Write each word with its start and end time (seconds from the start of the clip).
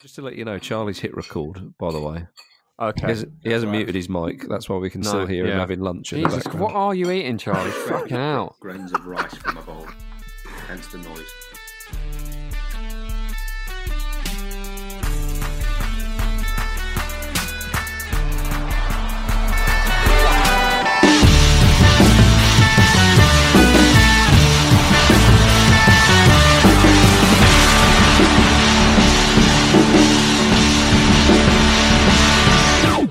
Just 0.00 0.14
to 0.16 0.22
let 0.22 0.36
you 0.36 0.44
know, 0.44 0.58
Charlie's 0.58 0.98
hit 0.98 1.16
record, 1.16 1.72
by 1.78 1.90
the 1.90 2.00
way. 2.00 2.26
He 2.78 2.84
Okay. 2.84 3.06
hasn't, 3.06 3.32
he 3.42 3.50
hasn't 3.50 3.72
muted 3.72 3.94
his 3.94 4.08
mic. 4.10 4.46
That's 4.48 4.68
why 4.68 4.76
we 4.76 4.90
can 4.90 5.00
No, 5.00 5.08
still 5.08 5.26
hear 5.26 5.46
him 5.46 5.58
having 5.58 5.80
lunch 5.80 6.12
in 6.12 6.20
the 6.22 6.28
Jesus, 6.28 6.44
background. 6.44 6.64
what 6.64 6.74
are 6.74 6.94
you 6.94 7.10
eating, 7.10 7.38
Charlie? 7.38 7.70
Fucking 7.70 8.16
out. 8.16 8.56
grains 8.60 8.92
of 8.92 9.06
rice 9.06 9.34
from 9.36 9.56
a 9.56 9.62
bowl, 9.62 9.86
hence 10.66 10.86
the 10.88 10.98
noise. 10.98 11.32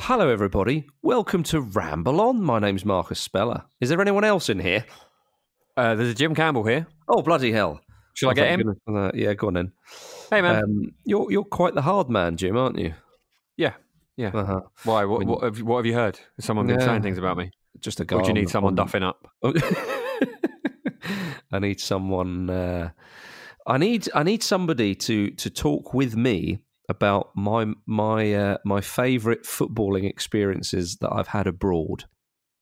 Hello, 0.07 0.29
everybody. 0.29 0.85
Welcome 1.01 1.41
to 1.43 1.59
Ramble 1.61 2.21
On. 2.21 2.39
My 2.41 2.59
name's 2.59 2.85
Marcus 2.85 3.19
Speller. 3.19 3.63
Is 3.81 3.89
there 3.89 3.99
anyone 3.99 4.23
else 4.23 4.49
in 4.49 4.59
here? 4.59 4.85
Uh, 5.75 5.95
there's 5.95 6.11
a 6.11 6.13
Jim 6.13 6.35
Campbell 6.35 6.63
here. 6.63 6.85
Oh, 7.07 7.23
bloody 7.23 7.51
hell. 7.51 7.81
Shall 8.13 8.29
I 8.29 8.33
get 8.35 8.59
him? 8.59 8.75
that. 8.85 9.15
Yeah, 9.15 9.33
go 9.33 9.47
on 9.47 9.55
then. 9.55 9.71
Hey, 10.29 10.41
man. 10.41 10.63
Um, 10.63 10.91
you're 11.05 11.29
you're 11.31 11.43
quite 11.43 11.73
the 11.73 11.81
hard 11.81 12.09
man, 12.09 12.37
Jim, 12.37 12.55
aren't 12.55 12.77
you? 12.77 12.93
yeah. 13.57 13.73
Yeah. 14.15 14.29
Uh-huh. 14.33 14.61
Why? 14.83 15.03
What, 15.05 15.19
when- 15.19 15.27
what, 15.27 15.43
have, 15.43 15.57
you- 15.57 15.65
what 15.65 15.77
have 15.77 15.85
you 15.85 15.93
heard? 15.95 16.19
Has 16.37 16.45
someone 16.45 16.67
been 16.67 16.79
Yeah. 16.79 16.85
saying 16.85 17.01
things 17.01 17.17
about 17.17 17.37
me? 17.37 17.49
Just 17.79 17.99
a 17.99 18.05
guy. 18.05 18.17
Or 18.17 18.21
do 18.21 18.27
you 18.27 18.33
need 18.33 18.49
someone 18.49 18.79
on- 18.79 18.87
duffing 18.87 19.03
up? 19.03 19.27
I 21.51 21.59
need 21.59 21.81
someone. 21.81 22.49
Uh, 22.49 22.89
I 23.67 23.77
need 23.79 24.07
I 24.13 24.21
need 24.23 24.43
somebody 24.43 24.93
to 24.95 25.31
to 25.31 25.49
talk 25.49 25.93
with 25.95 26.15
me 26.15 26.59
about 26.89 27.29
my 27.35 27.67
my 27.85 28.33
uh, 28.33 28.57
my 28.65 28.81
favourite 28.81 29.43
footballing 29.43 30.07
experiences 30.09 30.97
that 31.01 31.11
I've 31.13 31.29
had 31.29 31.47
abroad. 31.47 32.05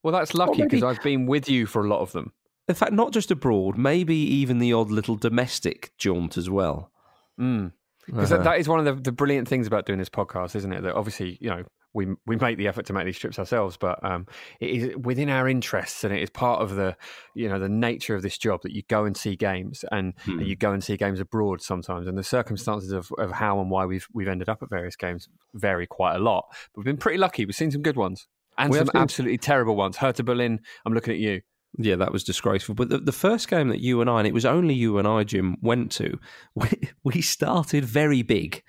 Well, 0.03 0.13
that's 0.13 0.33
lucky 0.33 0.59
maybe- 0.59 0.63
because 0.77 0.83
I've 0.83 1.03
been 1.03 1.25
with 1.25 1.49
you 1.49 1.65
for 1.65 1.83
a 1.83 1.87
lot 1.87 2.01
of 2.01 2.11
them. 2.11 2.33
In 2.67 2.75
fact, 2.75 2.93
not 2.93 3.11
just 3.11 3.29
abroad, 3.31 3.77
maybe 3.77 4.15
even 4.15 4.59
the 4.59 4.71
odd 4.73 4.89
little 4.89 5.15
domestic 5.15 5.91
jaunt 5.97 6.37
as 6.37 6.49
well. 6.49 6.91
Mm. 7.39 7.73
Because 8.05 8.31
Uh-huh. 8.31 8.43
that, 8.43 8.51
that 8.51 8.59
is 8.59 8.67
one 8.69 8.79
of 8.79 8.85
the, 8.85 9.01
the 9.01 9.11
brilliant 9.11 9.47
things 9.47 9.67
about 9.67 9.85
doing 9.85 9.99
this 9.99 10.09
podcast, 10.09 10.55
isn't 10.55 10.71
it? 10.71 10.81
That 10.83 10.95
obviously, 10.95 11.37
you 11.41 11.49
know, 11.49 11.63
we 11.93 12.07
we 12.25 12.35
make 12.37 12.57
the 12.57 12.67
effort 12.67 12.85
to 12.87 12.93
make 12.93 13.05
these 13.05 13.17
trips 13.19 13.37
ourselves, 13.39 13.77
but 13.77 14.03
um, 14.03 14.25
it 14.59 14.69
is 14.69 14.97
within 14.97 15.29
our 15.29 15.47
interests, 15.47 16.03
and 16.03 16.13
it 16.13 16.21
is 16.21 16.29
part 16.29 16.61
of 16.61 16.75
the, 16.75 16.95
you 17.35 17.47
know, 17.47 17.59
the 17.59 17.69
nature 17.69 18.15
of 18.15 18.21
this 18.21 18.37
job 18.37 18.61
that 18.63 18.71
you 18.73 18.81
go 18.87 19.05
and 19.05 19.15
see 19.15 19.35
games, 19.35 19.85
and, 19.91 20.13
Hmm. 20.25 20.39
and 20.39 20.47
you 20.47 20.55
go 20.55 20.71
and 20.71 20.83
see 20.83 20.97
games 20.97 21.19
abroad 21.19 21.61
sometimes, 21.61 22.07
and 22.07 22.17
the 22.17 22.23
circumstances 22.23 22.91
of, 22.91 23.09
of 23.17 23.31
how 23.31 23.59
and 23.61 23.69
why 23.69 23.85
we've 23.85 24.07
we've 24.13 24.27
ended 24.27 24.49
up 24.49 24.63
at 24.63 24.69
various 24.69 24.95
games 24.95 25.27
vary 25.53 25.85
quite 25.87 26.15
a 26.15 26.19
lot. 26.19 26.45
But 26.49 26.79
we've 26.79 26.85
been 26.85 26.97
pretty 26.97 27.17
lucky; 27.19 27.45
we've 27.45 27.55
seen 27.55 27.71
some 27.71 27.81
good 27.83 27.97
ones 27.97 28.27
and 28.57 28.71
We 28.71 28.77
have 28.77 28.87
some 28.87 28.93
seen- 28.93 29.01
absolutely 29.01 29.37
terrible 29.37 29.75
ones. 29.75 29.97
Hertha 29.97 30.23
Berlin. 30.23 30.59
I'm 30.85 30.93
looking 30.93 31.13
at 31.13 31.19
you. 31.19 31.41
Yeah, 31.79 31.95
that 31.95 32.11
was 32.11 32.23
disgraceful. 32.23 32.75
But 32.75 32.89
the, 32.89 32.99
the 32.99 33.11
first 33.11 33.47
game 33.47 33.69
that 33.69 33.79
you 33.79 33.99
and 34.01 34.07
I, 34.07 34.19
and 34.19 34.27
it 34.27 34.33
was 34.33 34.45
only 34.45 34.75
you 34.75 34.99
and 34.99 35.07
I, 35.07 35.23
Jim, 35.23 35.57
went 35.61 35.91
to, 35.93 36.19
we, 36.55 36.67
we 37.03 37.21
started 37.21 37.83
very 37.83 38.21
big. 38.21 38.61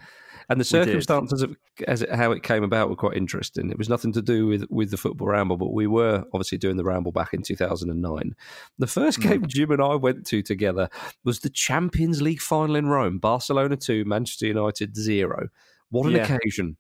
And 0.49 0.61
the 0.61 0.65
circumstances 0.65 1.43
of 1.43 1.57
as 1.89 2.03
it, 2.03 2.11
how 2.13 2.33
it 2.33 2.43
came 2.43 2.63
about 2.63 2.91
were 2.91 2.97
quite 2.97 3.17
interesting. 3.17 3.71
It 3.71 3.79
was 3.79 3.89
nothing 3.89 4.13
to 4.13 4.23
do 4.23 4.47
with, 4.47 4.65
with 4.71 4.91
the 4.91 4.97
football 4.97 5.29
ramble, 5.29 5.57
but 5.57 5.73
we 5.73 5.87
were 5.87 6.25
obviously 6.33 6.59
doing 6.59 6.77
the 6.77 6.85
ramble 6.85 7.13
back 7.13 7.33
in 7.33 7.43
2009. 7.43 8.35
The 8.79 8.87
first 8.87 9.23
Hmm. 9.23 9.29
game 9.29 9.47
Jim 9.49 9.71
and 9.71 9.83
I 9.83 9.95
went 9.95 10.27
to 10.27 10.43
together 10.43 10.89
was 11.25 11.41
the 11.41 11.51
Champions 11.51 12.21
League 12.21 12.41
final 12.43 12.77
in 12.77 12.87
Rome 12.87 13.19
Barcelona 13.19 13.77
2, 13.77 14.05
Manchester 14.05 14.47
United 14.47 14.97
0. 14.97 15.49
What 15.91 16.07
an 16.07 16.13
Yeah. 16.17 16.37
occasion. 16.37 16.77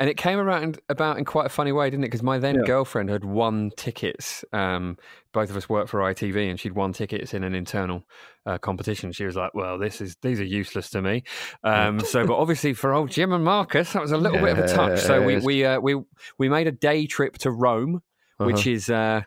And 0.00 0.10
it 0.10 0.16
came 0.16 0.40
around 0.40 0.80
about 0.88 1.18
in 1.18 1.24
quite 1.24 1.46
a 1.46 1.50
funny 1.50 1.70
way, 1.70 1.88
didn't 1.88 2.02
it? 2.02 2.08
Because 2.08 2.22
my 2.22 2.38
then 2.38 2.56
Yeah. 2.56 2.62
girlfriend 2.66 3.10
had 3.10 3.24
won 3.24 3.70
tickets. 3.76 4.44
Um, 4.52 4.96
both 5.32 5.50
of 5.50 5.56
us 5.56 5.68
worked 5.68 5.88
for 5.88 6.00
ITV, 6.00 6.50
and 6.50 6.58
she'd 6.58 6.72
won 6.72 6.92
tickets 6.92 7.32
in 7.32 7.44
an 7.44 7.54
internal 7.54 8.04
uh, 8.44 8.58
competition. 8.58 9.12
She 9.12 9.24
was 9.24 9.36
like, 9.36 9.54
"Well, 9.54 9.78
this 9.78 10.00
is 10.00 10.16
these 10.20 10.40
are 10.40 10.44
useless 10.44 10.90
to 10.90 11.00
me." 11.00 11.22
Um, 11.62 12.00
so, 12.00 12.26
but 12.26 12.36
obviously 12.36 12.74
for 12.74 12.92
old 12.92 13.10
Jim 13.10 13.32
and 13.32 13.44
Marcus, 13.44 13.92
that 13.92 14.02
was 14.02 14.10
a 14.10 14.18
little 14.18 14.40
bit 14.40 14.58
of 14.58 14.64
a 14.64 14.68
touch. 14.68 14.98
So 15.00 15.22
we 15.24 15.38
we 15.38 15.64
uh, 15.64 15.78
we 15.78 15.94
we 16.38 16.48
made 16.48 16.66
a 16.66 16.72
day 16.72 17.06
trip 17.06 17.38
to 17.38 17.50
Rome, 17.50 18.02
which 18.38 18.66
is. 18.66 18.90
Uh, 18.90 19.22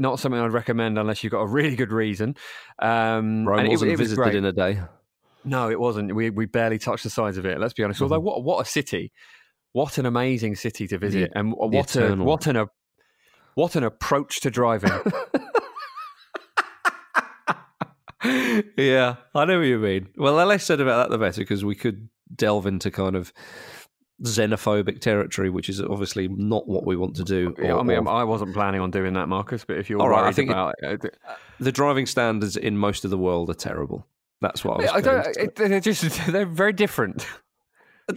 not 0.00 0.20
something 0.20 0.40
I'd 0.40 0.52
recommend 0.52 0.96
unless 0.96 1.24
you've 1.24 1.32
got 1.32 1.40
a 1.40 1.46
really 1.48 1.74
good 1.74 1.90
reason. 1.90 2.36
Um, 2.78 3.44
Rome 3.48 3.58
and 3.58 3.66
it- 3.66 3.70
wasn't 3.70 3.90
it, 3.90 3.98
was 3.98 4.10
visited 4.12 4.36
in 4.36 4.44
a 4.44 4.52
day. 4.52 4.80
No, 5.44 5.70
it 5.70 5.80
wasn't. 5.80 6.14
We 6.14 6.30
we 6.30 6.46
barely 6.46 6.78
touched 6.78 7.02
the 7.02 7.10
sides 7.10 7.36
of 7.36 7.44
it. 7.46 7.58
Let's 7.58 7.72
be 7.72 7.82
honest. 7.82 8.00
Although, 8.02 8.20
what 8.20 8.44
what 8.44 8.64
a 8.64 8.68
city! 8.68 9.12
What 9.78 9.96
an 9.96 10.06
amazing 10.06 10.56
city 10.56 10.88
to 10.88 10.98
visit, 10.98 11.30
and 11.36 11.52
what 11.52 11.94
a 11.94 12.16
what 12.16 12.48
an 12.48 12.56
a- 12.56 12.66
what 13.54 13.76
an 13.76 13.84
approach 13.84 14.40
to 14.40 14.50
driving. 14.50 14.90
yeah, 18.76 19.14
I 19.36 19.44
know 19.44 19.58
what 19.58 19.66
you 19.68 19.78
mean. 19.78 20.08
Well, 20.16 20.34
the 20.36 20.44
less 20.46 20.64
said 20.64 20.80
about 20.80 20.96
that, 20.96 21.10
the 21.10 21.18
better, 21.18 21.40
because 21.42 21.64
we 21.64 21.76
could 21.76 22.08
delve 22.34 22.66
into 22.66 22.90
kind 22.90 23.14
of 23.14 23.32
xenophobic 24.24 25.00
territory, 25.00 25.48
which 25.48 25.68
is 25.68 25.80
obviously 25.80 26.26
not 26.26 26.66
what 26.66 26.84
we 26.84 26.96
want 26.96 27.14
to 27.14 27.22
do. 27.22 27.54
Yeah, 27.56 27.76
I 27.76 27.84
mean, 27.84 27.98
or- 27.98 28.08
I 28.08 28.24
wasn't 28.24 28.54
planning 28.54 28.80
on 28.80 28.90
doing 28.90 29.12
that, 29.14 29.28
Marcus. 29.28 29.64
But 29.64 29.78
if 29.78 29.88
you're 29.88 30.00
All 30.02 30.08
right, 30.08 30.18
I 30.18 30.22
worried 30.24 30.34
think 30.34 30.50
about 30.50 30.74
it, 30.82 31.04
uh, 31.04 31.08
uh, 31.28 31.34
the 31.60 31.70
driving 31.70 32.06
standards 32.06 32.56
in 32.56 32.76
most 32.76 33.04
of 33.04 33.12
the 33.12 33.18
world 33.18 33.48
are 33.48 33.54
terrible. 33.54 34.04
That's 34.40 34.64
what 34.64 34.80
I 34.80 34.82
was. 34.82 34.90
I 34.90 35.00
don't. 35.00 35.36
It, 35.36 35.54
they're 35.54 35.78
just 35.78 36.26
they're 36.32 36.46
very 36.46 36.72
different. 36.72 37.24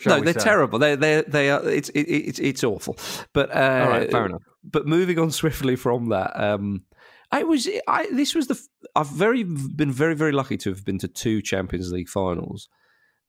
No, 0.05 0.21
they're 0.21 0.33
say. 0.33 0.39
terrible. 0.39 0.79
They 0.79 0.95
they 0.95 1.23
they 1.27 1.49
are. 1.49 1.67
It's 1.67 1.89
it, 1.89 2.01
it's 2.01 2.39
it's 2.39 2.63
awful. 2.63 2.97
But 3.33 3.55
uh, 3.55 3.83
All 3.85 3.89
right, 3.89 4.11
fair 4.11 4.25
enough. 4.27 4.43
But 4.63 4.85
moving 4.87 5.19
on 5.19 5.31
swiftly 5.41 5.75
from 5.75 6.09
that, 6.09 6.31
um, 6.41 6.83
I 7.31 7.43
was 7.43 7.67
I 7.87 8.07
this 8.11 8.35
was 8.35 8.47
the 8.47 8.59
I've 8.95 9.09
very 9.09 9.43
been 9.43 9.91
very 9.91 10.15
very 10.15 10.31
lucky 10.31 10.57
to 10.57 10.69
have 10.69 10.83
been 10.85 10.97
to 10.99 11.07
two 11.07 11.41
Champions 11.41 11.91
League 11.91 12.09
finals, 12.09 12.69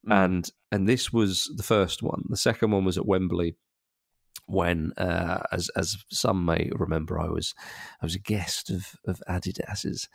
Mm. 0.07 0.25
and 0.25 0.49
and 0.71 0.87
this 0.89 1.13
was 1.13 1.49
the 1.55 1.63
first 1.63 2.03
one. 2.03 2.23
The 2.27 2.35
second 2.37 2.71
one 2.71 2.83
was 2.85 2.97
at 2.97 3.05
Wembley. 3.05 3.55
When, 4.45 4.91
uh, 4.97 5.43
as 5.53 5.69
as 5.77 5.95
some 6.09 6.43
may 6.43 6.69
remember, 6.75 7.17
I 7.17 7.29
was 7.29 7.53
I 8.01 8.05
was 8.05 8.15
a 8.15 8.19
guest 8.19 8.69
of 8.69 8.87
of 9.07 9.23
Adidas's, 9.29 10.09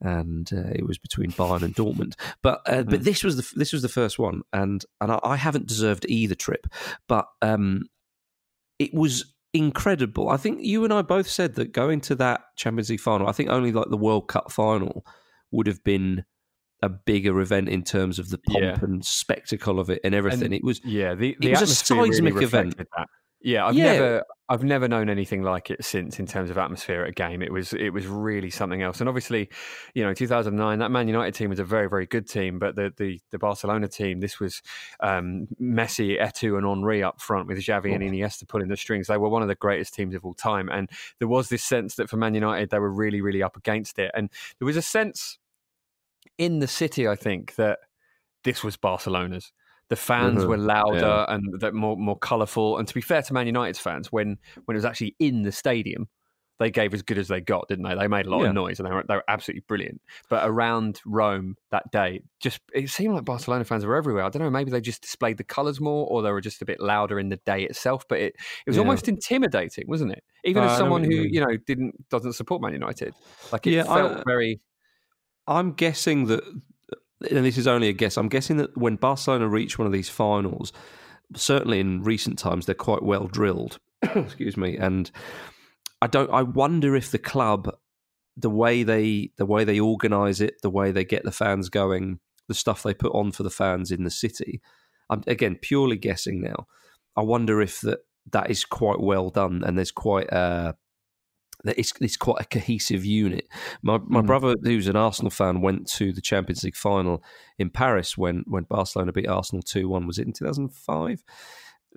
and 0.00 0.50
uh, 0.52 0.70
it 0.74 0.86
was 0.86 0.98
between 0.98 1.30
Bayern 1.32 1.62
and 1.62 1.74
Dortmund. 1.74 2.14
But 2.42 2.60
uh, 2.66 2.82
but 2.82 3.04
this 3.04 3.24
was 3.24 3.36
the 3.36 3.58
this 3.58 3.72
was 3.72 3.82
the 3.82 3.88
first 3.88 4.18
one, 4.18 4.42
and 4.52 4.84
and 5.00 5.12
I, 5.12 5.18
I 5.22 5.36
haven't 5.36 5.66
deserved 5.66 6.06
either 6.08 6.34
trip, 6.34 6.66
but 7.08 7.26
um, 7.42 7.88
it 8.78 8.92
was 8.94 9.34
incredible. 9.54 10.28
I 10.28 10.36
think 10.36 10.62
you 10.62 10.84
and 10.84 10.92
I 10.92 11.02
both 11.02 11.28
said 11.28 11.54
that 11.54 11.72
going 11.72 12.00
to 12.02 12.14
that 12.16 12.42
Champions 12.56 12.90
League 12.90 13.00
final, 13.00 13.26
I 13.28 13.32
think 13.32 13.48
only 13.50 13.72
like 13.72 13.88
the 13.90 13.96
World 13.96 14.28
Cup 14.28 14.52
final 14.52 15.04
would 15.50 15.66
have 15.66 15.82
been 15.82 16.24
a 16.82 16.90
bigger 16.90 17.40
event 17.40 17.70
in 17.70 17.82
terms 17.82 18.18
of 18.18 18.28
the 18.28 18.36
pomp 18.36 18.60
Yeah. 18.62 18.78
and 18.82 19.02
spectacle 19.02 19.80
of 19.80 19.88
it 19.88 20.00
and 20.04 20.14
everything. 20.14 20.42
And- 20.46 20.54
it 20.54 20.62
was 20.62 20.78
Yeah, 20.84 21.14
the, 21.14 21.34
the 21.40 21.50
was 21.50 21.60
a 21.60 21.62
atmosphere 21.62 21.96
really 21.96 22.10
seismic 22.12 22.42
event. 22.42 22.76
That. 22.76 23.06
Yeah, 23.40 23.66
I've 23.66 23.74
Yeah. 23.74 23.92
never 23.92 24.24
I've 24.48 24.62
never 24.62 24.86
known 24.86 25.10
anything 25.10 25.42
like 25.42 25.70
it 25.70 25.84
since 25.84 26.20
in 26.20 26.26
terms 26.26 26.50
of 26.50 26.58
atmosphere 26.58 27.02
at 27.02 27.08
a 27.08 27.12
game. 27.12 27.42
It 27.42 27.52
was 27.52 27.72
it 27.72 27.90
was 27.90 28.06
really 28.06 28.50
something 28.50 28.80
else. 28.80 29.00
And 29.00 29.08
obviously, 29.08 29.48
you 29.94 30.04
know, 30.04 30.14
2009 30.14 30.78
that 30.78 30.90
Man 30.90 31.08
United 31.08 31.34
team 31.34 31.50
was 31.50 31.58
a 31.58 31.64
very 31.64 31.88
very 31.88 32.06
good 32.06 32.28
team, 32.28 32.58
but 32.58 32.76
the 32.76 32.92
the, 32.96 33.20
the 33.32 33.38
Barcelona 33.38 33.88
team 33.88 34.20
this 34.20 34.38
was 34.38 34.62
um, 35.00 35.48
Messi, 35.60 36.20
Eto'o, 36.20 36.58
and 36.58 36.66
Henry 36.66 37.02
up 37.02 37.20
front 37.20 37.48
with 37.48 37.58
Xavi 37.58 37.94
and 37.94 38.04
Oh. 38.04 38.06
Iniesta 38.06 38.46
pulling 38.46 38.68
the 38.68 38.76
strings. 38.76 39.08
They 39.08 39.16
were 39.16 39.28
one 39.28 39.42
of 39.42 39.48
the 39.48 39.54
greatest 39.56 39.94
teams 39.94 40.14
of 40.14 40.24
all 40.24 40.34
time, 40.34 40.68
and 40.68 40.88
there 41.18 41.28
was 41.28 41.48
this 41.48 41.64
sense 41.64 41.96
that 41.96 42.08
for 42.08 42.16
Man 42.16 42.34
United 42.34 42.70
they 42.70 42.78
were 42.78 42.92
really 42.92 43.20
really 43.20 43.42
up 43.42 43.56
against 43.56 43.98
it, 43.98 44.12
and 44.14 44.30
there 44.58 44.66
was 44.66 44.76
a 44.76 44.82
sense 44.82 45.38
in 46.38 46.58
the 46.58 46.66
city, 46.66 47.08
I 47.08 47.16
think 47.16 47.54
that 47.56 47.78
this 48.44 48.62
was 48.62 48.76
Barcelona's. 48.76 49.52
The 49.88 49.96
fans 49.96 50.42
Mhm. 50.44 50.48
were 50.48 50.56
louder 50.56 50.98
Yeah. 50.98 51.24
and 51.34 51.60
that 51.60 51.74
more 51.74 51.96
more 51.96 52.18
colourful. 52.18 52.78
And 52.78 52.88
to 52.88 52.94
be 52.94 53.00
fair 53.00 53.22
to 53.22 53.32
Man 53.32 53.46
United's 53.46 53.78
fans, 53.78 54.10
when 54.10 54.38
when 54.64 54.74
it 54.74 54.78
was 54.78 54.84
actually 54.84 55.14
in 55.18 55.42
the 55.42 55.52
stadium, 55.52 56.08
they 56.58 56.70
gave 56.70 56.94
as 56.94 57.02
good 57.02 57.18
as 57.18 57.28
they 57.28 57.40
got, 57.40 57.68
didn't 57.68 57.84
they? 57.84 57.94
They 57.94 58.08
made 58.08 58.24
a 58.26 58.30
lot 58.30 58.40
Yeah. 58.42 58.48
of 58.48 58.54
noise 58.54 58.80
and 58.80 58.88
they 58.88 58.92
were 58.92 59.04
they 59.06 59.14
were 59.14 59.22
absolutely 59.28 59.62
brilliant. 59.68 60.00
But 60.30 60.48
around 60.48 61.00
Rome 61.06 61.56
that 61.70 61.90
day, 61.92 62.22
just 62.40 62.60
it 62.74 62.88
seemed 62.90 63.14
like 63.14 63.24
Barcelona 63.26 63.64
fans 63.64 63.84
were 63.84 63.94
everywhere. 63.94 64.24
I 64.24 64.28
don't 64.30 64.42
know, 64.42 64.50
maybe 64.50 64.70
they 64.70 64.80
just 64.80 65.02
displayed 65.02 65.36
the 65.36 65.44
colours 65.44 65.80
more, 65.80 66.06
or 66.08 66.22
they 66.22 66.32
were 66.32 66.40
just 66.40 66.62
a 66.62 66.64
bit 66.64 66.80
louder 66.80 67.20
in 67.20 67.28
the 67.28 67.36
day 67.46 67.62
itself. 67.62 68.06
But 68.08 68.18
it 68.20 68.34
it 68.34 68.68
was 68.70 68.76
Yeah. 68.76 68.82
almost 68.82 69.06
intimidating, 69.06 69.84
wasn't 69.86 70.12
it? 70.12 70.24
Even 70.44 70.62
Uh, 70.64 70.66
as 70.66 70.78
someone 70.78 71.04
who 71.04 71.10
you 71.12 71.22
you 71.30 71.40
know 71.40 71.56
didn't 71.66 72.08
doesn't 72.08 72.32
support 72.32 72.60
Man 72.62 72.72
United, 72.72 73.14
like 73.52 73.66
it 73.66 73.72
Yeah, 73.74 73.82
I- 73.82 73.98
felt 74.00 74.22
very. 74.26 74.60
I'm 75.46 75.72
guessing 75.74 76.26
that, 76.26 76.42
and 77.30 77.44
this 77.44 77.58
is 77.58 77.66
only 77.66 77.88
a 77.88 77.92
guess. 77.92 78.16
I'm 78.16 78.28
guessing 78.28 78.56
that 78.58 78.76
when 78.76 78.96
Barcelona 78.96 79.48
reach 79.48 79.78
one 79.78 79.86
of 79.86 79.92
these 79.92 80.08
finals, 80.08 80.72
certainly 81.34 81.80
in 81.80 82.02
recent 82.02 82.38
times, 82.38 82.66
they're 82.66 82.74
quite 82.74 83.02
well 83.02 83.26
drilled. 83.26 83.78
Excuse 84.02 84.56
me, 84.56 84.76
and 84.76 85.10
I 86.00 86.06
don't. 86.06 86.30
I 86.30 86.42
wonder 86.42 86.94
if 86.94 87.10
the 87.10 87.18
club, 87.18 87.74
the 88.36 88.50
way 88.50 88.82
they, 88.82 89.30
the 89.36 89.46
way 89.46 89.64
they 89.64 89.80
organise 89.80 90.40
it, 90.40 90.54
the 90.62 90.70
way 90.70 90.92
they 90.92 91.04
get 91.04 91.24
the 91.24 91.32
fans 91.32 91.68
going, 91.68 92.20
the 92.48 92.54
stuff 92.54 92.82
they 92.82 92.94
put 92.94 93.12
on 93.12 93.32
for 93.32 93.42
the 93.42 93.50
fans 93.50 93.90
in 93.90 94.04
the 94.04 94.10
city. 94.10 94.60
I'm 95.08 95.22
again 95.26 95.56
purely 95.60 95.96
guessing 95.96 96.40
now. 96.40 96.66
I 97.16 97.22
wonder 97.22 97.62
if 97.62 97.80
that 97.82 98.00
that 98.32 98.50
is 98.50 98.64
quite 98.64 99.00
well 99.00 99.30
done, 99.30 99.62
and 99.64 99.76
there's 99.76 99.92
quite 99.92 100.28
a 100.30 100.76
it's, 101.76 101.92
it's 102.00 102.16
quite 102.16 102.40
a 102.40 102.44
cohesive 102.44 103.04
unit. 103.04 103.46
My 103.82 103.98
my 104.06 104.20
Mm. 104.22 104.26
brother, 104.26 104.54
who's 104.62 104.86
an 104.88 104.96
Arsenal 104.96 105.30
fan, 105.30 105.60
went 105.60 105.86
to 105.92 106.12
the 106.12 106.20
Champions 106.20 106.62
League 106.64 106.76
final 106.76 107.22
in 107.58 107.70
Paris 107.70 108.16
when 108.16 108.44
when 108.46 108.64
Barcelona 108.64 109.12
beat 109.12 109.28
Arsenal 109.28 109.62
two 109.62 109.88
one. 109.88 110.06
Was 110.06 110.18
it 110.18 110.26
in 110.26 110.32
two 110.32 110.44
thousand 110.44 110.68
five? 110.74 111.22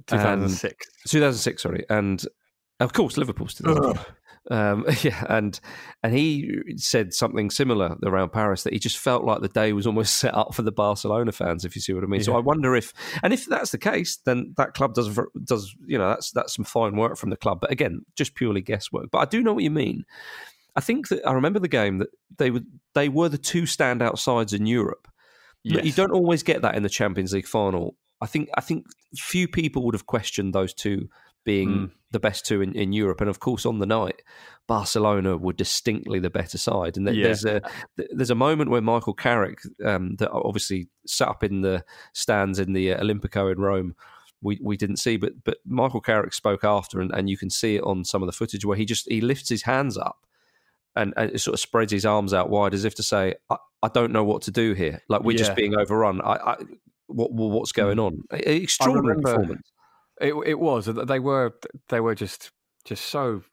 2006. 0.07 0.87
2006, 1.07 1.61
sorry, 1.63 1.85
and 1.89 2.25
of 2.79 2.93
course 2.93 3.17
Liverpool's 3.17 3.53
2005. 3.55 4.13
Um, 4.51 4.85
yeah, 5.01 5.23
and 5.29 5.59
and 6.03 6.13
he 6.13 6.61
said 6.77 7.13
something 7.13 7.49
similar 7.49 7.97
around 8.03 8.31
Paris 8.31 8.63
that 8.63 8.73
he 8.73 8.79
just 8.79 8.97
felt 8.97 9.23
like 9.23 9.41
the 9.41 9.47
day 9.47 9.73
was 9.73 9.85
almost 9.85 10.17
set 10.17 10.35
up 10.35 10.53
for 10.53 10.61
the 10.61 10.71
Barcelona 10.71 11.31
fans, 11.31 11.65
if 11.65 11.75
you 11.75 11.81
see 11.81 11.93
what 11.93 12.03
I 12.03 12.07
mean. 12.07 12.23
So 12.23 12.35
I 12.35 12.39
wonder 12.39 12.75
if, 12.75 12.93
and 13.23 13.33
if 13.33 13.45
that's 13.45 13.71
the 13.71 13.77
case, 13.77 14.17
then 14.25 14.53
that 14.57 14.73
club 14.73 14.93
does 14.93 15.19
does 15.43 15.75
you 15.85 15.97
know 15.97 16.09
that's 16.09 16.31
that's 16.31 16.55
some 16.55 16.65
fine 16.65 16.95
work 16.95 17.17
from 17.17 17.29
the 17.29 17.37
club. 17.37 17.61
But 17.61 17.71
again, 17.71 18.05
just 18.15 18.35
purely 18.35 18.61
guesswork. 18.61 19.11
But 19.11 19.19
I 19.19 19.25
do 19.25 19.41
know 19.41 19.53
what 19.53 19.63
you 19.63 19.71
mean. 19.71 20.05
I 20.75 20.81
think 20.81 21.09
that 21.09 21.25
I 21.27 21.33
remember 21.33 21.59
the 21.59 21.67
game 21.67 21.97
that 21.97 22.09
they 22.37 22.51
were 22.51 22.61
they 22.93 23.09
were 23.09 23.29
the 23.29 23.37
two 23.37 23.63
standout 23.63 24.17
sides 24.17 24.53
in 24.53 24.65
Europe. 24.65 25.07
Look, 25.65 25.83
You 25.83 25.91
don't 25.91 26.11
always 26.11 26.41
get 26.41 26.61
that 26.61 26.75
in 26.75 26.83
the 26.83 26.89
Champions 26.89 27.33
League 27.33 27.47
final. 27.47 27.95
I 28.21 28.25
think 28.25 28.49
I 28.55 28.61
think 28.61 28.85
few 29.15 29.47
people 29.47 29.83
would 29.85 29.95
have 29.95 30.05
questioned 30.05 30.53
those 30.53 30.73
two 30.73 31.09
being 31.45 31.69
Mm. 31.69 31.91
the 32.11 32.19
best 32.19 32.45
two 32.45 32.61
in, 32.61 32.73
in 32.75 32.91
Europe, 32.93 33.21
and 33.21 33.29
of 33.29 33.39
course 33.39 33.65
on 33.65 33.79
the 33.79 33.85
night, 33.85 34.21
Barcelona 34.67 35.35
were 35.37 35.53
distinctly 35.53 36.19
the 36.19 36.29
better 36.29 36.57
side. 36.57 36.97
And 36.97 37.07
th- 37.07 37.17
Yeah. 37.17 37.23
there's 37.23 37.45
a 37.45 37.61
there's 38.11 38.29
a 38.29 38.35
moment 38.35 38.69
where 38.69 38.81
Michael 38.81 39.13
Carrick, 39.13 39.59
um, 39.83 40.15
that 40.17 40.29
obviously 40.31 40.89
sat 41.07 41.27
up 41.27 41.43
in 41.43 41.61
the 41.61 41.83
stands 42.13 42.59
in 42.59 42.73
the 42.73 42.93
uh, 42.93 43.01
Olimpico 43.03 43.51
in 43.51 43.59
Rome. 43.59 43.95
We, 44.41 44.59
we 44.61 44.77
didn't 44.77 44.97
see, 44.97 45.17
but 45.17 45.43
but 45.43 45.57
Michael 45.65 46.01
Carrick 46.01 46.33
spoke 46.33 46.63
after, 46.63 47.01
and, 47.01 47.11
and 47.13 47.29
you 47.29 47.37
can 47.37 47.49
see 47.49 47.75
it 47.77 47.83
on 47.83 48.05
some 48.05 48.21
of 48.21 48.27
the 48.27 48.31
footage 48.33 48.63
where 48.65 48.77
he 48.77 48.85
just 48.85 49.09
he 49.09 49.21
lifts 49.21 49.49
his 49.49 49.63
hands 49.63 49.97
up 49.97 50.25
and, 50.95 51.13
and 51.17 51.39
sort 51.41 51.53
of 51.55 51.59
spreads 51.59 51.91
his 51.91 52.05
arms 52.05 52.33
out 52.33 52.49
wide 52.49 52.73
as 52.73 52.85
if 52.85 52.95
to 52.95 53.03
say, 53.03 53.35
I, 53.49 53.57
I 53.83 53.87
don't 53.89 54.11
know 54.11 54.23
what 54.23 54.41
to 54.43 54.51
do 54.51 54.73
here. 54.73 55.01
Like 55.09 55.23
we're 55.23 55.33
Yeah. 55.33 55.37
just 55.45 55.55
being 55.55 55.75
overrun. 55.75 56.21
I, 56.21 56.33
I 56.33 56.55
what 57.07 57.31
what's 57.33 57.71
going 57.71 57.97
on? 57.99 58.23
Extraordinary 58.31 59.15
remember- 59.17 59.29
performance. 59.39 59.71
It, 60.19 60.33
it 60.45 60.59
was. 60.59 60.85
They 60.85 61.19
were. 61.19 61.53
They 61.89 61.99
were 61.99 62.15
just 62.15 62.51
just 62.85 63.05
so 63.05 63.43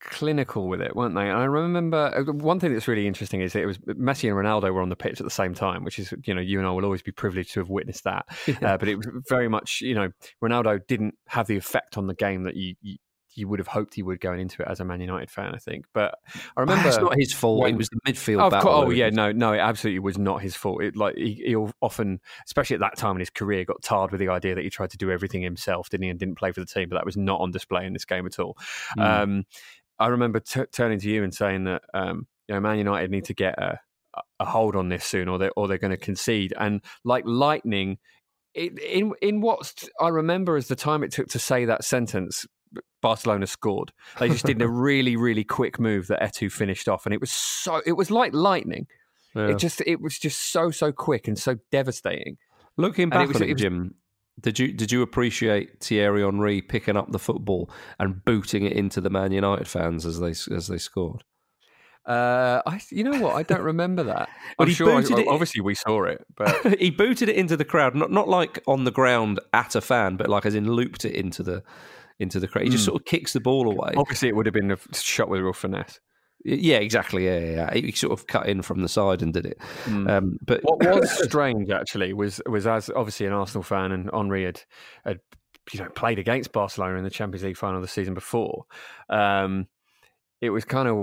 clinical 0.00 0.68
with 0.68 0.80
it, 0.80 0.94
weren't 0.94 1.14
they? 1.14 1.28
And 1.28 1.38
I 1.38 1.44
remember 1.44 2.12
uh, 2.14 2.32
one 2.32 2.60
thing 2.60 2.72
that's 2.72 2.88
really 2.88 3.06
interesting 3.06 3.40
is 3.40 3.54
that 3.54 3.62
it 3.62 3.66
was 3.66 3.78
Messi 3.78 4.28
and 4.28 4.36
Ronaldo 4.36 4.72
were 4.72 4.82
on 4.82 4.90
the 4.90 4.96
pitch 4.96 5.20
at 5.20 5.24
the 5.24 5.30
same 5.30 5.54
time, 5.54 5.84
which 5.84 5.98
is 5.98 6.12
you 6.24 6.34
know 6.34 6.40
you 6.40 6.58
and 6.58 6.68
I 6.68 6.70
will 6.70 6.84
always 6.84 7.02
be 7.02 7.12
privileged 7.12 7.54
to 7.54 7.60
have 7.60 7.70
witnessed 7.70 8.04
that. 8.04 8.26
Uh, 8.64 8.78
but 8.78 8.88
it 8.88 8.96
was 8.96 9.06
very 9.28 9.48
much 9.48 9.80
you 9.80 9.94
know 9.94 10.10
Ronaldo 10.42 10.80
didn't 10.86 11.14
have 11.26 11.46
the 11.46 11.56
effect 11.56 11.98
on 11.98 12.06
the 12.06 12.14
game 12.14 12.44
that 12.44 12.56
you. 12.56 12.74
you 12.80 12.96
you 13.36 13.48
would 13.48 13.58
have 13.58 13.66
hoped 13.68 13.94
he 13.94 14.02
would 14.02 14.20
going 14.20 14.40
into 14.40 14.62
it 14.62 14.68
as 14.68 14.80
a 14.80 14.84
Man 14.84 15.00
United 15.00 15.30
fan, 15.30 15.54
I 15.54 15.58
think. 15.58 15.86
But 15.92 16.14
I 16.56 16.60
remember 16.60 16.88
it's 16.88 16.98
not 16.98 17.14
his 17.16 17.32
fault. 17.32 17.60
when- 17.62 17.74
it 17.74 17.76
was 17.76 17.88
the 17.88 18.00
midfield 18.06 18.42
Oh, 18.42 18.50
battle. 18.50 18.70
oh 18.70 18.90
yeah, 18.90 19.10
no, 19.10 19.32
no, 19.32 19.52
it 19.52 19.58
absolutely 19.58 19.98
was 20.00 20.18
not 20.18 20.42
his 20.42 20.54
fault. 20.56 20.82
It 20.82 20.96
like 20.96 21.16
he, 21.16 21.34
he 21.34 21.56
often, 21.56 22.20
especially 22.46 22.74
at 22.74 22.80
that 22.80 22.96
time 22.96 23.16
in 23.16 23.20
his 23.20 23.30
career, 23.30 23.64
got 23.64 23.82
tarred 23.82 24.10
with 24.10 24.20
the 24.20 24.28
idea 24.28 24.54
that 24.54 24.62
he 24.64 24.70
tried 24.70 24.90
to 24.90 24.96
do 24.96 25.10
everything 25.10 25.42
himself, 25.42 25.88
didn't 25.90 26.04
he, 26.04 26.10
and 26.10 26.18
didn't 26.18 26.36
play 26.38 26.52
for 26.52 26.60
the 26.60 26.66
team. 26.66 26.88
But 26.88 26.96
that 26.96 27.06
was 27.06 27.16
not 27.16 27.40
on 27.40 27.50
display 27.50 27.86
in 27.86 27.92
this 27.92 28.04
game 28.04 28.26
at 28.26 28.38
all. 28.38 28.56
Mm. 28.98 29.22
Um, 29.22 29.44
I 29.98 30.08
remember 30.08 30.40
t- 30.40 30.62
turning 30.72 30.98
to 31.00 31.08
you 31.08 31.22
and 31.24 31.34
saying 31.34 31.64
that 31.64 31.82
um, 31.94 32.26
you 32.48 32.54
know 32.54 32.60
Man 32.60 32.78
United 32.78 33.10
need 33.10 33.24
to 33.26 33.34
get 33.34 33.58
a, 33.58 33.78
a 34.40 34.44
hold 34.44 34.76
on 34.76 34.88
this 34.88 35.04
soon, 35.04 35.28
or 35.28 35.38
they 35.38 35.48
or 35.56 35.68
they're 35.68 35.78
going 35.78 35.90
to 35.90 35.96
concede. 35.96 36.52
And 36.58 36.82
like 37.04 37.24
lightning, 37.26 37.98
it, 38.54 38.78
in 38.78 39.12
in 39.22 39.40
what 39.40 39.84
I 40.00 40.08
remember 40.08 40.56
as 40.56 40.68
the 40.68 40.76
time 40.76 41.02
it 41.02 41.12
took 41.12 41.28
to 41.28 41.38
say 41.38 41.64
that 41.64 41.84
sentence. 41.84 42.46
Barcelona 43.00 43.46
scored. 43.46 43.92
They 44.18 44.28
just 44.28 44.46
did 44.46 44.60
a 44.62 44.68
really, 44.88 45.16
really 45.16 45.44
quick 45.44 45.78
move 45.78 46.06
that 46.08 46.20
Eto'o 46.22 46.50
finished 46.50 46.88
off, 46.88 47.06
and 47.06 47.14
it 47.14 47.20
was 47.20 47.30
so. 47.30 47.82
It 47.86 47.92
was 47.92 48.10
like 48.10 48.32
lightning. 48.34 48.86
Yeah. 49.34 49.48
It 49.48 49.58
just, 49.58 49.80
it 49.86 50.00
was 50.00 50.18
just 50.18 50.52
so, 50.52 50.70
so 50.70 50.92
quick 50.92 51.26
and 51.26 51.36
so 51.38 51.56
devastating. 51.72 52.36
Looking 52.76 53.08
back 53.08 53.28
was- 53.28 53.36
on 53.36 53.42
it 53.42 53.50
it, 53.50 53.52
was- 53.54 53.62
Jim, 53.62 53.94
did 54.40 54.58
you 54.58 54.72
did 54.72 54.90
you 54.92 55.02
appreciate 55.02 55.80
Thierry 55.80 56.22
Henry 56.22 56.60
picking 56.62 56.96
up 56.96 57.10
the 57.12 57.18
football 57.18 57.70
and 57.98 58.24
booting 58.24 58.64
it 58.64 58.72
into 58.72 59.00
the 59.00 59.10
Man 59.10 59.32
United 59.32 59.68
fans 59.68 60.06
as 60.06 60.20
they 60.20 60.30
as 60.54 60.68
they 60.68 60.78
scored? 60.78 61.24
Uh, 62.06 62.60
I, 62.66 62.82
you 62.90 63.02
know 63.02 63.18
what? 63.18 63.34
I 63.34 63.44
don't 63.44 63.62
remember 63.62 64.02
that. 64.02 64.28
I'm 64.58 64.68
he 64.68 64.74
sure. 64.74 64.92
I- 64.94 65.00
it- 65.00 65.26
obviously, 65.28 65.62
we 65.62 65.74
saw 65.74 66.04
it, 66.04 66.24
but 66.36 66.78
he 66.80 66.90
booted 66.90 67.28
it 67.28 67.36
into 67.36 67.56
the 67.56 67.64
crowd, 67.64 67.94
not 67.94 68.10
not 68.10 68.28
like 68.28 68.62
on 68.66 68.84
the 68.84 68.90
ground 68.90 69.40
at 69.52 69.74
a 69.74 69.80
fan, 69.80 70.16
but 70.16 70.28
like 70.28 70.44
as 70.46 70.54
in 70.54 70.70
looped 70.70 71.04
it 71.04 71.14
into 71.14 71.42
the 71.42 71.62
into 72.18 72.38
the 72.40 72.48
crowd. 72.48 72.64
He 72.64 72.70
just 72.70 72.84
Hmm. 72.84 72.90
sort 72.92 73.02
of 73.02 73.06
kicks 73.06 73.32
the 73.32 73.40
ball 73.40 73.70
away. 73.70 73.92
obviously, 73.96 74.28
it 74.28 74.36
would 74.36 74.46
have 74.46 74.52
been 74.54 74.70
a 74.70 74.78
shot 74.94 75.28
with 75.28 75.40
real 75.40 75.52
finesse. 75.52 76.00
Yeah, 76.44 76.76
exactly. 76.76 77.24
Yeah, 77.24 77.38
yeah, 77.38 77.50
yeah. 77.72 77.74
He 77.74 77.92
sort 77.92 78.12
of 78.12 78.26
cut 78.26 78.46
in 78.48 78.60
from 78.62 78.82
the 78.82 78.88
side 78.88 79.22
and 79.22 79.32
did 79.32 79.46
it. 79.46 79.58
Um, 79.86 80.36
but 80.44 80.60
What 80.62 80.78
was 80.84 81.10
strange 81.24 81.70
actually 81.70 82.12
was 82.12 82.40
was 82.46 82.66
as 82.66 82.90
obviously 82.94 83.26
an 83.26 83.32
Arsenal 83.32 83.62
fan 83.62 83.92
and 83.92 84.10
Henry 84.12 84.44
had 84.44 84.60
had 85.06 85.20
you 85.72 85.80
know 85.80 85.88
played 85.90 86.18
against 86.18 86.52
Barcelona 86.52 86.98
in 86.98 87.04
the 87.04 87.08
Champions 87.10 87.44
League 87.44 87.56
final 87.56 87.80
the 87.80 87.88
season 87.88 88.12
before. 88.12 88.64
Um, 89.08 89.66
it 90.42 90.50
was 90.50 90.64
kind 90.66 90.88
of. 90.88 90.96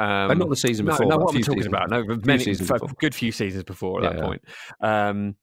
Um, 0.00 0.26
But 0.26 0.38
not 0.38 0.48
the 0.50 0.56
season 0.56 0.86
before, 0.86 1.06
No, 1.06 1.14
a 1.14 1.18
what 1.18 1.28
am 1.28 1.28
I 1.28 1.32
few 1.34 1.44
talking 1.44 1.62
seasons- 1.62 1.72
about? 1.72 1.90
No, 1.90 2.02
many, 2.24 2.42
a 2.50 2.94
good 2.98 3.14
few 3.14 3.30
seasons 3.30 3.62
before 3.62 4.04
at 4.04 4.12
that 4.16 4.20
point. 4.24 4.42
Um, 4.80 5.36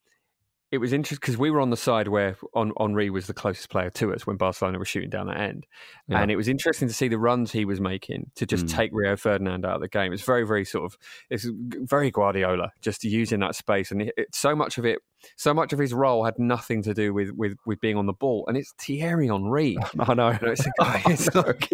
it 0.71 0.77
was 0.77 0.94
interesting 0.94 1.19
because 1.21 1.38
we 1.38 1.51
were 1.51 1.59
on 1.59 1.69
the 1.69 1.77
side 1.77 2.07
where 2.07 2.38
Hen- 2.56 2.71
Henry 2.79 3.09
was 3.09 3.27
the 3.27 3.33
closest 3.33 3.69
player 3.69 3.89
to 3.91 4.13
us 4.13 4.25
when 4.25 4.38
Barcelona 4.38 4.79
was 4.79 4.88
shooting 4.88 5.09
down 5.09 5.27
that 5.27 5.39
end, 5.39 5.65
Yeah. 6.07 6.21
and 6.21 6.31
it 6.31 6.35
was 6.35 6.47
interesting 6.47 6.88
to 6.88 6.94
see 6.94 7.07
the 7.07 7.19
runs 7.19 7.51
he 7.51 7.65
was 7.65 7.81
making 7.81 8.31
to 8.35 8.45
just 8.45 8.65
Mm. 8.65 8.69
take 8.75 8.91
Rio 8.94 9.15
Ferdinand 9.18 9.65
out 9.65 9.75
of 9.75 9.81
the 9.81 9.89
game. 9.89 10.13
It's 10.13 10.23
very, 10.23 10.44
very 10.45 10.63
sort 10.65 10.85
of 10.85 10.97
it's 11.29 11.45
very 11.50 12.09
Guardiola, 12.12 12.71
just 12.81 13.03
using 13.03 13.39
that 13.41 13.56
space, 13.56 13.91
and 13.91 14.03
it, 14.03 14.13
it, 14.18 14.35
so 14.35 14.56
much 14.56 14.77
of 14.77 14.85
it, 14.85 15.00
so 15.35 15.53
much 15.53 15.71
of 15.73 15.77
his 15.77 15.94
role 15.94 16.23
had 16.25 16.39
nothing 16.39 16.81
to 16.83 16.94
do 16.94 17.13
with 17.13 17.31
with, 17.35 17.53
with 17.65 17.79
being 17.81 17.97
on 17.97 18.06
the 18.06 18.13
ball, 18.13 18.45
and 18.47 18.56
it's 18.57 18.73
Thierry 18.79 19.27
Henry. 19.27 19.77
I 20.00 20.13
know. 20.13 20.31
You 20.31 20.39
know, 20.41 20.51
it's, 20.53 20.65
it's 20.79 21.35
like- 21.35 21.69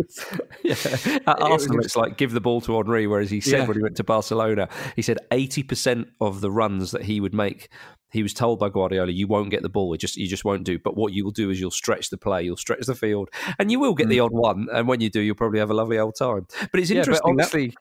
yeah. 0.63 0.73
At 1.27 1.39
was 1.39 1.51
Arsenal, 1.51 1.77
just- 1.77 1.85
it's 1.85 1.95
like 1.95 2.17
give 2.17 2.31
the 2.31 2.41
ball 2.41 2.61
to 2.61 2.75
Henry, 2.77 3.07
whereas 3.07 3.29
he 3.29 3.41
said 3.41 3.59
Yeah. 3.59 3.67
when 3.67 3.77
he 3.77 3.83
went 3.83 3.97
to 3.97 4.03
Barcelona, 4.03 4.67
he 4.95 5.01
said 5.01 5.19
80% 5.31 6.07
of 6.19 6.41
the 6.41 6.51
runs 6.51 6.91
that 6.91 7.03
he 7.03 7.19
would 7.19 7.33
make, 7.33 7.69
he 8.11 8.23
was 8.23 8.33
told 8.33 8.59
by 8.59 8.69
Guardiola, 8.69 9.11
you 9.11 9.27
won't 9.27 9.49
get 9.49 9.61
the 9.63 9.69
ball. 9.69 9.93
It 9.93 9.97
just 9.99 10.15
You 10.17 10.27
just 10.27 10.45
won't 10.45 10.63
do. 10.63 10.79
But 10.79 10.95
what 10.95 11.13
you 11.13 11.23
will 11.25 11.31
do 11.31 11.49
is 11.49 11.59
you'll 11.59 11.71
stretch 11.71 12.09
the 12.09 12.17
play, 12.17 12.43
you'll 12.43 12.57
stretch 12.57 12.85
the 12.85 12.95
field, 12.95 13.29
and 13.59 13.71
you 13.71 13.79
will 13.79 13.93
get 13.93 14.07
the 14.09 14.19
odd 14.21 14.31
one. 14.31 14.67
And 14.73 14.87
when 14.87 15.01
you 15.01 15.09
do, 15.09 15.19
you'll 15.21 15.35
probably 15.35 15.59
have 15.59 15.69
a 15.71 15.73
lovely 15.73 15.97
old 15.99 16.15
time. 16.17 16.47
But 16.71 16.79
it's 16.81 16.89
Mm. 16.89 16.95
yeah, 16.95 17.01
but 17.01 17.07
interesting. 17.09 17.35
that- 17.37 17.43
obviously 17.45 17.67
Go 17.69 17.75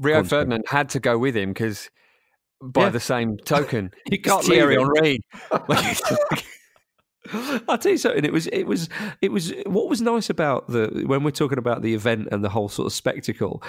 Rio. 0.00 0.24
Ferdinand 0.24 0.64
had 0.68 0.88
to 0.90 1.00
go 1.00 1.18
with 1.18 1.36
him 1.36 1.50
because. 1.50 1.90
By 2.62 2.84
Yeah. 2.84 2.88
the 2.88 3.00
same 3.00 3.36
token, 3.36 3.90
You 4.10 4.18
can't 4.18 4.42
Thierry. 4.42 4.76
Henry. 4.76 5.20
I'll 7.68 7.76
tell 7.78 7.92
you 7.92 7.98
something. 7.98 8.24
It 8.24 8.32
was, 8.32 8.46
it 8.46 8.64
was, 8.64 8.88
it 9.20 9.32
was. 9.32 9.52
What 9.66 9.88
was 9.90 10.00
nice 10.00 10.30
about 10.30 10.68
the 10.68 11.02
when 11.06 11.24
we're 11.24 11.32
talking 11.32 11.58
about 11.58 11.82
the 11.82 11.92
event 11.92 12.28
and 12.30 12.44
the 12.44 12.48
whole 12.48 12.68
sort 12.68 12.86
of 12.86 12.92
spectacle. 12.92 13.62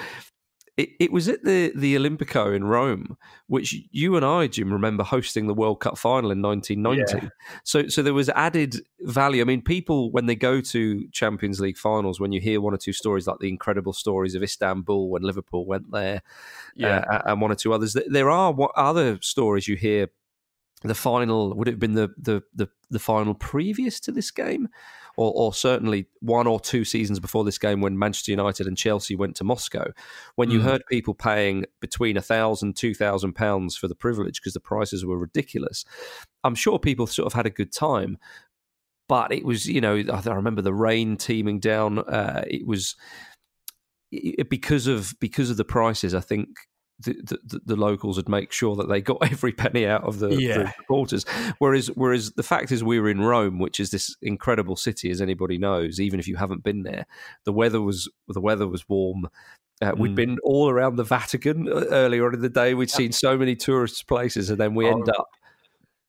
It, 0.77 0.89
it 0.99 1.11
was 1.11 1.27
at 1.27 1.43
the 1.43 1.71
the 1.75 1.95
Olimpico 1.95 2.55
in 2.55 2.63
Rome, 2.63 3.17
which 3.47 3.75
you 3.91 4.15
and 4.15 4.23
I, 4.23 4.45
Jim, 4.45 4.71
remember 4.71 5.03
hosting 5.03 5.47
the 5.47 5.53
World 5.55 5.79
Cup 5.79 5.97
final 5.97 6.29
in 6.29 6.43
1990. 6.43 7.31
So, 7.63 7.87
so 7.87 8.03
there 8.03 8.13
was 8.13 8.29
added 8.29 8.75
value. 9.01 9.41
I 9.41 9.45
mean, 9.45 9.63
people 9.63 10.11
when 10.11 10.27
they 10.27 10.35
go 10.35 10.61
to 10.61 11.07
Champions 11.09 11.59
League 11.59 11.79
finals, 11.79 12.19
when 12.19 12.31
you 12.31 12.39
hear 12.39 12.61
one 12.61 12.75
or 12.75 12.77
two 12.77 12.93
stories 12.93 13.25
like 13.25 13.39
the 13.39 13.49
incredible 13.49 13.91
stories 13.91 14.35
of 14.35 14.43
Istanbul 14.43 15.09
when 15.09 15.23
Liverpool 15.23 15.65
went 15.65 15.91
there, 15.91 16.21
yeah, 16.75 17.03
uh, 17.11 17.23
and 17.25 17.41
one 17.41 17.51
or 17.51 17.55
two 17.55 17.73
others. 17.73 17.97
There 18.07 18.29
are 18.29 18.55
other 18.75 19.17
stories 19.21 19.67
you 19.67 19.75
hear. 19.75 20.09
The 20.83 20.93
final 20.93 21.55
would 21.55 21.67
it 21.67 21.71
have 21.71 21.79
been 21.79 21.95
the 21.95 22.09
the 22.19 22.43
the, 22.53 22.69
the 22.91 22.99
final 22.99 23.33
previous 23.33 23.99
to 24.01 24.11
this 24.11 24.29
game, 24.29 24.69
or, 25.17 25.33
or 25.35 25.53
certainly 25.53 26.07
one 26.21 26.47
or 26.47 26.59
two 26.59 26.85
seasons 26.85 27.19
before 27.19 27.43
this 27.43 27.57
game 27.57 27.81
when 27.81 27.97
Manchester 27.97 28.31
United 28.31 28.67
and 28.67 28.77
Chelsea 28.77 29.15
went 29.15 29.35
to 29.35 29.43
Moscow, 29.43 29.91
when 30.35 30.51
you 30.51 30.59
Mm. 30.59 30.63
heard 30.63 30.83
people 30.89 31.13
paying 31.13 31.65
between 31.81 32.15
a 32.15 32.21
thousand 32.21 32.75
two 32.75 32.93
thousand 32.93 33.33
pounds 33.33 33.75
for 33.75 33.87
the 33.87 33.95
privilege 33.95 34.39
because 34.39 34.53
the 34.53 34.59
prices 34.59 35.03
were 35.03 35.17
ridiculous. 35.17 35.83
I'm 36.43 36.55
sure 36.55 36.79
people 36.79 37.07
sort 37.07 37.25
of 37.25 37.33
had 37.33 37.45
a 37.47 37.49
good 37.49 37.73
time, 37.73 38.17
but 39.09 39.31
it 39.33 39.43
was 39.43 39.65
you 39.65 39.81
know 39.81 39.95
I 39.95 40.21
remember 40.33 40.61
the 40.61 40.73
rain 40.73 41.17
teeming 41.17 41.59
down. 41.59 41.99
Uh, 41.99 42.43
it 42.47 42.65
was 42.65 42.95
it, 44.11 44.49
because 44.49 44.87
of 44.87 45.15
because 45.19 45.49
of 45.49 45.57
the 45.57 45.65
prices. 45.65 46.13
I 46.13 46.21
think 46.21 46.49
the, 46.99 47.39
the, 47.45 47.59
the 47.65 47.75
locals 47.75 48.17
would 48.17 48.27
make 48.29 48.51
sure 48.51 48.75
that 48.75 48.89
they 48.89 49.01
got 49.01 49.17
every 49.31 49.51
penny 49.51 49.85
out 49.85 50.03
of 50.03 50.19
the, 50.19 50.29
Yeah. 50.29 50.57
the 50.57 50.73
supporters. 50.77 51.25
Whereas 51.59 51.87
whereas 51.95 52.31
the 52.31 52.43
fact 52.43 52.71
is 52.71 52.83
we 52.83 52.99
were 52.99 53.09
in 53.09 53.21
Rome, 53.21 53.59
which 53.59 53.79
is 53.79 53.91
this 53.91 54.15
incredible 54.21 54.75
city, 54.75 55.09
as 55.11 55.21
anybody 55.21 55.57
knows, 55.57 55.99
even 55.99 56.19
if 56.19 56.27
you 56.27 56.35
haven't 56.37 56.63
been 56.63 56.83
there. 56.83 57.05
The 57.43 57.51
weather 57.53 57.81
was 57.81 58.09
the 58.27 58.41
weather 58.41 58.67
was 58.67 58.87
warm. 58.89 59.29
Uh, 59.79 59.91
We'd 59.95 60.13
Mm. 60.13 60.15
been 60.15 60.37
all 60.43 60.69
around 60.71 60.95
the 60.95 61.03
Vatican 61.03 61.67
uh, 61.69 61.85
earlier 61.91 62.25
on 62.25 62.33
in 62.33 62.41
the 62.41 62.49
day. 62.49 62.73
We'd 62.73 62.89
seen 62.89 63.11
so 63.11 63.37
many 63.37 63.55
tourist 63.55 64.07
places, 64.07 64.49
and 64.49 64.57
then 64.59 64.73
we 64.73 64.87
end 64.87 65.07
Oh. 65.07 65.19
up 65.19 65.27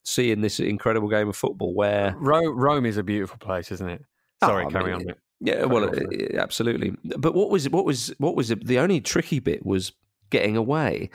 seeing 0.05 0.41
this 0.41 0.59
incredible 0.59 1.09
game 1.09 1.29
of 1.29 1.37
football 1.37 1.75
where 1.75 2.15
Rome, 2.19 2.57
Rome 2.57 2.87
is 2.87 2.97
a 2.97 3.03
beautiful 3.03 3.37
place, 3.37 3.71
isn't 3.71 3.89
it? 3.91 4.05
Sorry, 4.43 4.65
Oh, 4.65 4.69
I 4.69 4.73
carry 4.73 4.85
mean, 4.93 4.95
on. 4.95 5.07
Mate. 5.07 5.17
Yeah, 5.41 5.65
well, 5.67 5.85
uh, 5.85 6.39
absolutely. 6.39 6.95
But 7.05 7.35
what 7.35 7.51
was 7.51 7.69
what 7.69 7.85
was 7.85 8.13
what 8.19 8.35
was 8.35 8.49
the 8.49 8.79
only 8.79 9.01
tricky 9.01 9.39
bit 9.39 9.65
was 9.67 9.93
getting 10.31 10.57
away 10.57 11.11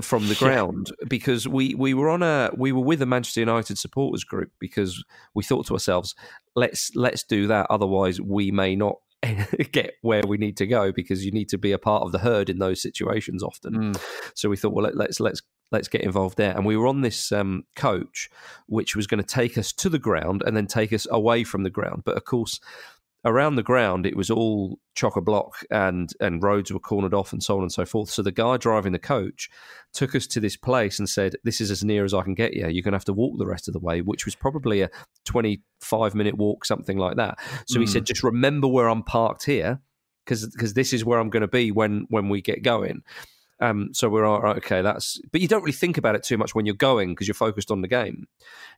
from 0.00 0.28
the 0.28 0.34
ground 0.34 0.92
because 1.08 1.48
we 1.48 1.74
we 1.74 1.92
were 1.92 2.08
on 2.08 2.22
a 2.22 2.50
we 2.56 2.72
were 2.72 2.82
with 2.82 3.02
a 3.02 3.06
Manchester 3.06 3.40
United 3.40 3.78
supporters 3.78 4.24
group 4.24 4.52
because 4.60 5.04
we 5.34 5.42
thought 5.42 5.66
to 5.66 5.72
ourselves, 5.72 6.14
let's 6.54 6.94
let's 6.94 7.22
do 7.24 7.46
that. 7.48 7.66
Otherwise, 7.70 8.20
we 8.20 8.50
may 8.50 8.76
not 8.76 8.96
get 9.72 9.94
where 10.02 10.22
we 10.26 10.38
need 10.38 10.56
to 10.56 10.66
go 10.66 10.92
because 10.92 11.24
you 11.24 11.32
need 11.32 11.48
to 11.48 11.58
be 11.58 11.72
a 11.72 11.78
part 11.78 12.02
of 12.02 12.12
the 12.12 12.20
herd 12.20 12.48
in 12.48 12.58
those 12.58 12.80
situations 12.80 13.42
often. 13.42 13.92
Mm. 13.92 14.30
So 14.34 14.48
we 14.48 14.56
thought, 14.56 14.72
well, 14.72 14.84
let, 14.84 14.96
let's 14.96 15.20
let's 15.20 15.42
let's 15.70 15.88
get 15.88 16.02
involved 16.02 16.36
there. 16.36 16.54
And 16.54 16.64
we 16.64 16.76
were 16.76 16.86
on 16.86 17.02
this 17.02 17.32
um, 17.32 17.64
coach, 17.76 18.30
which 18.66 18.96
was 18.96 19.06
going 19.06 19.22
to 19.22 19.26
take 19.26 19.58
us 19.58 19.72
to 19.74 19.88
the 19.88 19.98
ground 19.98 20.42
and 20.46 20.56
then 20.56 20.66
take 20.66 20.92
us 20.92 21.06
away 21.10 21.44
from 21.44 21.62
the 21.62 21.70
ground. 21.70 22.02
But 22.04 22.16
of 22.16 22.24
course, 22.24 22.60
around 23.28 23.56
the 23.56 23.62
ground, 23.62 24.06
it 24.06 24.16
was 24.16 24.30
all 24.30 24.78
chock 24.94 25.16
a 25.16 25.20
block, 25.20 25.64
and 25.70 26.12
and 26.20 26.42
roads 26.42 26.72
were 26.72 26.80
cornered 26.80 27.14
off, 27.14 27.32
and 27.32 27.42
so 27.42 27.56
on 27.56 27.62
and 27.62 27.72
so 27.72 27.84
forth. 27.84 28.10
So 28.10 28.22
the 28.22 28.32
guy 28.32 28.56
driving 28.56 28.92
the 28.92 28.98
coach 28.98 29.48
took 29.92 30.14
us 30.14 30.26
to 30.28 30.40
this 30.40 30.56
place 30.56 30.98
and 30.98 31.08
said, 31.08 31.36
"This 31.44 31.60
is 31.60 31.70
as 31.70 31.84
near 31.84 32.04
as 32.04 32.14
I 32.14 32.22
can 32.22 32.34
get 32.34 32.54
you. 32.54 32.66
You're 32.68 32.82
going 32.82 32.92
to 32.92 32.98
have 32.98 33.04
to 33.06 33.12
walk 33.12 33.38
the 33.38 33.46
rest 33.46 33.68
of 33.68 33.74
the 33.74 33.80
way," 33.80 34.00
which 34.00 34.24
was 34.24 34.34
probably 34.34 34.82
a 34.82 34.90
25 35.24 36.14
minute 36.14 36.36
walk, 36.36 36.64
something 36.64 36.98
like 36.98 37.16
that. 37.16 37.38
So 37.66 37.80
he 37.80 37.86
Mm. 37.86 37.90
said, 37.90 38.06
"Just 38.06 38.22
remember 38.22 38.66
where 38.68 38.88
I'm 38.88 39.02
parked 39.02 39.44
here." 39.44 39.80
Because 40.24 40.74
this 40.74 40.92
is 40.92 41.06
where 41.06 41.18
I'm 41.18 41.30
going 41.30 41.40
to 41.40 41.48
be 41.48 41.70
when 41.70 42.06
when 42.10 42.28
we 42.28 42.42
get 42.42 42.62
going, 42.62 43.02
um, 43.60 43.88
so 43.94 44.10
we're 44.10 44.26
all 44.26 44.42
right, 44.42 44.58
okay. 44.58 44.82
That's 44.82 45.18
but 45.32 45.40
you 45.40 45.48
don't 45.48 45.62
really 45.62 45.72
think 45.72 45.96
about 45.96 46.16
it 46.16 46.22
too 46.22 46.36
much 46.36 46.54
when 46.54 46.66
you're 46.66 46.74
going 46.74 47.10
because 47.14 47.26
you're 47.26 47.34
focused 47.34 47.70
on 47.70 47.80
the 47.80 47.88
game. 47.88 48.26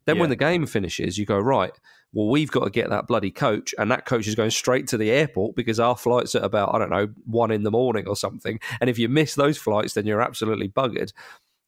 Then 0.04 0.18
when 0.20 0.30
the 0.30 0.36
game 0.36 0.64
finishes, 0.66 1.18
you 1.18 1.26
go 1.26 1.38
right. 1.40 1.72
Well, 2.12 2.28
we've 2.28 2.50
got 2.50 2.64
to 2.64 2.70
get 2.70 2.90
that 2.90 3.06
bloody 3.06 3.30
coach, 3.30 3.74
and 3.78 3.90
that 3.90 4.04
coach 4.04 4.26
is 4.26 4.34
going 4.34 4.50
straight 4.50 4.88
to 4.88 4.96
the 4.96 5.10
airport 5.10 5.54
because 5.54 5.78
our 5.78 5.96
flight's 5.96 6.34
at 6.34 6.42
about 6.42 6.74
I 6.74 6.78
don't 6.78 6.90
know 6.90 7.08
one 7.24 7.50
in 7.50 7.62
the 7.62 7.70
morning 7.70 8.08
or 8.08 8.16
something. 8.16 8.58
And 8.80 8.90
if 8.90 8.98
you 8.98 9.08
miss 9.08 9.34
those 9.34 9.58
flights, 9.58 9.94
then 9.94 10.06
you're 10.06 10.22
absolutely 10.22 10.68
buggered. 10.68 11.12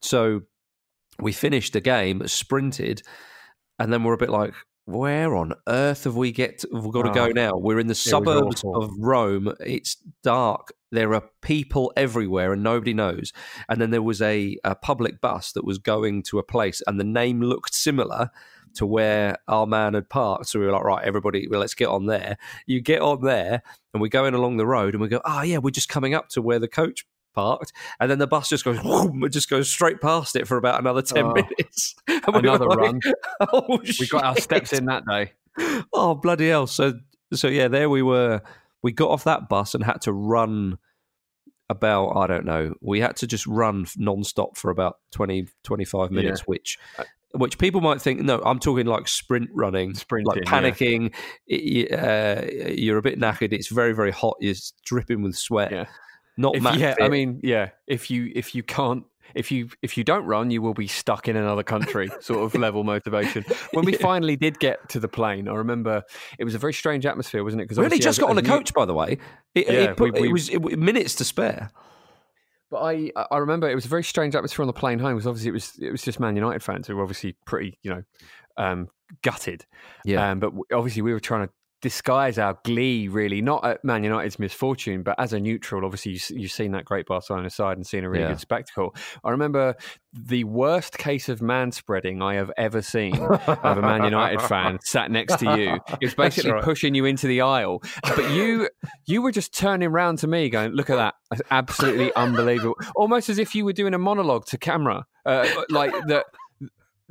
So 0.00 0.42
we 1.20 1.32
finished 1.32 1.74
the 1.74 1.80
game, 1.80 2.26
sprinted, 2.26 3.02
and 3.78 3.92
then 3.92 4.02
we're 4.02 4.14
a 4.14 4.18
bit 4.18 4.30
like, 4.30 4.54
where 4.84 5.36
on 5.36 5.54
earth 5.68 6.04
have 6.04 6.16
we 6.16 6.32
get? 6.32 6.64
We've 6.72 6.92
got 6.92 7.02
to 7.02 7.12
go 7.12 7.26
Oh, 7.26 7.28
now. 7.28 7.52
We're 7.56 7.78
in 7.78 7.86
the 7.86 7.94
suburbs 7.94 8.64
of 8.64 8.90
Rome. 8.98 9.54
It's 9.60 9.96
dark. 10.24 10.72
There 10.90 11.14
are 11.14 11.22
people 11.40 11.92
everywhere, 11.96 12.52
and 12.52 12.62
nobody 12.62 12.92
knows. 12.92 13.32
And 13.68 13.80
then 13.80 13.90
there 13.90 14.02
was 14.02 14.20
a, 14.20 14.58
a 14.64 14.74
public 14.74 15.20
bus 15.20 15.52
that 15.52 15.64
was 15.64 15.78
going 15.78 16.24
to 16.24 16.38
a 16.38 16.42
place, 16.42 16.82
and 16.86 16.98
the 16.98 17.04
name 17.04 17.40
looked 17.40 17.74
similar 17.74 18.30
to 18.74 18.86
where 18.86 19.36
our 19.48 19.66
man 19.66 19.94
had 19.94 20.08
parked. 20.08 20.46
So 20.48 20.58
we 20.58 20.66
were 20.66 20.72
like, 20.72 20.84
right, 20.84 21.04
everybody, 21.04 21.46
well, 21.48 21.60
let's 21.60 21.74
get 21.74 21.88
on 21.88 22.06
there. 22.06 22.36
You 22.66 22.80
get 22.80 23.00
on 23.02 23.22
there, 23.22 23.62
and 23.92 24.00
we're 24.00 24.08
going 24.08 24.34
along 24.34 24.56
the 24.56 24.66
road, 24.66 24.94
and 24.94 25.00
we 25.00 25.08
go, 25.08 25.20
oh 25.24 25.42
yeah, 25.42 25.58
we're 25.58 25.70
just 25.70 25.88
coming 25.88 26.14
up 26.14 26.28
to 26.30 26.42
where 26.42 26.58
the 26.58 26.68
coach 26.68 27.04
parked, 27.34 27.72
and 27.98 28.10
then 28.10 28.18
the 28.18 28.26
bus 28.26 28.48
just 28.48 28.64
goes, 28.64 28.78
whoom, 28.78 29.24
it 29.24 29.30
just 29.30 29.48
goes 29.48 29.70
straight 29.70 30.00
past 30.00 30.36
it 30.36 30.46
for 30.46 30.56
about 30.56 30.80
another 30.80 31.02
ten 31.02 31.24
Oh. 31.26 31.32
minutes. 31.34 31.94
And 32.08 32.34
we 32.34 32.40
Another 32.40 32.66
like, 32.66 32.78
run. 32.78 33.00
Oh, 33.40 33.80
We 33.98 34.06
got 34.06 34.22
our 34.24 34.36
steps 34.36 34.72
in 34.72 34.84
that 34.86 35.04
day. 35.06 35.32
Oh 35.92 36.14
bloody 36.14 36.48
hell! 36.48 36.66
So 36.66 36.94
so 37.32 37.48
yeah, 37.48 37.68
there 37.68 37.88
we 37.90 38.02
were. 38.02 38.42
We 38.82 38.92
got 38.92 39.10
off 39.10 39.24
that 39.24 39.48
bus 39.48 39.74
and 39.74 39.82
had 39.84 40.00
to 40.02 40.12
run 40.12 40.78
about 41.68 42.10
I 42.16 42.26
don't 42.26 42.44
know. 42.44 42.74
We 42.80 43.00
had 43.00 43.16
to 43.16 43.26
just 43.26 43.46
run 43.46 43.86
non-stop 43.96 44.56
for 44.56 44.70
about 44.70 44.98
20, 45.12 45.46
25 45.64 46.10
minutes, 46.10 46.40
which 46.46 46.78
uh, 46.98 47.04
which 47.34 47.58
people 47.58 47.80
might 47.80 48.00
think 48.00 48.20
no, 48.20 48.40
I'm 48.44 48.58
talking 48.58 48.86
like 48.86 49.08
sprint 49.08 49.50
running, 49.52 49.94
Sprinting, 49.94 50.26
like 50.26 50.44
yeah. 50.44 50.50
panicking. 50.50 51.14
It- 51.46 51.92
uh, 51.92 52.70
you're 52.72 52.98
a 52.98 53.02
bit 53.02 53.18
knackered. 53.18 53.52
It's 53.52 53.68
very 53.68 53.92
very 53.94 54.10
hot. 54.12 54.36
You're 54.40 54.54
dripping 54.84 55.22
with 55.22 55.36
sweat. 55.36 55.72
Yeah. 55.72 55.86
Not 56.36 56.56
If, 56.56 56.62
yeah, 56.62 56.94
fit. 56.94 57.04
I 57.04 57.08
mean, 57.08 57.40
yeah. 57.42 57.70
If 57.86 58.10
you 58.10 58.32
if 58.34 58.54
you 58.54 58.62
can't 58.62 59.04
if 59.34 59.50
you 59.50 59.68
if 59.82 59.96
you 59.96 60.04
don't 60.04 60.24
run, 60.26 60.50
you 60.50 60.60
will 60.62 60.74
be 60.74 60.86
stuck 60.86 61.28
in 61.28 61.36
another 61.36 61.62
country. 61.62 62.10
Sort 62.20 62.40
of 62.44 62.54
level 62.58 62.84
motivation. 62.94 63.44
When 63.72 63.84
we 63.84 63.92
Yeah. 63.92 63.98
finally 63.98 64.36
did 64.36 64.58
get 64.58 64.88
to 64.90 65.00
the 65.00 65.08
plane, 65.08 65.46
I 65.48 65.54
remember 65.54 66.02
it 66.38 66.44
was 66.44 66.54
a 66.54 66.58
very 66.58 66.72
strange 66.72 67.04
atmosphere, 67.06 67.44
wasn't 67.44 67.62
it? 67.62 67.64
Because 67.64 67.78
really 67.78 67.98
just 67.98 68.20
got 68.20 68.30
on 68.30 68.36
the 68.36 68.42
coach, 68.42 68.72
by 68.74 68.84
the 68.86 68.94
way. 68.94 69.18
It, 69.54 69.66
Yeah, 69.66 69.72
it, 69.90 69.96
put, 69.96 70.14
we- 70.14 70.20
we- 70.22 70.28
it 70.28 70.32
was 70.32 70.48
it, 70.48 70.78
minutes 70.78 71.14
to 71.16 71.24
spare. 71.24 71.70
But 72.72 72.78
I 72.78 73.12
I 73.30 73.36
remember 73.36 73.70
it 73.70 73.74
was 73.74 73.84
a 73.84 73.88
very 73.88 74.02
strange 74.02 74.34
atmosphere 74.34 74.62
on 74.62 74.66
the 74.66 74.72
plane 74.72 74.98
home 74.98 75.14
because 75.14 75.26
obviously 75.26 75.50
it 75.50 75.52
was 75.52 75.78
it 75.78 75.92
was 75.92 76.02
just 76.02 76.18
Man 76.18 76.34
United 76.34 76.62
fans 76.62 76.86
who 76.86 76.96
were 76.96 77.02
obviously 77.02 77.36
pretty 77.44 77.78
you 77.82 77.90
know 77.90 78.02
um, 78.56 78.88
gutted. 79.22 79.66
Yeah. 80.06 80.30
Um, 80.30 80.40
but 80.40 80.46
w- 80.46 80.64
obviously 80.72 81.02
we 81.02 81.12
were 81.12 81.20
trying 81.20 81.46
to 81.46 81.52
disguise 81.82 82.38
our 82.38 82.56
glee 82.64 83.08
really. 83.08 83.42
Not 83.42 83.64
at 83.66 83.84
Man 83.84 84.04
United's 84.04 84.38
misfortune 84.38 85.02
but 85.02 85.14
as 85.18 85.32
a 85.32 85.40
neutral 85.40 85.84
obviously 85.84 86.12
you, 86.12 86.40
you've 86.40 86.52
seen 86.52 86.72
that 86.72 86.84
great 86.84 87.06
Barcelona 87.06 87.50
side 87.50 87.76
and 87.76 87.86
seen 87.86 88.04
a 88.04 88.08
really 88.10 88.22
Yeah. 88.22 88.28
good 88.30 88.40
spectacle. 88.40 88.94
I 89.24 89.30
remember 89.30 89.74
the 90.14 90.44
worst 90.44 90.98
case 90.98 91.28
of 91.28 91.40
man 91.42 91.72
spreading 91.72 92.20
I 92.22 92.34
have 92.34 92.50
ever 92.56 92.82
seen 92.82 93.16
of 93.18 93.48
a 93.48 93.80
Man 93.82 94.04
United 94.04 94.42
fan 94.48 94.78
sat 94.84 95.10
next 95.10 95.38
to 95.38 95.58
you. 95.58 95.78
It 96.00 96.04
was 96.06 96.14
basically 96.16 96.52
right. 96.52 96.62
pushing 96.62 96.94
you 96.94 97.04
into 97.04 97.26
the 97.26 97.40
aisle. 97.40 97.82
But 98.02 98.30
you 98.30 98.68
you 99.06 99.22
were 99.22 99.32
just 99.32 99.56
turning 99.56 99.88
round 99.90 100.18
to 100.18 100.26
me 100.26 100.50
going 100.50 100.72
look 100.72 100.90
at 100.90 100.96
that. 100.96 101.14
That's 101.30 101.42
absolutely 101.50 102.12
unbelievable. 102.16 102.76
Almost 102.94 103.28
as 103.28 103.38
if 103.38 103.54
you 103.54 103.64
were 103.64 103.72
doing 103.72 103.94
a 103.94 103.98
monologue 103.98 104.44
to 104.46 104.58
camera 104.58 105.04
uh, 105.24 105.48
like 105.70 105.92
that 106.08 106.26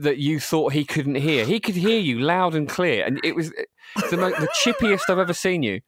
that 0.02 0.18
you 0.18 0.40
thought 0.40 0.74
he 0.74 0.84
couldn't 0.86 1.16
hear 1.16 1.46
he 1.46 1.60
could 1.60 1.76
hear 1.76 2.00
you 2.00 2.20
loud 2.20 2.56
and 2.56 2.68
clear 2.70 3.06
and 3.06 3.20
it 3.24 3.36
was 3.36 3.52
the, 4.10 4.18
mo- 4.18 4.30
the 4.32 4.48
chippiest 4.64 5.10
I've 5.10 5.20
ever 5.20 5.34
seen 5.34 5.64
you 5.64 5.82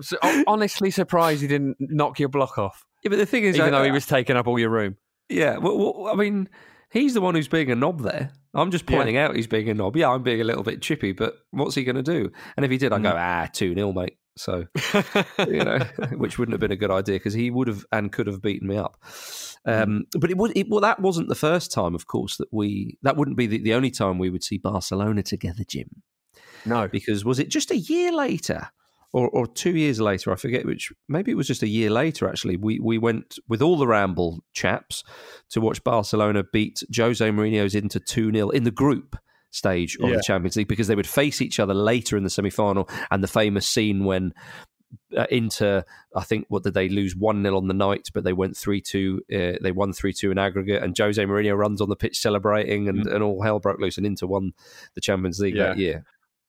so, 0.00 0.16
I'm 0.22 0.44
honestly 0.46 0.90
surprised 0.90 1.42
he 1.42 1.48
didn't 1.48 1.76
knock 1.78 2.18
your 2.18 2.28
block 2.28 2.56
off 2.58 2.84
Yeah, 3.04 3.10
but 3.10 3.16
the 3.18 3.26
thing 3.26 3.44
is, 3.44 3.56
even 3.56 3.74
I- 3.74 3.78
though 3.78 3.84
he 3.84 3.90
was 3.90 4.06
taking 4.06 4.36
up 4.36 4.46
all 4.46 4.58
your 4.58 4.70
room 4.70 4.96
Yeah, 5.28 5.58
well, 5.58 5.76
well, 5.78 6.06
I 6.12 6.14
mean, 6.16 6.48
he's 6.90 7.14
the 7.14 7.20
one 7.20 7.34
who's 7.34 7.48
being 7.48 7.70
a 7.70 7.74
knob 7.76 8.00
there. 8.00 8.32
I'm 8.54 8.70
just 8.70 8.88
Yeah. 8.90 8.96
pointing 8.96 9.16
out 9.16 9.36
he's 9.36 9.46
being 9.46 9.68
a 9.68 9.74
knob. 9.74 9.96
Yeah, 9.96 10.10
I'm 10.10 10.24
being 10.24 10.40
a 10.40 10.44
little 10.44 10.64
bit 10.64 10.82
chippy, 10.82 11.12
but 11.12 11.34
what's 11.52 11.76
he 11.76 11.84
going 11.84 11.94
to 11.96 12.02
do? 12.02 12.32
And 12.56 12.64
if 12.64 12.70
he 12.72 12.78
did, 12.78 12.92
I'd 12.92 13.02
go, 13.02 13.12
ah, 13.16 13.46
2 13.52 13.74
0, 13.74 13.92
mate. 13.92 14.16
So, 14.36 14.66
you 15.46 15.64
know, 15.64 15.78
which 16.12 16.38
wouldn't 16.38 16.54
have 16.54 16.60
been 16.60 16.72
a 16.72 16.76
good 16.76 16.90
idea 16.90 17.16
because 17.16 17.34
he 17.34 17.50
would 17.50 17.68
have 17.68 17.84
and 17.92 18.12
could 18.12 18.26
have 18.26 18.40
beaten 18.40 18.68
me 18.68 18.76
up. 18.76 18.96
Um, 19.66 20.06
but 20.18 20.30
it 20.30 20.38
would, 20.38 20.56
it, 20.56 20.68
well, 20.70 20.80
that 20.80 21.00
wasn't 21.00 21.28
the 21.28 21.34
first 21.34 21.70
time, 21.70 21.94
of 21.94 22.06
course, 22.06 22.36
that 22.38 22.48
we, 22.50 22.98
that 23.02 23.16
wouldn't 23.16 23.36
be 23.36 23.46
the, 23.46 23.58
the 23.58 23.74
only 23.74 23.90
time 23.90 24.18
we 24.18 24.30
would 24.30 24.42
see 24.42 24.56
Barcelona 24.56 25.22
together, 25.22 25.64
Jim 25.66 26.02
no 26.66 26.88
because 26.88 27.24
was 27.24 27.38
it 27.38 27.48
just 27.48 27.70
a 27.70 27.76
year 27.76 28.12
later 28.12 28.68
or, 29.12 29.28
or 29.30 29.46
two 29.46 29.76
years 29.76 30.00
later? 30.00 30.32
I 30.32 30.36
forget 30.36 30.66
which. 30.66 30.92
Maybe 31.08 31.32
it 31.32 31.36
was 31.36 31.46
just 31.46 31.62
a 31.62 31.68
year 31.68 31.90
later. 31.90 32.28
Actually, 32.28 32.56
we 32.56 32.78
we 32.78 32.98
went 32.98 33.38
with 33.48 33.62
all 33.62 33.76
the 33.76 33.86
Ramble 33.86 34.44
chaps 34.52 35.02
to 35.50 35.60
watch 35.60 35.82
Barcelona 35.82 36.44
beat 36.52 36.82
Jose 36.94 37.28
Mourinho's 37.28 37.74
Inter 37.74 38.00
two 38.00 38.32
0 38.32 38.50
in 38.50 38.64
the 38.64 38.70
group 38.70 39.16
stage 39.50 39.96
of 40.00 40.08
Yeah. 40.10 40.16
the 40.16 40.22
Champions 40.22 40.56
League 40.56 40.68
because 40.68 40.86
they 40.88 40.94
would 40.96 41.06
face 41.06 41.40
each 41.42 41.58
other 41.60 41.74
later 41.74 42.16
in 42.16 42.24
the 42.24 42.30
semi 42.30 42.50
final 42.50 42.88
and 43.10 43.22
the 43.22 43.28
famous 43.28 43.66
scene 43.66 44.04
when. 44.04 44.32
Uh, 45.16 45.24
Inter, 45.30 45.84
I 46.16 46.24
think, 46.24 46.46
what 46.48 46.64
did 46.64 46.74
they 46.74 46.88
lose 46.88 47.14
one 47.14 47.44
0 47.44 47.56
on 47.56 47.68
the 47.68 47.74
night, 47.74 48.08
but 48.12 48.24
they 48.24 48.32
went 48.32 48.56
three 48.56 48.80
two. 48.80 49.20
Uh, 49.32 49.52
they 49.62 49.70
won 49.70 49.92
three 49.92 50.12
two 50.12 50.32
in 50.32 50.38
aggregate, 50.38 50.82
and 50.82 50.96
Jose 50.98 51.22
Mourinho 51.24 51.56
runs 51.56 51.80
on 51.80 51.88
the 51.88 51.94
pitch 51.94 52.18
celebrating, 52.18 52.88
and, 52.88 53.06
and 53.06 53.22
all 53.22 53.40
hell 53.42 53.60
broke 53.60 53.78
loose. 53.78 53.98
And 53.98 54.06
Inter 54.06 54.26
won 54.26 54.52
the 54.96 55.00
Champions 55.00 55.38
League 55.38 55.56
that 55.58 55.78
Yeah. 55.78 55.84
year. 55.84 56.04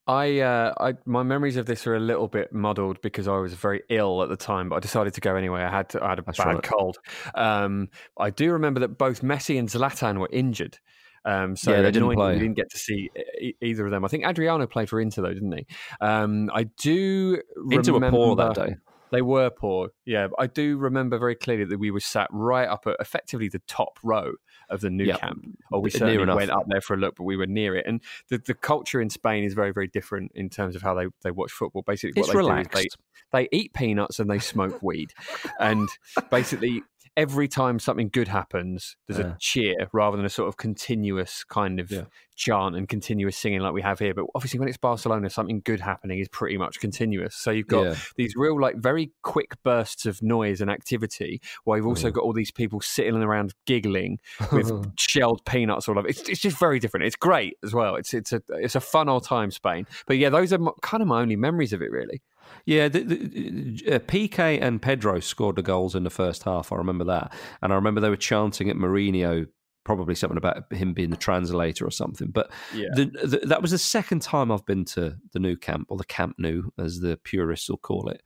I, 0.08 0.40
uh, 0.40 0.74
I, 0.80 0.94
my 1.06 1.22
memories 1.22 1.56
of 1.56 1.68
this 1.68 1.86
are 1.86 1.94
a 1.96 2.00
little 2.00 2.28
bit 2.28 2.52
muddled 2.52 3.00
because 3.02 3.28
I 3.28 3.38
was 3.38 3.54
very 3.54 3.84
ill 3.90 4.24
at 4.24 4.30
the 4.30 4.38
time, 4.38 4.70
but 4.70 4.78
I 4.78 4.80
decided 4.80 5.14
to 5.14 5.22
go 5.22 5.36
anyway. 5.36 5.62
I 5.62 5.70
had, 5.70 5.90
to, 5.90 6.04
I 6.04 6.10
had 6.10 6.20
a 6.20 6.24
That's 6.24 6.40
bad 6.40 6.48
right. 6.56 6.64
cold. 6.64 6.98
Um, 7.36 7.90
I 8.18 8.32
do 8.32 8.52
remember 8.54 8.80
that 8.80 8.98
both 8.98 9.22
Messi 9.22 9.60
and 9.60 9.70
Zlatan 9.70 10.18
were 10.18 10.30
injured. 10.32 10.80
Um, 11.26 11.56
so 11.56 11.72
Yeah, 11.72 11.82
they 11.82 11.92
didn't 11.92 12.14
play. 12.14 12.34
We 12.34 12.40
didn't 12.40 12.56
get 12.56 12.70
to 12.72 12.78
see 12.78 13.10
e- 13.40 13.54
either 13.62 13.86
of 13.86 13.92
them. 13.92 14.04
I 14.04 14.08
think 14.08 14.26
Adriano 14.26 14.66
played 14.68 14.90
for 14.90 15.00
Inter 15.00 15.22
though, 15.22 15.34
didn't 15.34 15.52
he? 15.58 15.66
Um, 16.00 16.50
I 16.54 16.64
do 16.64 17.42
Inter 17.70 17.92
were 17.94 17.98
remember 18.00 18.18
poor 18.18 18.36
that 18.38 18.56
day. 18.56 18.76
They 19.12 19.22
were 19.22 19.50
poor, 19.50 19.90
yeah. 20.06 20.28
I 20.40 20.48
do 20.48 20.78
remember 20.78 21.20
very 21.20 21.36
clearly 21.36 21.66
that 21.66 21.78
we 21.78 21.92
were 21.92 22.00
sat 22.00 22.30
right 22.32 22.66
up 22.68 22.88
at 22.88 22.96
effectively 23.02 23.50
the 23.50 23.60
top 23.68 24.00
row 24.04 24.32
of 24.70 24.80
the 24.80 24.90
new 24.90 25.04
Yeah. 25.04 25.18
camp. 25.18 25.46
Or 25.70 25.82
we 25.82 25.90
certainly 25.90 26.34
went 26.34 26.50
up 26.50 26.64
there 26.70 26.80
for 26.80 26.94
a 26.94 26.98
look, 26.98 27.16
but 27.18 27.24
we 27.26 27.36
were 27.36 27.46
near 27.46 27.76
it. 27.76 27.86
And 27.86 28.00
the, 28.30 28.38
the 28.38 28.54
culture 28.54 29.02
in 29.02 29.10
Spain 29.10 29.44
is 29.44 29.54
very, 29.54 29.74
very 29.74 29.88
different 29.90 30.32
in 30.34 30.48
terms 30.50 30.78
of 30.78 30.82
how 30.82 30.94
they, 30.94 31.08
they 31.24 31.32
watch 31.32 31.52
football. 31.52 31.84
Basically, 31.86 32.18
It's 32.22 32.32
they 32.32 32.38
relaxed. 32.38 32.72
do 32.72 32.80
is 32.80 32.96
they, 33.34 33.42
they 33.44 33.50
eat 33.52 33.74
peanuts 33.74 34.18
and 34.20 34.30
they 34.32 34.40
smoke 34.40 34.82
weed. 34.82 35.12
And 35.60 35.90
basically, 36.30 36.82
every 37.18 37.48
time 37.48 37.78
something 37.80 38.10
good 38.12 38.28
happens, 38.30 38.96
there's 39.08 39.20
Yeah. 39.20 39.34
a 39.34 39.38
cheer 39.40 39.76
rather 39.94 40.16
than 40.18 40.26
a 40.26 40.30
sort 40.30 40.48
of 40.48 40.58
continuous 40.58 41.44
kind 41.44 41.80
of 41.80 41.92
Yeah. 41.92 42.06
chant 42.36 42.76
and 42.76 42.88
continuous 42.88 43.38
singing 43.38 43.60
like 43.60 43.74
we 43.74 43.82
have 43.82 44.00
here. 44.00 44.14
But 44.14 44.26
obviously, 44.34 44.60
when 44.60 44.70
it's 44.70 44.78
Barcelona, 44.78 45.30
something 45.30 45.62
good 45.64 45.82
happening 45.82 46.20
is 46.20 46.28
pretty 46.30 46.58
much 46.58 46.80
continuous. 46.80 47.36
So 47.36 47.52
you've 47.52 47.68
got 47.68 47.84
Yeah. 47.86 47.96
these 48.16 48.36
real, 48.36 48.60
like, 48.60 48.78
very 48.78 49.12
quick 49.22 49.62
bursts 49.64 50.06
of 50.06 50.22
noise 50.24 50.62
and 50.62 50.72
activity, 50.72 51.42
while 51.66 51.78
you've 51.78 51.86
also 51.88 52.10
got 52.12 52.24
all 52.24 52.34
these 52.34 52.52
people 52.52 52.80
sitting 52.82 53.16
around 53.16 53.54
giggling 53.68 54.20
with 54.52 54.72
shelled 54.98 55.46
peanuts 55.46 55.88
all 55.90 56.00
over. 56.00 56.08
It's, 56.08 56.22
it's 56.30 56.42
just 56.42 56.58
very 56.58 56.80
different. 56.80 57.06
It's 57.06 57.16
great 57.18 57.58
as 57.64 57.74
well. 57.74 57.96
It's 57.96 58.14
it's 58.14 58.32
a 58.34 58.42
it's 58.50 58.76
a 58.76 58.82
fun 58.82 59.10
old 59.10 59.26
time, 59.26 59.52
Spain. 59.52 59.86
But 60.08 60.18
yeah, 60.18 60.30
those 60.30 60.52
are 60.54 60.60
kind 60.82 61.02
of 61.02 61.08
my 61.08 61.22
only 61.22 61.36
memories 61.36 61.74
of 61.74 61.82
it, 61.82 61.92
really. 61.92 62.22
Yeah, 62.66 62.88
the, 62.88 63.00
the, 63.04 63.96
uh, 63.96 64.00
Piqué 64.00 64.62
and 64.62 64.82
Pedro 64.82 65.20
scored 65.20 65.56
the 65.56 65.62
goals 65.62 65.96
in 65.96 66.04
the 66.04 66.10
first 66.10 66.44
half. 66.44 66.72
I 66.72 66.76
remember 66.76 67.06
that, 67.06 67.34
and 67.62 67.72
I 67.72 67.76
remember 67.76 68.02
they 68.02 68.10
were 68.10 68.16
chanting 68.16 68.70
at 68.70 68.76
Mourinho, 68.76 69.48
probably 69.84 70.14
something 70.14 70.38
about 70.38 70.72
him 70.72 70.94
being 70.94 71.10
the 71.10 71.18
translator 71.18 71.86
or 71.86 71.92
something. 71.92 72.30
But 72.30 72.52
Yeah. 72.74 72.90
the, 72.94 73.06
the, 73.06 73.38
that 73.48 73.62
was 73.62 73.72
the 73.72 73.78
second 73.80 74.22
time 74.22 74.52
I've 74.52 74.66
been 74.66 74.86
to 74.86 75.16
the 75.34 75.40
Nou 75.40 75.56
Camp 75.58 75.88
or 75.90 75.98
the 75.98 76.06
Camp 76.06 76.36
Nou, 76.38 76.70
as 76.78 77.00
the 77.00 77.18
purists 77.24 77.70
will 77.70 77.78
call 77.78 78.10
it, 78.10 78.22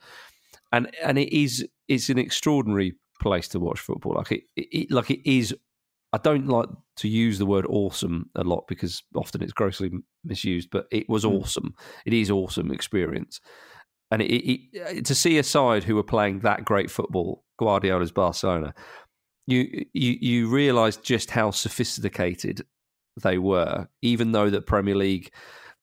and 0.71 0.93
and 1.03 1.17
it 1.17 1.33
is 1.35 1.65
it's 1.87 2.09
an 2.09 2.17
extraordinary 2.17 2.95
place 3.21 3.47
to 3.49 3.59
watch 3.59 3.79
football. 3.79 4.15
Like 4.15 4.31
it, 4.31 4.43
it 4.55 4.91
like 4.91 5.11
it 5.11 5.27
is. 5.29 5.55
I 6.13 6.17
don't 6.17 6.47
like 6.47 6.69
to 6.97 7.09
use 7.09 7.39
the 7.39 7.45
word 7.45 7.65
awesome 7.67 8.29
a 8.35 8.43
lot 8.43 8.67
because 8.69 9.03
often 9.15 9.41
it's 9.43 9.51
grossly 9.51 9.91
misused, 10.23 10.69
but 10.71 10.87
it 10.89 11.09
was 11.09 11.25
Mm. 11.25 11.41
awesome. 11.41 11.73
It 12.05 12.13
is 12.13 12.31
awesome 12.31 12.71
experience 12.71 13.41
and 14.11 14.21
it, 14.21 14.33
it, 14.33 15.05
to 15.05 15.15
see 15.15 15.37
a 15.37 15.43
side 15.43 15.83
who 15.83 15.95
were 15.95 16.03
playing 16.03 16.39
that 16.39 16.63
great 16.65 16.89
football, 16.91 17.43
Guardiola's 17.57 18.11
Barcelona, 18.11 18.73
you 19.47 19.85
you 19.93 20.17
you 20.21 20.49
realise 20.49 20.97
just 20.97 21.31
how 21.31 21.51
sophisticated 21.51 22.61
they 23.21 23.37
were. 23.37 23.87
Even 24.01 24.31
though 24.31 24.49
the 24.49 24.61
Premier 24.61 24.95
League, 24.95 25.31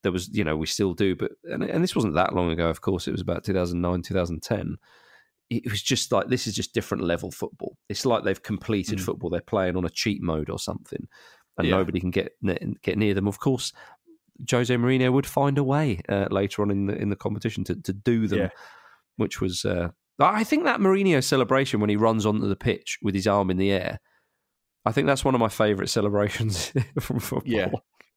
there 0.02 0.12
was 0.12 0.28
you 0.36 0.44
know 0.44 0.56
we 0.56 0.66
still 0.66 0.94
do, 0.94 1.14
but 1.16 1.32
and, 1.44 1.62
and 1.62 1.82
this 1.82 1.94
wasn't 1.96 2.14
that 2.14 2.34
long 2.34 2.50
ago. 2.50 2.68
Of 2.68 2.80
course, 2.80 3.06
it 3.08 3.12
was 3.12 3.20
about 3.20 3.44
2009, 3.44 4.02
2010. 4.02 4.76
It 5.50 5.70
was 5.70 5.82
just 5.82 6.12
like 6.12 6.28
this 6.28 6.46
is 6.46 6.54
just 6.54 6.72
different 6.74 7.04
level 7.04 7.30
football. 7.30 7.76
It's 7.88 8.06
like 8.06 8.24
they've 8.24 8.42
completed 8.42 8.98
Mm. 8.98 9.02
football. 9.02 9.30
They're 9.30 9.40
playing 9.42 9.76
on 9.76 9.84
a 9.84 9.90
cheat 9.90 10.22
mode 10.22 10.48
or 10.50 10.58
something, 10.58 11.06
and 11.58 11.68
Yeah. 11.68 11.76
nobody 11.76 12.00
can 12.00 12.10
get 12.10 12.32
get 12.82 12.96
near 12.98 13.14
them. 13.14 13.28
Of 13.28 13.38
course, 13.38 13.72
Jose 14.50 14.74
Mourinho 14.74 15.12
would 15.12 15.26
find 15.26 15.58
a 15.58 15.64
way 15.64 16.00
uh, 16.08 16.26
later 16.30 16.62
on 16.62 16.70
in 16.70 16.86
the 16.86 16.94
in 16.96 17.08
the 17.10 17.16
competition 17.16 17.64
to, 17.64 17.76
to 17.82 17.92
do 17.92 18.26
them, 18.26 18.38
Yeah. 18.40 18.48
which 19.16 19.40
was 19.40 19.64
uh, 19.64 19.88
I 20.20 20.44
think 20.44 20.64
that 20.64 20.80
Mourinho 20.80 21.22
celebration 21.22 21.80
when 21.80 21.90
he 21.90 21.96
runs 21.96 22.26
onto 22.26 22.46
the 22.48 22.56
pitch 22.56 22.98
with 23.02 23.14
his 23.14 23.26
arm 23.26 23.50
in 23.50 23.56
the 23.56 23.70
air. 23.72 24.00
I 24.84 24.92
think 24.92 25.06
that's 25.06 25.24
one 25.24 25.34
of 25.34 25.40
my 25.40 25.48
favourite 25.48 25.88
celebrations 25.90 26.72
from 27.00 27.20
football. 27.20 27.52
Yeah. 27.52 27.70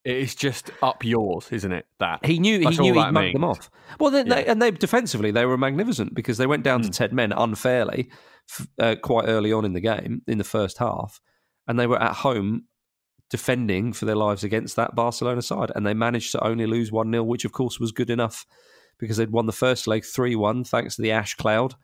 It 0.04 0.18
is 0.18 0.36
just 0.36 0.70
up 0.84 1.04
yours, 1.04 1.48
isn't 1.52 1.72
it? 1.72 1.88
That 2.00 2.24
He 2.26 2.38
knew 2.38 2.64
That's 2.64 2.78
he 2.78 2.82
knew 2.84 2.94
he'd 2.94 3.12
mugged 3.12 3.34
them 3.34 3.44
off. 3.44 3.72
Well, 4.00 4.12
then 4.12 4.30
they, 4.30 4.46
and 4.46 4.62
they 4.62 4.70
defensively 4.72 5.32
they 5.32 5.46
were 5.48 5.58
magnificent 5.58 6.14
because 6.14 6.38
they 6.38 6.46
went 6.46 6.64
down 6.64 6.82
to 6.84 6.90
Mm. 6.90 6.94
ten 6.96 7.16
men 7.16 7.32
unfairly, 7.32 8.10
uh, 8.80 8.96
quite 9.02 9.26
early 9.28 9.52
on 9.52 9.66
in 9.66 9.74
the 9.74 9.80
game 9.82 10.22
in 10.28 10.38
the 10.38 10.44
first 10.44 10.78
half, 10.78 11.20
and 11.68 11.80
they 11.80 11.88
were 11.88 12.00
at 12.02 12.14
home 12.18 12.66
defending 13.36 13.94
for 13.94 14.06
their 14.06 14.16
lives 14.28 14.44
against 14.44 14.76
that 14.76 14.96
Barcelona 14.96 15.42
side, 15.42 15.72
and 15.76 15.86
they 15.86 15.94
managed 15.94 16.32
to 16.34 16.44
only 16.44 16.66
lose 16.66 16.92
one 16.92 17.12
0 17.12 17.24
which 17.24 17.46
of 17.46 17.52
course 17.52 17.80
was 17.80 17.92
good 17.92 18.10
enough 18.10 18.46
because 18.98 19.18
they'd 19.18 19.32
won 19.38 19.46
the 19.46 19.52
first 19.66 19.88
leg 19.88 20.04
three 20.06 20.36
one 20.36 20.64
thanks 20.64 20.96
to 20.96 21.02
the 21.02 21.12
ash 21.12 21.34
cloud 21.36 21.76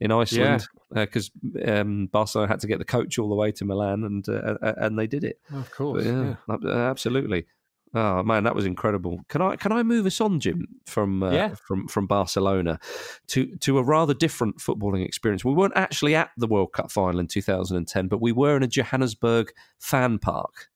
in 0.00 0.10
Iceland 0.10 0.66
because 0.92 1.30
um, 1.66 2.06
Barcelona 2.06 2.48
had 2.52 2.60
to 2.60 2.66
get 2.66 2.78
the 2.78 2.84
coach 2.96 3.18
all 3.18 3.28
the 3.28 3.34
way 3.42 3.52
to 3.52 3.64
Milan 3.64 4.04
and 4.04 4.28
uh, 4.28 4.56
uh, 4.62 4.74
and 4.84 4.98
they 4.98 5.06
did 5.06 5.24
it. 5.24 5.36
of 5.52 5.68
But 5.68 5.76
course. 5.76 6.04
yeah, 6.04 6.34
absolutely. 6.90 7.46
Oh 7.96 8.24
man, 8.24 8.42
that 8.44 8.56
was 8.56 8.66
incredible. 8.66 9.20
Can 9.28 9.40
I 9.40 9.54
can 9.56 9.70
I 9.70 9.82
move 9.84 10.04
us 10.06 10.20
on, 10.20 10.40
Jim, 10.40 10.66
from 10.86 11.22
uh, 11.22 11.30
Yeah. 11.30 11.54
from 11.68 11.86
from 11.86 12.06
Barcelona 12.08 12.80
to 13.28 13.54
to 13.58 13.78
a 13.78 13.84
rather 13.84 14.14
different 14.14 14.56
footballing 14.58 15.04
experience? 15.04 15.44
We 15.44 15.54
weren't 15.54 15.76
actually 15.76 16.16
at 16.16 16.30
the 16.36 16.48
World 16.48 16.72
Cup 16.72 16.90
final 16.90 17.20
in 17.20 17.28
2010, 17.28 18.08
but 18.08 18.20
we 18.20 18.32
were 18.32 18.56
in 18.56 18.64
a 18.64 18.66
Johannesburg 18.66 19.52
fan 19.78 20.18
park. 20.18 20.70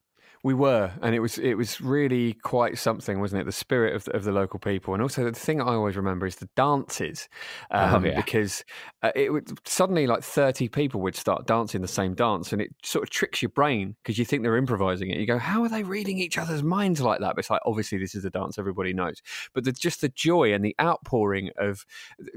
We 0.45 0.55
were, 0.55 0.93
and 1.03 1.15
it 1.15 1.21
was 1.21 1.39
it 1.39 1.55
was 1.55 1.81
really 1.81 2.35
quite 2.35 2.79
something, 2.79 3.21
wasn't 3.21 3.43
it? 3.43 3.45
The 3.45 3.53
spirit 3.53 3.97
of 3.97 4.05
the, 4.05 4.13
of 4.17 4.25
the 4.25 4.33
local 4.33 4.61
people, 4.61 4.95
and 4.95 5.03
also 5.03 5.25
the 5.25 5.33
thing 5.33 5.61
I 5.61 5.75
always 5.75 5.97
remember 5.97 6.27
is 6.27 6.37
the 6.37 6.49
dances, 6.57 7.29
Oh, 7.71 7.97
um, 7.97 8.07
yeah. 8.07 8.15
because 8.17 8.65
uh, 9.03 9.11
it 9.15 9.33
would 9.33 9.67
suddenly 9.67 10.07
like 10.07 10.23
thirty 10.23 10.69
people 10.69 11.01
would 11.01 11.17
start 11.17 11.47
dancing 11.47 11.83
the 11.83 11.89
same 11.89 12.15
dance, 12.15 12.53
and 12.53 12.63
it 12.63 12.71
sort 12.85 13.03
of 13.03 13.11
tricks 13.11 13.43
your 13.43 13.49
brain 13.51 13.97
because 14.03 14.19
you 14.19 14.25
think 14.25 14.43
they're 14.43 14.57
improvising 14.57 15.11
it. 15.11 15.19
You 15.19 15.27
go, 15.27 15.39
how 15.39 15.63
are 15.65 15.69
they 15.69 15.83
reading 15.83 16.19
each 16.19 16.39
other's 16.39 16.63
minds 16.63 17.01
like 17.01 17.21
that? 17.21 17.35
But 17.35 17.41
it's 17.41 17.51
like 17.51 17.63
obviously 17.67 17.99
this 17.99 18.15
is 18.15 18.25
a 18.25 18.31
dance 18.31 18.59
everybody 18.59 18.93
knows, 18.93 19.21
but 19.55 19.65
the, 19.65 19.73
just 19.73 20.01
the 20.01 20.09
joy 20.09 20.53
and 20.53 20.65
the 20.65 20.77
outpouring 20.81 21.51
of 21.59 21.85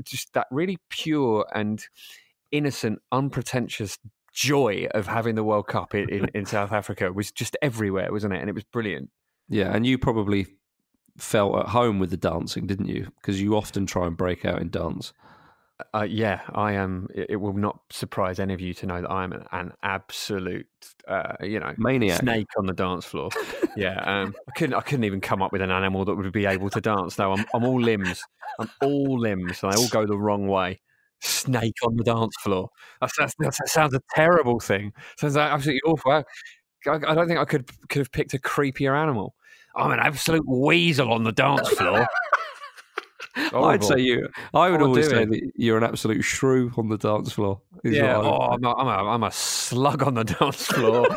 just 0.03 0.33
that 0.33 0.47
really 0.51 0.77
pure 0.89 1.45
and 1.53 1.85
innocent, 2.51 2.99
unpretentious 3.11 3.97
joy 4.31 4.87
of 4.91 5.07
having 5.07 5.35
the 5.35 5.43
World 5.43 5.67
Cup 5.67 5.93
in, 5.93 6.09
in, 6.09 6.29
in 6.33 6.45
South 6.45 6.71
Africa 6.71 7.11
was 7.11 7.31
just 7.31 7.57
everywhere, 7.61 8.11
wasn't 8.11 8.33
it? 8.33 8.39
And 8.39 8.49
it 8.49 8.55
was 8.55 8.63
brilliant. 8.63 9.09
Yeah, 9.49 9.75
and 9.75 9.85
you 9.85 9.97
probably 9.97 10.47
felt 11.17 11.59
at 11.59 11.67
home 11.67 11.99
with 11.99 12.09
the 12.09 12.17
dancing, 12.17 12.67
didn't 12.67 12.87
you? 12.87 13.11
Because 13.19 13.41
you 13.41 13.55
often 13.55 13.85
try 13.85 14.07
and 14.07 14.15
break 14.15 14.45
out 14.45 14.61
in 14.61 14.69
dance. 14.69 15.13
Uh, 15.93 16.07
yeah, 16.07 16.41
I 16.53 16.73
am. 16.73 17.07
It, 17.13 17.41
will 17.41 17.53
not 17.53 17.79
surprise 17.89 18.39
any 18.39 18.53
of 18.53 18.61
you 18.61 18.73
to 18.75 18.85
know 18.85 19.01
that 19.01 19.09
I 19.09 19.23
am 19.23 19.33
an, 19.33 19.45
an 19.51 19.73
absolute, 19.83 20.67
uh, 21.07 21.35
you 21.41 21.59
know, 21.59 21.73
Maniac. 21.77 22.19
snake 22.19 22.47
on 22.57 22.65
the 22.65 22.73
dance 22.73 23.05
floor. 23.05 23.29
yeah, 23.75 23.99
um, 24.03 24.35
I 24.47 24.51
couldn't. 24.57 24.75
I 24.75 24.81
couldn't 24.81 25.05
even 25.05 25.21
come 25.21 25.41
up 25.41 25.51
with 25.51 25.61
an 25.61 25.71
animal 25.71 26.05
that 26.05 26.15
would 26.15 26.31
be 26.31 26.45
able 26.45 26.69
to 26.69 26.81
dance. 26.81 27.17
No, 27.17 27.33
I'm. 27.33 27.45
I'm 27.53 27.65
all 27.65 27.81
limbs. 27.81 28.23
I'm 28.59 28.69
all 28.81 29.19
limbs, 29.19 29.63
and 29.63 29.73
I 29.73 29.75
all 29.75 29.87
go 29.87 30.05
the 30.05 30.17
wrong 30.17 30.47
way. 30.47 30.81
Snake 31.21 31.75
on 31.85 31.95
the 31.95 32.03
dance 32.03 32.35
floor. 32.41 32.69
That's, 32.99 33.13
that's, 33.17 33.35
that 33.39 33.69
sounds 33.69 33.93
a 33.93 34.01
terrible 34.15 34.59
thing. 34.59 34.91
Sounds 35.19 35.37
absolutely 35.37 35.81
awful. 35.85 36.11
I, 36.11 36.23
I 36.87 37.13
don't 37.13 37.27
think 37.27 37.39
I 37.39 37.45
could 37.45 37.69
could 37.89 37.99
have 37.99 38.11
picked 38.11 38.33
a 38.33 38.39
creepier 38.39 38.97
animal. 38.97 39.35
I'm 39.75 39.91
an 39.91 39.99
absolute 39.99 40.43
weasel 40.47 41.13
on 41.13 41.23
the 41.23 41.31
dance 41.31 41.69
floor. 41.69 42.07
I'd 43.35 43.83
say 43.83 43.99
you. 43.99 44.27
I 44.53 44.69
would 44.69 44.81
I 44.81 44.83
always 44.83 45.09
say 45.09 45.23
it. 45.23 45.29
that 45.29 45.51
you're 45.55 45.77
an 45.77 45.83
absolute 45.83 46.21
shrew 46.21 46.71
on 46.77 46.89
the 46.89 46.97
dance 46.97 47.31
floor. 47.31 47.61
Yeah, 47.83 48.17
oh, 48.17 48.51
I'm, 48.51 48.63
a, 48.63 48.73
I'm, 48.73 48.87
a, 48.87 49.11
I'm 49.11 49.23
a 49.23 49.31
slug 49.31 50.03
on 50.03 50.15
the 50.15 50.23
dance 50.25 50.65
floor. 50.65 51.07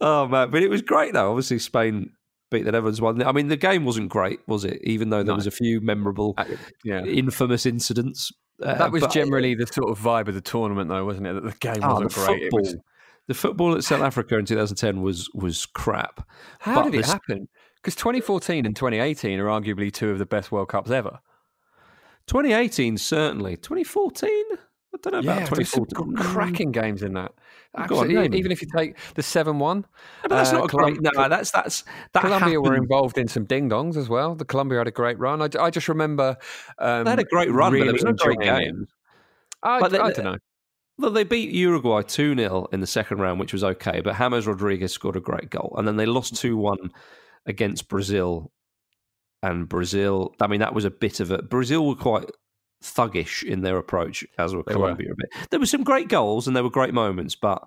oh 0.00 0.26
man, 0.26 0.50
but 0.50 0.62
it 0.62 0.68
was 0.68 0.82
great 0.82 1.12
though. 1.12 1.30
Obviously, 1.30 1.60
Spain 1.60 2.10
beat 2.52 2.64
the 2.64 2.72
Netherlands 2.72 3.00
one. 3.00 3.22
I 3.22 3.32
mean, 3.32 3.48
the 3.48 3.56
game 3.56 3.84
wasn't 3.84 4.08
great, 4.10 4.40
was 4.46 4.64
it? 4.64 4.80
Even 4.84 5.10
though 5.10 5.22
there 5.24 5.32
No. 5.32 5.36
was 5.36 5.46
a 5.46 5.50
few 5.50 5.80
memorable, 5.80 6.34
Uh, 6.38 6.44
yeah. 6.84 7.04
infamous 7.04 7.66
incidents. 7.66 8.30
Uh, 8.62 8.74
That 8.76 8.92
was 8.92 9.04
generally 9.08 9.54
the 9.56 9.66
sort 9.66 9.90
of 9.90 9.98
vibe 9.98 10.28
of 10.28 10.34
the 10.34 10.40
tournament, 10.40 10.88
though, 10.88 11.04
wasn't 11.04 11.26
it? 11.26 11.32
That 11.34 11.42
the 11.44 11.56
game 11.58 11.80
Ah, 11.82 11.94
wasn't 11.94 12.10
the 12.12 12.20
great. 12.26 12.42
Football. 12.42 12.60
was, 12.60 12.76
The 13.28 13.34
football 13.34 13.74
at 13.76 13.84
South 13.84 14.02
Africa 14.02 14.36
in 14.38 14.44
2010 14.44 15.00
was 15.02 15.28
was 15.34 15.64
crap. 15.66 16.28
how 16.60 16.82
But 16.82 16.90
did 16.90 17.00
it 17.00 17.06
happen? 17.06 17.48
Because 17.76 17.94
2014 17.96 18.66
and 18.66 18.76
2018 18.76 19.40
are 19.40 19.46
arguably 19.46 19.92
two 19.92 20.10
of 20.10 20.18
the 20.18 20.26
best 20.26 20.52
World 20.52 20.68
Cups 20.68 20.90
ever. 20.90 21.18
2018 22.26 22.96
certainly. 22.98 23.56
2014. 23.56 24.28
I 24.30 24.98
don't 25.02 25.12
know 25.12 25.18
about 25.20 25.24
Yeah, 25.40 25.44
some 25.46 25.84
2014. 25.86 26.14
cracking 26.32 26.72
games 26.72 27.02
in 27.02 27.14
that. 27.14 27.32
Go 27.74 27.80
on, 27.80 27.84
Absolutely, 27.84 28.14
name 28.16 28.24
'em. 28.26 28.34
even 28.34 28.52
if 28.52 28.60
you 28.60 28.68
take 28.76 28.98
the 29.14 29.22
seven-one, 29.22 29.86
But 30.22 30.30
that's 30.30 30.50
uh, 30.50 30.58
not 30.58 30.64
a 30.64 30.68
great. 30.76 30.96
Colum- 30.98 31.10
No, 31.16 31.28
that's 31.28 31.50
that's 31.50 31.84
that 32.12 32.20
Colombia 32.22 32.60
were 32.60 32.76
involved 32.76 33.16
in 33.16 33.28
some 33.28 33.44
ding 33.44 33.70
dongs 33.70 33.96
as 33.96 34.10
well. 34.10 34.34
The 34.34 34.44
Colombia 34.44 34.78
had 34.78 34.88
a 34.88 34.92
great 34.92 35.18
run. 35.18 35.40
I, 35.40 35.48
I 35.58 35.70
just 35.70 35.88
remember 35.88 36.36
um, 36.78 37.04
They 37.04 37.10
had 37.10 37.18
a 37.20 37.24
great 37.24 37.50
run, 37.50 37.70
but 37.72 37.74
really 37.76 37.86
there 37.86 37.94
was 37.94 38.04
no 38.04 38.12
great 38.12 38.40
game. 38.40 38.86
I, 39.62 39.80
But 39.80 39.90
they- 39.92 39.98
I 39.98 40.10
don't 40.12 40.24
know. 40.24 40.36
Well, 40.98 41.10
they 41.12 41.24
beat 41.24 41.50
Uruguay 41.50 42.02
2 42.02 42.36
0 42.36 42.66
in 42.72 42.80
the 42.80 42.86
second 42.86 43.18
round, 43.20 43.40
which 43.40 43.54
was 43.54 43.64
okay, 43.64 44.02
but 44.02 44.16
James 44.18 44.46
Rodriguez 44.46 44.92
scored 44.92 45.16
a 45.16 45.20
great 45.20 45.48
goal. 45.48 45.74
And 45.78 45.88
then 45.88 45.96
they 45.96 46.04
lost 46.06 46.36
2 46.36 46.56
1 46.58 46.76
against 47.46 47.88
Brazil. 47.88 48.52
And 49.42 49.66
Brazil, 49.68 50.34
I 50.40 50.46
mean, 50.46 50.60
that 50.60 50.74
was 50.74 50.84
a 50.84 50.90
bit 50.90 51.18
of 51.20 51.30
a. 51.30 51.38
Brazil 51.42 51.88
were 51.88 51.96
quite 51.96 52.26
thuggish 52.82 53.42
in 53.42 53.62
their 53.62 53.78
approach, 53.78 54.24
as 54.38 54.54
were 54.54 54.62
They 54.66 54.74
were. 54.74 54.80
Colombia 54.80 55.12
a 55.12 55.16
bit. 55.16 55.50
There 55.50 55.60
were 55.60 55.66
some 55.66 55.84
great 55.84 56.08
goals 56.08 56.46
and 56.46 56.54
there 56.56 56.62
were 56.62 56.70
great 56.70 56.94
moments, 56.94 57.34
but 57.34 57.66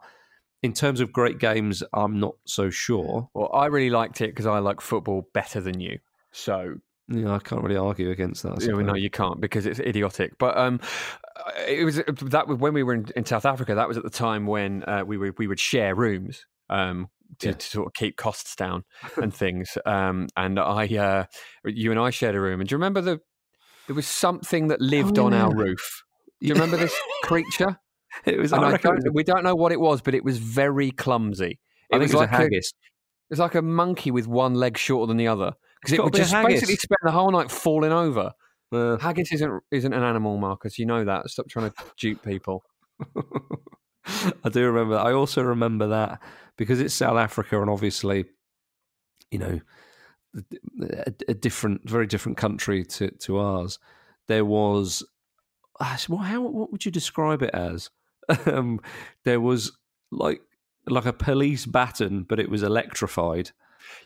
in 0.61 0.73
terms 0.73 0.99
of 0.99 1.11
great 1.11 1.39
games, 1.39 1.83
I'm 1.93 2.19
not 2.19 2.35
so 2.45 2.69
sure. 2.69 3.29
Well, 3.33 3.49
I 3.53 3.67
really 3.67 3.89
liked 3.89 4.21
it 4.21 4.27
because 4.27 4.45
I 4.45 4.59
like 4.59 4.81
football 4.81 5.29
better 5.33 5.61
than 5.61 5.79
you. 5.79 5.99
So 6.31 6.75
know, 7.07 7.35
I 7.35 7.39
can't 7.39 7.61
really 7.63 7.77
argue 7.77 8.09
against 8.09 8.43
that. 8.43 8.61
Yeah, 8.61 8.81
no, 8.81 8.95
you 8.95 9.09
can't 9.09 9.39
because 9.39 9.65
it's 9.65 9.79
idiotic. 9.79 10.37
But 10.37 10.57
um, 10.57 10.79
it 11.67 11.83
was 11.85 11.97
that 11.97 12.47
when 12.47 12.73
we 12.73 12.83
were 12.83 12.93
in, 12.93 13.07
in 13.15 13.25
South 13.25 13.45
Africa. 13.45 13.75
That 13.75 13.87
was 13.87 13.97
at 13.97 14.03
the 14.03 14.09
time 14.09 14.47
when 14.47 14.83
uh, 14.83 15.03
we 15.05 15.17
would 15.17 15.37
we 15.37 15.47
would 15.47 15.59
share 15.59 15.95
rooms 15.95 16.45
um, 16.69 17.09
to, 17.39 17.49
Yeah. 17.49 17.53
to 17.53 17.65
sort 17.65 17.87
of 17.87 17.93
keep 17.93 18.17
costs 18.17 18.55
down 18.55 18.83
and 19.17 19.33
things. 19.33 19.77
Um, 19.85 20.27
and 20.35 20.59
I, 20.59 20.87
uh, 20.87 21.25
you 21.65 21.91
and 21.91 21.99
I 21.99 22.09
shared 22.09 22.35
a 22.35 22.41
room. 22.41 22.59
And 22.59 22.69
do 22.69 22.73
you 22.73 22.77
remember 22.77 23.01
the 23.01 23.19
there 23.87 23.95
was 23.95 24.07
something 24.07 24.67
that 24.67 24.81
lived 24.81 25.19
Oh, 25.19 25.25
on 25.25 25.33
our 25.33 25.53
roof? 25.53 26.03
Do 26.41 26.47
you 26.47 26.53
remember 26.53 26.77
this 26.77 26.95
creature? 27.23 27.79
It 28.25 28.39
was, 28.39 28.53
And 28.53 28.63
I 28.65 28.75
it 28.75 28.81
don't, 28.81 29.13
we 29.13 29.23
don't 29.23 29.43
know 29.43 29.55
what 29.55 29.71
it 29.71 29.79
was, 29.79 30.01
but 30.01 30.15
it 30.15 30.23
was 30.23 30.37
very 30.37 30.91
clumsy. 30.91 31.59
I 31.91 31.97
think 31.97 32.03
was 32.03 32.11
it 32.11 32.15
was 32.15 32.21
like 32.21 32.31
a 32.31 32.37
haggis. 32.37 32.73
It 33.29 33.31
was 33.31 33.39
like 33.39 33.55
a 33.55 33.61
monkey 33.61 34.11
with 34.11 34.27
one 34.27 34.53
leg 34.55 34.77
shorter 34.77 35.07
than 35.07 35.17
the 35.17 35.27
other 35.27 35.53
because 35.81 35.93
it 35.93 36.03
would 36.03 36.13
be 36.13 36.19
just 36.19 36.33
basically 36.33 36.75
spend 36.75 36.99
the 37.03 37.11
whole 37.11 37.31
night 37.31 37.51
falling 37.51 37.91
over. 37.91 38.31
Uh, 38.71 38.97
Haggis 38.97 39.31
isn't 39.31 39.63
isn't 39.71 39.93
an 39.93 40.03
animal, 40.03 40.37
Marcus. 40.37 40.77
You 40.77 40.85
know 40.85 41.05
that. 41.05 41.29
Stop 41.29 41.47
trying 41.47 41.71
to 41.71 41.75
dupe 41.97 42.23
people. 42.23 42.63
I 44.43 44.49
do 44.49 44.65
remember. 44.65 44.95
That. 44.95 45.05
I 45.05 45.13
also 45.13 45.43
remember 45.43 45.87
that 45.87 46.21
because 46.57 46.81
it's 46.81 46.93
South 46.93 47.17
Africa, 47.17 47.61
and 47.61 47.69
obviously, 47.69 48.25
you 49.31 49.39
know, 49.39 49.61
a, 50.81 51.13
a 51.29 51.33
different, 51.33 51.89
very 51.89 52.07
different 52.07 52.37
country 52.37 52.83
to 52.85 53.11
to 53.11 53.37
ours. 53.37 53.79
There 54.27 54.45
was, 54.45 55.03
ah, 55.79 55.97
well, 56.09 56.19
how 56.19 56.41
what 56.41 56.71
would 56.71 56.85
you 56.85 56.91
describe 56.91 57.41
it 57.41 57.53
as? 57.53 57.89
Um, 58.47 58.79
there 59.23 59.39
was 59.39 59.71
like 60.11 60.41
like 60.87 61.05
a 61.05 61.13
police 61.13 61.65
baton, 61.67 62.23
but 62.23 62.39
it 62.39 62.49
was 62.49 62.63
electrified. 62.63 63.51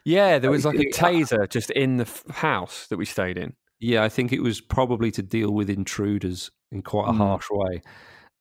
Yeah, 0.04 0.40
there 0.40 0.52
was 0.52 0.66
like 0.66 0.78
a 0.80 0.90
taser 0.92 1.50
just 1.50 1.72
in 1.72 1.98
the 1.98 2.22
house 2.32 2.88
that 2.88 2.98
we 2.98 3.06
stayed 3.06 3.38
in. 3.38 3.54
Yeah, 3.80 4.04
I 4.04 4.10
think 4.10 4.34
it 4.34 4.44
was 4.44 4.60
probably 4.60 5.10
to 5.12 5.22
deal 5.24 5.52
with 5.52 5.70
intruders 5.70 6.52
in 6.70 6.82
quite 6.82 7.08
a 7.08 7.14
Mm. 7.14 7.18
harsh 7.18 7.48
way. 7.50 7.82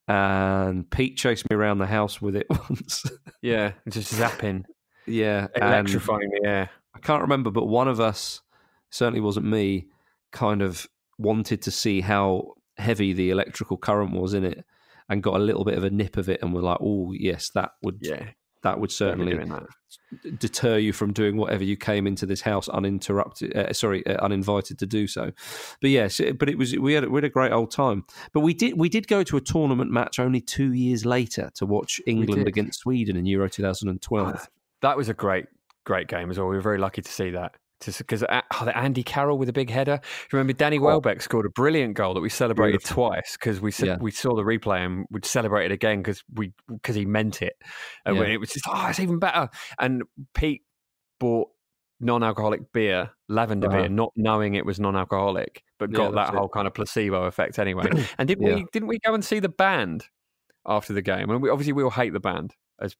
And 0.08 0.90
Pete 0.90 1.16
chased 1.16 1.48
me 1.48 1.54
around 1.54 1.78
the 1.78 1.86
house 1.86 2.20
with 2.20 2.34
it 2.34 2.46
once. 2.68 3.04
Yeah, 3.40 3.72
just 3.88 4.12
zapping, 4.12 4.64
yeah, 5.06 5.46
electrifying 5.54 6.30
the 6.30 6.48
air. 6.48 6.70
I 6.98 7.06
can't 7.06 7.22
remember, 7.22 7.50
but 7.50 7.66
one 7.66 7.88
of 7.88 8.00
us, 8.00 8.40
certainly 8.90 9.20
wasn't 9.20 9.46
me, 9.46 9.86
kind 10.32 10.62
of 10.62 10.86
wanted 11.18 11.62
to 11.62 11.70
see 11.70 12.00
how 12.00 12.54
heavy 12.76 13.12
the 13.12 13.30
electrical 13.30 13.76
current 13.76 14.12
was 14.12 14.34
in 14.34 14.44
it 14.44 14.64
and 15.08 15.22
got 15.22 15.36
a 15.36 15.42
little 15.42 15.64
bit 15.64 15.78
of 15.78 15.84
a 15.84 15.90
nip 15.90 16.16
of 16.16 16.28
it 16.28 16.40
and 16.42 16.52
were 16.52 16.60
like, 16.62 16.78
oh, 16.80 17.12
yes, 17.12 17.50
that 17.50 17.72
would 17.82 17.98
Yeah, 18.00 18.30
that 18.62 18.78
would 18.80 18.90
certainly 18.90 19.32
that. 19.36 20.38
deter 20.38 20.76
you 20.78 20.92
from 20.92 21.12
doing 21.12 21.36
whatever 21.36 21.64
you 21.64 21.76
came 21.76 22.06
into 22.06 22.26
this 22.26 22.40
house 22.42 22.68
uninterrupted, 22.68 23.56
uh, 23.56 23.72
sorry, 23.72 24.04
uh, 24.06 24.22
uninvited 24.24 24.78
to 24.80 24.86
do 24.86 25.06
so. 25.06 25.30
But 25.80 25.90
yes, 25.90 26.18
it- 26.20 26.38
but 26.38 26.48
it 26.48 26.58
was 26.58 26.76
we 26.76 26.92
had 26.94 27.08
we 27.08 27.16
had 27.18 27.24
a 27.24 27.28
great 27.30 27.52
old 27.52 27.70
time. 27.70 28.04
But 28.32 28.40
we 28.40 28.54
did 28.54 28.76
we 28.78 28.88
did 28.88 29.06
go 29.08 29.22
to 29.22 29.36
a 29.36 29.40
tournament 29.40 29.90
match 29.90 30.18
only 30.18 30.40
two 30.40 30.72
years 30.72 31.06
later 31.06 31.50
to 31.54 31.64
watch 31.66 32.00
England 32.06 32.46
against 32.48 32.80
Sweden 32.80 33.16
in 33.16 33.24
Euro 33.26 33.48
2012. 33.48 34.48
That 34.82 34.96
was 34.96 35.08
a 35.08 35.14
great, 35.14 35.46
great 35.88 36.06
game 36.06 36.30
as 36.30 36.38
well. 36.38 36.46
We 36.48 36.54
were 36.54 36.62
very 36.62 36.78
lucky 36.78 37.02
to 37.02 37.10
see 37.10 37.30
that. 37.30 37.52
Because 37.84 38.24
oh, 38.28 38.64
the 38.64 38.76
Andy 38.76 39.04
Carroll 39.04 39.38
with 39.38 39.48
a 39.48 39.52
big 39.52 39.70
header. 39.70 40.00
Remember, 40.32 40.52
Danny 40.52 40.80
Welbeck 40.80 41.22
scored 41.22 41.46
a 41.46 41.50
brilliant 41.50 41.94
goal 41.94 42.12
that 42.14 42.20
we 42.20 42.28
celebrated 42.28 42.80
Beautiful. 42.80 43.08
twice 43.10 43.36
because 43.38 43.60
we 43.60 43.72
Yeah. 43.78 43.96
we 44.00 44.10
saw 44.10 44.34
the 44.34 44.42
replay 44.42 44.84
and 44.84 45.06
we'd 45.12 45.24
celebrate 45.24 45.66
it 45.66 45.72
again 45.72 45.98
because 45.98 46.24
we 46.34 46.52
because 46.68 46.96
he 46.96 47.04
meant 47.06 47.40
it. 47.40 47.54
And 48.04 48.16
Yeah. 48.16 48.24
it 48.24 48.38
was 48.40 48.50
just 48.50 48.64
oh, 48.68 48.86
it's 48.88 48.98
even 48.98 49.20
better. 49.20 49.48
And 49.78 50.02
Pete 50.34 50.62
bought 51.20 51.48
non-alcoholic 52.00 52.72
beer, 52.72 53.10
lavender 53.28 53.68
Uh-huh. 53.68 53.76
beer, 53.82 53.88
not 53.88 54.10
knowing 54.16 54.54
it 54.54 54.66
was 54.66 54.80
non-alcoholic, 54.80 55.62
but 55.78 55.92
got 55.92 56.14
that's 56.14 56.30
that 56.30 56.34
it. 56.34 56.38
whole 56.38 56.48
kind 56.48 56.66
of 56.66 56.74
placebo 56.74 57.24
effect 57.26 57.60
anyway. 57.60 57.84
and 58.18 58.26
didn't 58.26 58.44
Yeah. 58.44 58.56
we 58.56 58.66
didn't 58.72 58.88
we 58.88 58.98
go 59.06 59.14
and 59.14 59.24
see 59.24 59.38
the 59.38 59.48
band 59.48 60.06
after 60.66 60.92
the 60.92 61.02
game? 61.02 61.30
And 61.30 61.40
we 61.40 61.48
obviously 61.48 61.72
we 61.74 61.84
all 61.84 61.90
hate 61.90 62.12
the 62.12 62.18
band 62.20 62.54
as 62.80 62.96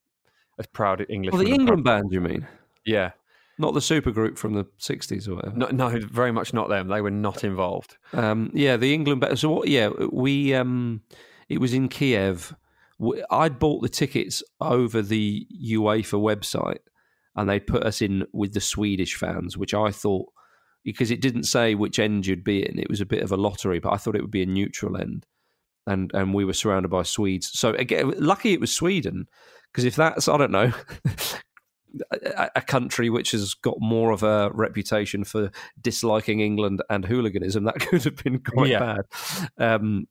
as 0.57 0.67
proud 0.69 1.05
English. 1.09 1.33
Well, 1.33 1.43
the 1.43 1.51
England 1.53 1.83
band, 1.83 2.13
you 2.13 2.21
mean? 2.21 2.47
Yeah. 2.85 3.13
Not 3.61 3.75
the 3.75 3.81
supergroup 3.81 4.39
from 4.39 4.55
the 4.55 4.65
60s 4.79 5.29
or 5.29 5.35
whatever. 5.35 5.57
No, 5.57 5.67
no, 5.67 5.99
very 5.99 6.31
much 6.31 6.55
not 6.55 6.69
them. 6.69 6.87
They 6.87 7.01
were 7.01 7.11
not 7.11 7.43
involved. 7.43 7.97
Um, 8.13 8.53
yeah, 8.55 8.77
the 8.77 8.95
England. 8.95 9.25
So 9.37 9.51
what? 9.51 9.69
Yeah, 9.69 9.89
we. 10.13 10.55
Um, 10.55 11.03
it 11.49 11.61
was 11.61 11.75
in 11.75 11.89
Kiev. 11.89 12.55
I'd 13.31 13.59
bought 13.59 13.83
the 13.83 13.89
tickets 13.89 14.43
over 14.61 15.03
the 15.03 15.47
UEFA 15.61 16.21
website, 16.21 16.81
and 17.35 17.49
they 17.49 17.59
put 17.59 17.83
us 17.83 18.01
in 18.01 18.27
with 18.33 18.55
the 18.55 18.61
Swedish 18.61 19.17
fans, 19.17 19.57
which 19.57 19.75
I 19.75 19.91
thought 19.91 20.27
because 20.85 21.11
it 21.11 21.21
didn't 21.21 21.43
say 21.43 21.75
which 21.75 21.99
end 21.99 22.27
you'd 22.27 22.45
be 22.45 22.65
in. 22.65 22.79
It 22.79 22.89
was 22.89 23.01
a 23.01 23.07
bit 23.07 23.23
of 23.23 23.33
a 23.33 23.37
lottery, 23.37 23.81
but 23.81 23.93
I 23.93 23.97
thought 23.97 24.17
it 24.17 24.23
would 24.23 24.31
be 24.31 24.43
a 24.43 24.47
neutral 24.47 24.97
end, 24.97 25.27
and 25.85 26.13
and 26.15 26.33
we 26.33 26.45
were 26.45 26.53
surrounded 26.53 26.91
by 26.91 27.03
Swedes. 27.03 27.51
So 27.59 27.71
again, 27.71 28.15
lucky 28.19 28.53
it 28.53 28.61
was 28.61 28.73
Sweden 28.73 29.27
because 29.73 29.85
if 29.85 29.97
that's 29.97 30.29
I 30.29 30.37
don't 30.37 30.53
know. 30.53 30.73
a- 32.13 32.51
A 32.57 32.61
country 32.63 33.11
which 33.11 33.31
has 33.33 33.55
got 33.55 33.77
more 33.81 34.11
of 34.13 34.23
a 34.23 34.51
reputation 34.53 35.25
for 35.25 35.51
disliking 35.81 36.41
England 36.41 36.83
and 36.91 37.05
hooliganism, 37.05 37.65
that 37.65 37.75
could 37.81 38.05
have 38.05 38.17
been 38.23 38.41
quite 38.41 38.69
Yeah. 38.71 38.79
bad. 38.79 39.01
Um, 39.59 40.07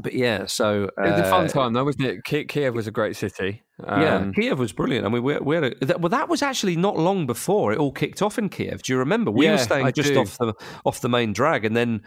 but 0.00 0.14
yeah, 0.14 0.46
so 0.46 0.84
It 0.84 1.10
was 1.10 1.20
a 1.20 1.24
fun 1.24 1.44
uh, 1.44 1.48
time, 1.48 1.74
though, 1.74 1.84
wasn't 1.84 2.06
it? 2.06 2.24
Ki- 2.24 2.46
Kiev 2.46 2.74
was 2.74 2.86
a 2.86 2.90
great 2.90 3.14
city. 3.14 3.62
yeah, 3.78 4.16
Um, 4.16 4.32
Kiev 4.32 4.58
was 4.58 4.72
brilliant. 4.72 5.04
I 5.04 5.10
mean, 5.10 5.22
we, 5.22 5.36
we 5.38 5.54
had 5.54 5.64
a, 5.64 5.84
that, 5.84 6.00
well, 6.00 6.08
that 6.08 6.30
was 6.30 6.40
actually 6.40 6.76
not 6.76 6.98
long 6.98 7.26
before 7.26 7.72
it 7.74 7.78
all 7.78 7.92
kicked 7.92 8.22
off 8.22 8.38
in 8.38 8.48
Kiev. 8.48 8.82
Do 8.82 8.92
you 8.94 8.98
remember? 8.98 9.30
We 9.30 9.44
Yeah, 9.44 9.52
were 9.52 9.58
staying 9.58 9.84
I 9.86 9.90
just 9.90 10.14
do. 10.14 10.20
off 10.20 10.38
the 10.38 10.54
off 10.86 11.02
the 11.02 11.10
main 11.10 11.34
drag, 11.34 11.66
and 11.66 11.76
then 11.76 12.00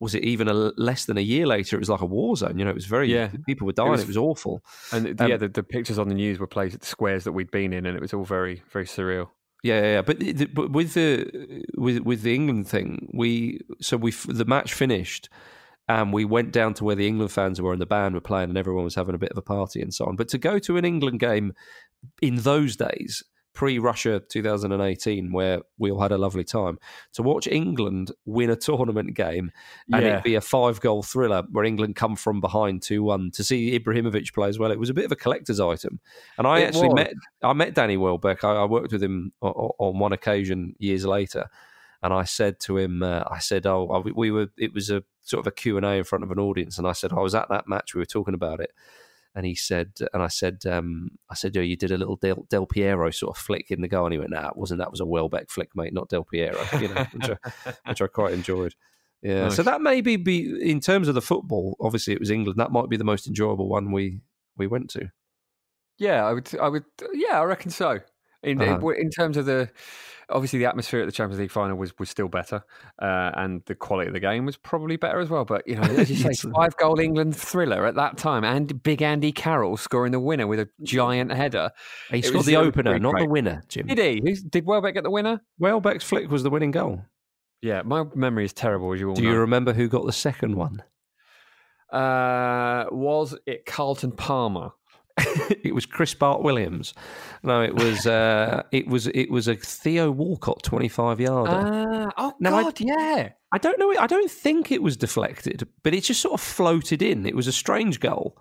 was 0.00 0.14
it 0.14 0.22
even 0.24 0.48
a, 0.48 0.54
less 0.54 1.06
than 1.06 1.18
a 1.18 1.22
year 1.22 1.46
later? 1.46 1.76
It 1.76 1.80
was 1.80 1.88
like 1.88 2.00
a 2.00 2.06
war 2.06 2.36
zone. 2.36 2.58
You 2.58 2.64
know, 2.64 2.70
it 2.70 2.74
was 2.74 2.86
very 2.86 3.12
Yeah. 3.12 3.30
people 3.46 3.66
were 3.66 3.72
dying. 3.72 3.88
It 3.94 3.96
was- 3.96 4.06
was, 4.06 4.16
awful. 4.16 4.62
and 4.92 5.20
um, 5.20 5.28
yeah, 5.28 5.36
the, 5.36 5.48
the 5.48 5.62
pictures 5.62 5.98
on 5.98 6.08
the 6.08 6.14
news 6.14 6.38
were 6.38 6.46
placed 6.46 6.74
at 6.74 6.80
the 6.80 6.86
squares 6.86 7.24
that 7.24 7.32
we'd 7.32 7.50
been 7.50 7.72
in, 7.72 7.84
and 7.86 7.96
it 7.96 8.00
was 8.00 8.14
all 8.14 8.24
very, 8.24 8.62
very 8.72 8.84
surreal. 8.86 9.28
Yeah, 9.64 9.80
yeah, 9.80 9.92
yeah. 9.94 10.02
But, 10.02 10.20
the, 10.20 10.44
but 10.46 10.70
with 10.70 10.94
the 10.94 11.64
with 11.76 11.98
with 12.00 12.22
the 12.22 12.32
England 12.32 12.68
thing, 12.68 13.10
we 13.12 13.60
so 13.80 13.96
we 13.96 14.12
the 14.12 14.44
match 14.44 14.72
finished, 14.72 15.28
and 15.88 16.12
we 16.12 16.24
went 16.24 16.52
down 16.52 16.74
to 16.74 16.84
where 16.84 16.94
the 16.94 17.08
England 17.08 17.32
fans 17.32 17.60
were 17.60 17.72
and 17.72 17.80
the 17.82 17.86
band 17.86 18.14
were 18.14 18.20
playing, 18.20 18.50
and 18.50 18.56
everyone 18.58 18.84
was 18.84 18.94
having 18.94 19.16
a 19.16 19.18
bit 19.18 19.32
of 19.32 19.36
a 19.36 19.42
party 19.42 19.80
and 19.82 19.92
so 19.92 20.04
on. 20.06 20.14
But 20.14 20.28
to 20.28 20.38
go 20.38 20.60
to 20.60 20.76
an 20.76 20.84
England 20.84 21.18
game 21.18 21.54
in 22.22 22.36
those 22.36 22.76
days, 22.76 23.24
pre 23.58 23.78
Russia 23.80 24.20
2018, 24.20 25.32
where 25.32 25.60
we 25.78 25.90
all 25.90 26.00
had 26.00 26.12
a 26.12 26.16
lovely 26.18 26.44
time, 26.44 26.78
to 27.12 27.22
watch 27.22 27.48
England 27.48 28.12
win 28.24 28.50
a 28.50 28.56
tournament 28.56 29.14
game 29.14 29.50
and 29.92 30.04
Yeah. 30.04 30.18
it 30.18 30.24
be 30.24 30.36
a 30.36 30.40
five 30.40 30.80
goal 30.80 31.02
thriller 31.02 31.42
where 31.50 31.64
England 31.64 31.96
come 31.96 32.14
from 32.14 32.40
behind 32.40 32.82
2 32.82 33.02
1 33.02 33.32
to 33.32 33.42
see 33.42 33.76
Ibrahimovic 33.78 34.32
play 34.32 34.48
as 34.48 34.58
well, 34.60 34.70
it 34.70 34.78
was 34.78 34.90
a 34.90 34.94
bit 34.94 35.04
of 35.04 35.10
a 35.12 35.16
collector's 35.16 35.58
item. 35.58 35.98
And 36.38 36.46
I 36.46 36.60
It 36.60 36.66
actually 36.68 36.88
was. 36.90 36.94
met 36.94 37.12
I 37.42 37.52
met 37.52 37.74
Danny 37.74 37.96
Welbeck. 37.96 38.44
I, 38.44 38.52
I 38.62 38.64
worked 38.64 38.92
with 38.92 39.02
him 39.02 39.32
on, 39.42 39.70
on 39.78 39.98
one 39.98 40.12
occasion 40.12 40.74
years 40.78 41.04
later. 41.04 41.46
And 42.00 42.14
I 42.14 42.22
said 42.24 42.60
to 42.60 42.76
him, 42.78 43.02
uh, 43.02 43.24
I 43.28 43.40
said, 43.40 43.66
"Oh, 43.66 43.88
I- 43.88 44.12
we 44.14 44.30
were. 44.30 44.46
It 44.56 44.72
was 44.72 44.88
a 44.88 45.02
sort 45.22 45.40
of 45.40 45.48
a 45.48 45.50
Q 45.50 45.76
and 45.78 45.84
A 45.84 45.94
in 45.94 46.04
front 46.04 46.22
of 46.22 46.30
an 46.30 46.38
audience." 46.38 46.78
And 46.78 46.86
I 46.86 46.92
said, 46.92 47.12
"I 47.12 47.18
was 47.20 47.34
at 47.34 47.48
that 47.48 47.66
match. 47.66 47.92
We 47.92 47.98
were 48.00 48.06
talking 48.06 48.34
about 48.34 48.60
it." 48.60 48.70
And 49.34 49.46
he 49.46 49.54
said, 49.54 49.92
and 50.12 50.22
I 50.22 50.28
said, 50.28 50.62
um, 50.66 51.10
I 51.30 51.34
said, 51.34 51.56
"Oh, 51.56 51.60
you 51.60 51.76
did 51.76 51.92
a 51.92 51.98
little 51.98 52.16
Del, 52.16 52.46
Del 52.50 52.66
Piero 52.66 53.10
sort 53.10 53.36
of 53.36 53.42
flick 53.42 53.70
in 53.70 53.82
the 53.82 53.88
goal." 53.88 54.06
And 54.06 54.12
he 54.12 54.18
went, 54.18 54.30
"Nah, 54.30 54.48
it 54.48 54.56
wasn't. 54.56 54.78
That 54.80 54.90
was 54.90 55.00
a 55.00 55.06
Welbeck 55.06 55.50
flick, 55.50 55.68
mate, 55.76 55.92
not 55.92 56.08
Del 56.08 56.24
Piero." 56.24 56.58
You 56.80 56.88
know, 56.88 57.06
which, 57.12 57.30
I, 57.30 57.72
which 57.86 58.02
I 58.02 58.06
quite 58.08 58.32
enjoyed. 58.32 58.74
Yeah, 59.22 59.48
so 59.48 59.62
Nice. 59.62 59.66
that 59.66 59.80
maybe 59.82 60.16
be 60.16 60.70
in 60.70 60.80
terms 60.80 61.08
of 61.08 61.14
the 61.14 61.20
football. 61.22 61.76
Obviously, 61.80 62.14
it 62.14 62.20
was 62.20 62.30
England. 62.30 62.58
That 62.58 62.72
might 62.72 62.88
be 62.88 62.96
the 62.96 63.04
most 63.04 63.26
enjoyable 63.26 63.68
one 63.68 63.92
we 63.92 64.22
we 64.56 64.66
went 64.66 64.90
to. 64.90 65.10
Yeah, 65.98 66.24
I 66.24 66.32
would, 66.32 66.48
I 66.60 66.68
would, 66.68 66.84
yeah, 67.12 67.40
I 67.40 67.44
reckon 67.44 67.70
so. 67.70 68.00
In 68.50 68.60
Uh-huh. 68.60 68.88
in, 68.90 69.10
terms 69.10 69.36
of 69.36 69.46
the, 69.46 69.70
obviously 70.30 70.58
the 70.58 70.66
atmosphere 70.66 71.00
at 71.00 71.06
the 71.06 71.12
Champions 71.12 71.40
League 71.40 71.50
final 71.50 71.76
was 71.76 71.96
was 71.98 72.08
still 72.10 72.28
better, 72.28 72.64
uh, 73.00 73.30
and 73.34 73.62
the 73.66 73.74
quality 73.74 74.08
of 74.08 74.14
the 74.14 74.20
game 74.20 74.46
was 74.46 74.56
probably 74.56 74.96
better 74.96 75.20
as 75.20 75.28
well. 75.30 75.44
But 75.44 75.66
you 75.66 75.76
know, 75.76 75.82
as 75.82 76.10
you 76.10 76.16
say, 76.32 76.48
five 76.50 76.76
goal 76.76 76.98
England 76.98 77.36
thriller 77.36 77.84
at 77.86 77.94
that 77.96 78.16
time, 78.16 78.44
and 78.44 78.82
big 78.82 79.02
Andy 79.02 79.32
Carroll 79.32 79.76
scoring 79.76 80.12
the 80.12 80.20
winner 80.20 80.46
with 80.46 80.60
a 80.60 80.68
giant 80.82 81.32
header. 81.32 81.70
He 82.10 82.22
scored 82.22 82.46
the 82.46 82.56
opener, 82.56 82.98
not 82.98 83.18
the 83.18 83.26
winner, 83.26 83.62
Jim. 83.68 83.86
Did 83.86 83.98
he? 83.98 84.20
Who's, 84.24 84.42
did 84.42 84.64
Welbeck 84.66 84.94
get 84.94 85.04
the 85.04 85.10
winner? 85.10 85.40
Welbeck's 85.58 86.04
flick 86.04 86.30
was 86.30 86.42
the 86.42 86.50
winning 86.50 86.70
goal. 86.70 87.02
Yeah, 87.60 87.82
my 87.82 88.04
memory 88.14 88.44
is 88.44 88.52
terrible, 88.52 88.92
as 88.92 89.00
you 89.00 89.08
all 89.08 89.14
Do 89.14 89.22
know. 89.24 89.30
you 89.32 89.38
remember 89.38 89.72
who 89.72 89.88
got 89.88 90.06
the 90.06 90.12
second 90.12 90.54
one? 90.56 90.82
uh, 91.92 92.84
was 92.90 93.36
it 93.46 93.64
Carlton 93.66 94.12
Palmer? 94.12 94.70
it 95.64 95.74
was 95.74 95.86
Chris 95.86 96.14
Bart 96.14 96.42
Williams. 96.42 96.94
No, 97.42 97.62
it 97.62 97.74
was 97.74 98.06
uh, 98.06 98.62
it 98.72 98.86
was 98.88 99.06
it 99.08 99.30
was 99.30 99.48
a 99.48 99.54
Theo 99.54 100.10
Walcott 100.10 100.62
twenty 100.62 100.88
five 100.88 101.20
yarder. 101.20 101.50
Ah, 101.52 102.12
oh 102.16 102.34
No, 102.40 102.56
I- 102.56 102.62
God, 102.64 102.80
yeah. 102.80 103.28
I 103.50 103.56
don't 103.58 103.78
know. 103.78 103.94
I 103.98 104.06
don't 104.06 104.30
think 104.30 104.70
it 104.70 104.82
was 104.82 104.96
deflected, 104.98 105.66
but 105.82 105.94
it 105.94 106.04
just 106.04 106.20
sort 106.20 106.34
of 106.34 106.40
floated 106.40 107.00
in. 107.00 107.24
It 107.24 107.34
was 107.34 107.46
a 107.46 107.52
strange 107.52 107.98
goal, 107.98 108.36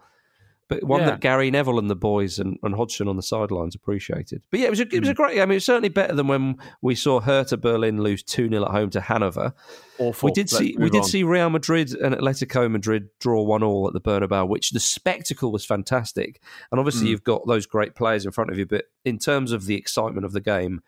but 0.70 0.84
one 0.84 1.00
Yeah. 1.02 1.12
that 1.12 1.22
Gary 1.22 1.50
Neville 1.50 1.80
and 1.80 1.90
the 1.90 1.96
boys 1.96 2.40
and, 2.40 2.58
and 2.64 2.76
Hodgson 2.76 3.08
on 3.08 3.16
the 3.16 3.22
sidelines 3.22 3.74
appreciated. 3.76 4.42
But 4.52 4.60
yeah, 4.60 4.68
it 4.68 4.70
was 4.70 4.80
a, 4.80 4.84
it 4.84 4.92
Hmm. 4.94 5.00
was 5.00 5.10
a 5.10 5.14
great. 5.14 5.40
I 5.40 5.46
mean, 5.46 5.52
it 5.52 5.56
was 5.56 5.66
certainly 5.66 5.90
better 5.90 6.14
than 6.14 6.28
when 6.28 6.56
we 6.82 6.96
saw 6.96 7.20
Hertha 7.22 7.58
Berlin 7.58 8.02
lose 8.04 8.24
two 8.24 8.50
0 8.50 8.64
at 8.66 8.72
home 8.72 8.90
to 8.92 9.02
Hanover. 9.02 9.54
Awful. 10.00 10.28
We 10.28 10.32
did 10.34 10.52
Let's 10.52 10.58
see 10.58 10.76
we 10.78 10.90
did 10.90 11.06
see 11.06 11.24
Real 11.24 11.50
Madrid 11.50 11.94
and 11.96 12.14
Atletico 12.16 12.70
Madrid 12.70 13.10
draw 13.20 13.42
one 13.44 13.64
all 13.64 13.88
at 13.88 13.94
the 13.94 14.02
Bernabeu, 14.02 14.48
which 14.48 14.72
the 14.72 14.80
spectacle 14.80 15.52
was 15.52 15.66
fantastic. 15.66 16.42
And 16.72 16.80
obviously, 16.80 17.08
Mm. 17.08 17.10
you've 17.12 17.24
got 17.24 17.48
those 17.48 17.66
great 17.66 17.96
players 17.96 18.26
in 18.26 18.32
front 18.32 18.52
of 18.52 18.58
you, 18.58 18.66
but 18.66 18.86
in 19.06 19.18
terms 19.18 19.52
of 19.52 19.66
the 19.66 19.76
excitement 19.76 20.26
of 20.26 20.34
the 20.34 20.42
game, 20.42 20.82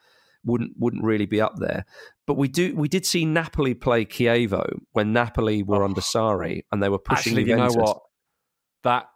wouldn't 0.45 0.71
wouldn't 0.77 1.03
really 1.03 1.25
be 1.25 1.41
up 1.41 1.55
there. 1.57 1.85
But 2.25 2.37
we 2.37 2.47
do 2.47 2.73
we 2.75 2.87
did 2.87 3.05
see 3.05 3.25
Napoli 3.25 3.73
play 3.73 4.05
Chievo 4.05 4.79
when 4.93 5.11
Napoli 5.11 5.63
were 5.63 5.81
Oh. 5.81 5.85
under 5.85 5.99
Sarri 6.01 6.61
and 6.71 6.81
they 6.81 6.87
were 6.89 6.97
pushing. 6.99 7.33
Actually, 7.33 7.49
you 7.49 7.57
know 7.57 7.71
what? 7.73 7.99
That 8.83 9.07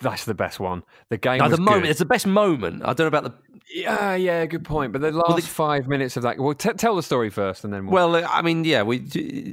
that's 0.00 0.24
the 0.24 0.34
best 0.34 0.58
one. 0.58 0.82
The 1.08 1.18
game. 1.18 1.38
No, 1.38 1.48
the 1.48 1.56
moment. 1.56 1.84
good. 1.84 1.90
It's 1.90 1.98
the 2.00 2.04
best 2.04 2.26
moment. 2.26 2.82
I 2.84 2.94
don't 2.94 3.00
know 3.00 3.06
about 3.18 3.24
the. 3.24 3.34
Yeah, 3.72 4.14
yeah, 4.16 4.44
good 4.46 4.64
point. 4.64 4.92
But 4.92 5.02
the 5.02 5.12
last 5.12 5.36
the- 5.36 5.42
five 5.42 5.86
minutes 5.86 6.16
of 6.16 6.24
that. 6.24 6.38
Well, 6.38 6.54
t- 6.54 6.72
tell 6.72 6.96
the 6.96 7.02
story 7.02 7.30
first, 7.30 7.64
and 7.64 7.72
then 7.72 7.86
we'll. 7.86 8.10
Well, 8.10 8.26
I 8.28 8.42
mean, 8.42 8.64
yeah, 8.64 8.82
we 8.82 9.06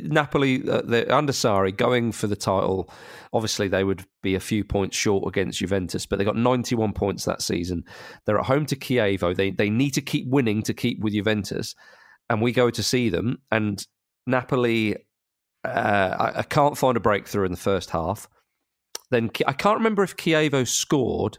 Napoli 0.05 0.67
uh, 0.67 0.81
they're 0.83 1.11
under 1.11 1.33
going 1.71 2.11
for 2.11 2.25
the 2.25 2.35
title. 2.35 2.89
Obviously, 3.33 3.67
they 3.67 3.83
would 3.83 4.05
be 4.23 4.33
a 4.33 4.39
few 4.39 4.63
points 4.63 4.97
short 4.97 5.27
against 5.27 5.59
Juventus, 5.59 6.05
but 6.05 6.17
they 6.17 6.25
got 6.25 6.37
91 6.37 6.93
points 6.93 7.25
that 7.25 7.41
season. 7.41 7.83
They're 8.25 8.39
at 8.39 8.45
home 8.45 8.65
to 8.67 8.75
Chievo. 8.75 9.35
They 9.35 9.51
they 9.51 9.69
need 9.69 9.91
to 9.91 10.01
keep 10.01 10.27
winning 10.27 10.63
to 10.63 10.73
keep 10.73 11.01
with 11.01 11.13
Juventus, 11.13 11.75
and 12.29 12.41
we 12.41 12.51
go 12.51 12.71
to 12.71 12.81
see 12.81 13.09
them. 13.09 13.41
And 13.51 13.85
Napoli, 14.25 14.95
uh, 15.63 16.15
I, 16.17 16.39
I 16.39 16.43
can't 16.43 16.77
find 16.77 16.97
a 16.97 17.01
breakthrough 17.01 17.45
in 17.45 17.51
the 17.51 17.57
first 17.57 17.91
half. 17.91 18.27
Then 19.11 19.29
I 19.47 19.53
can't 19.53 19.77
remember 19.77 20.03
if 20.03 20.15
Chievo 20.17 20.67
scored, 20.67 21.37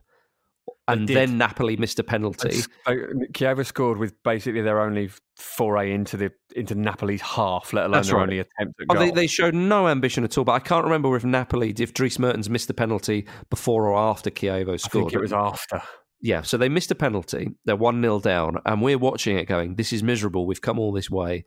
and 0.88 1.08
then 1.08 1.36
Napoli 1.38 1.76
missed 1.76 1.98
a 1.98 2.04
penalty. 2.04 2.60
Uh, 2.86 2.92
Chievo 3.32 3.66
scored 3.66 3.98
with 3.98 4.14
basically 4.22 4.60
their 4.62 4.80
only 4.80 5.10
foray 5.36 5.92
into 5.92 6.16
the 6.16 6.30
into 6.54 6.74
Napoli's 6.74 7.20
half, 7.20 7.72
let 7.72 7.82
alone 7.86 7.92
That's 7.92 8.08
their 8.08 8.16
right. 8.18 8.22
only 8.22 8.38
attempt 8.38 8.80
at 8.80 8.86
Oh, 8.88 8.94
goal. 8.94 9.04
they, 9.04 9.10
they 9.10 9.26
showed 9.26 9.54
no 9.54 9.88
ambition 9.88 10.22
at 10.24 10.38
all, 10.38 10.44
but 10.44 10.52
I 10.52 10.60
can't 10.60 10.84
remember 10.84 11.14
if 11.16 11.24
Napoli, 11.24 11.74
if 11.78 11.92
Dries 11.92 12.18
Mertens 12.18 12.48
missed 12.48 12.68
the 12.68 12.74
penalty 12.74 13.26
before 13.50 13.86
or 13.88 13.96
after 13.98 14.30
Chievo 14.30 14.74
I 14.74 14.76
scored. 14.76 15.06
think 15.06 15.14
it 15.14 15.20
was 15.20 15.32
after. 15.32 15.82
Yeah, 16.22 16.42
so 16.42 16.56
they 16.56 16.68
missed 16.70 16.90
a 16.90 16.94
penalty. 16.94 17.50
They're 17.66 17.76
1 17.76 18.00
0 18.00 18.20
down, 18.20 18.56
and 18.64 18.80
we're 18.80 18.96
watching 18.98 19.36
it 19.38 19.44
going, 19.46 19.74
this 19.74 19.92
is 19.92 20.02
miserable. 20.02 20.46
We've 20.46 20.62
come 20.62 20.78
all 20.78 20.92
this 20.92 21.10
way, 21.10 21.44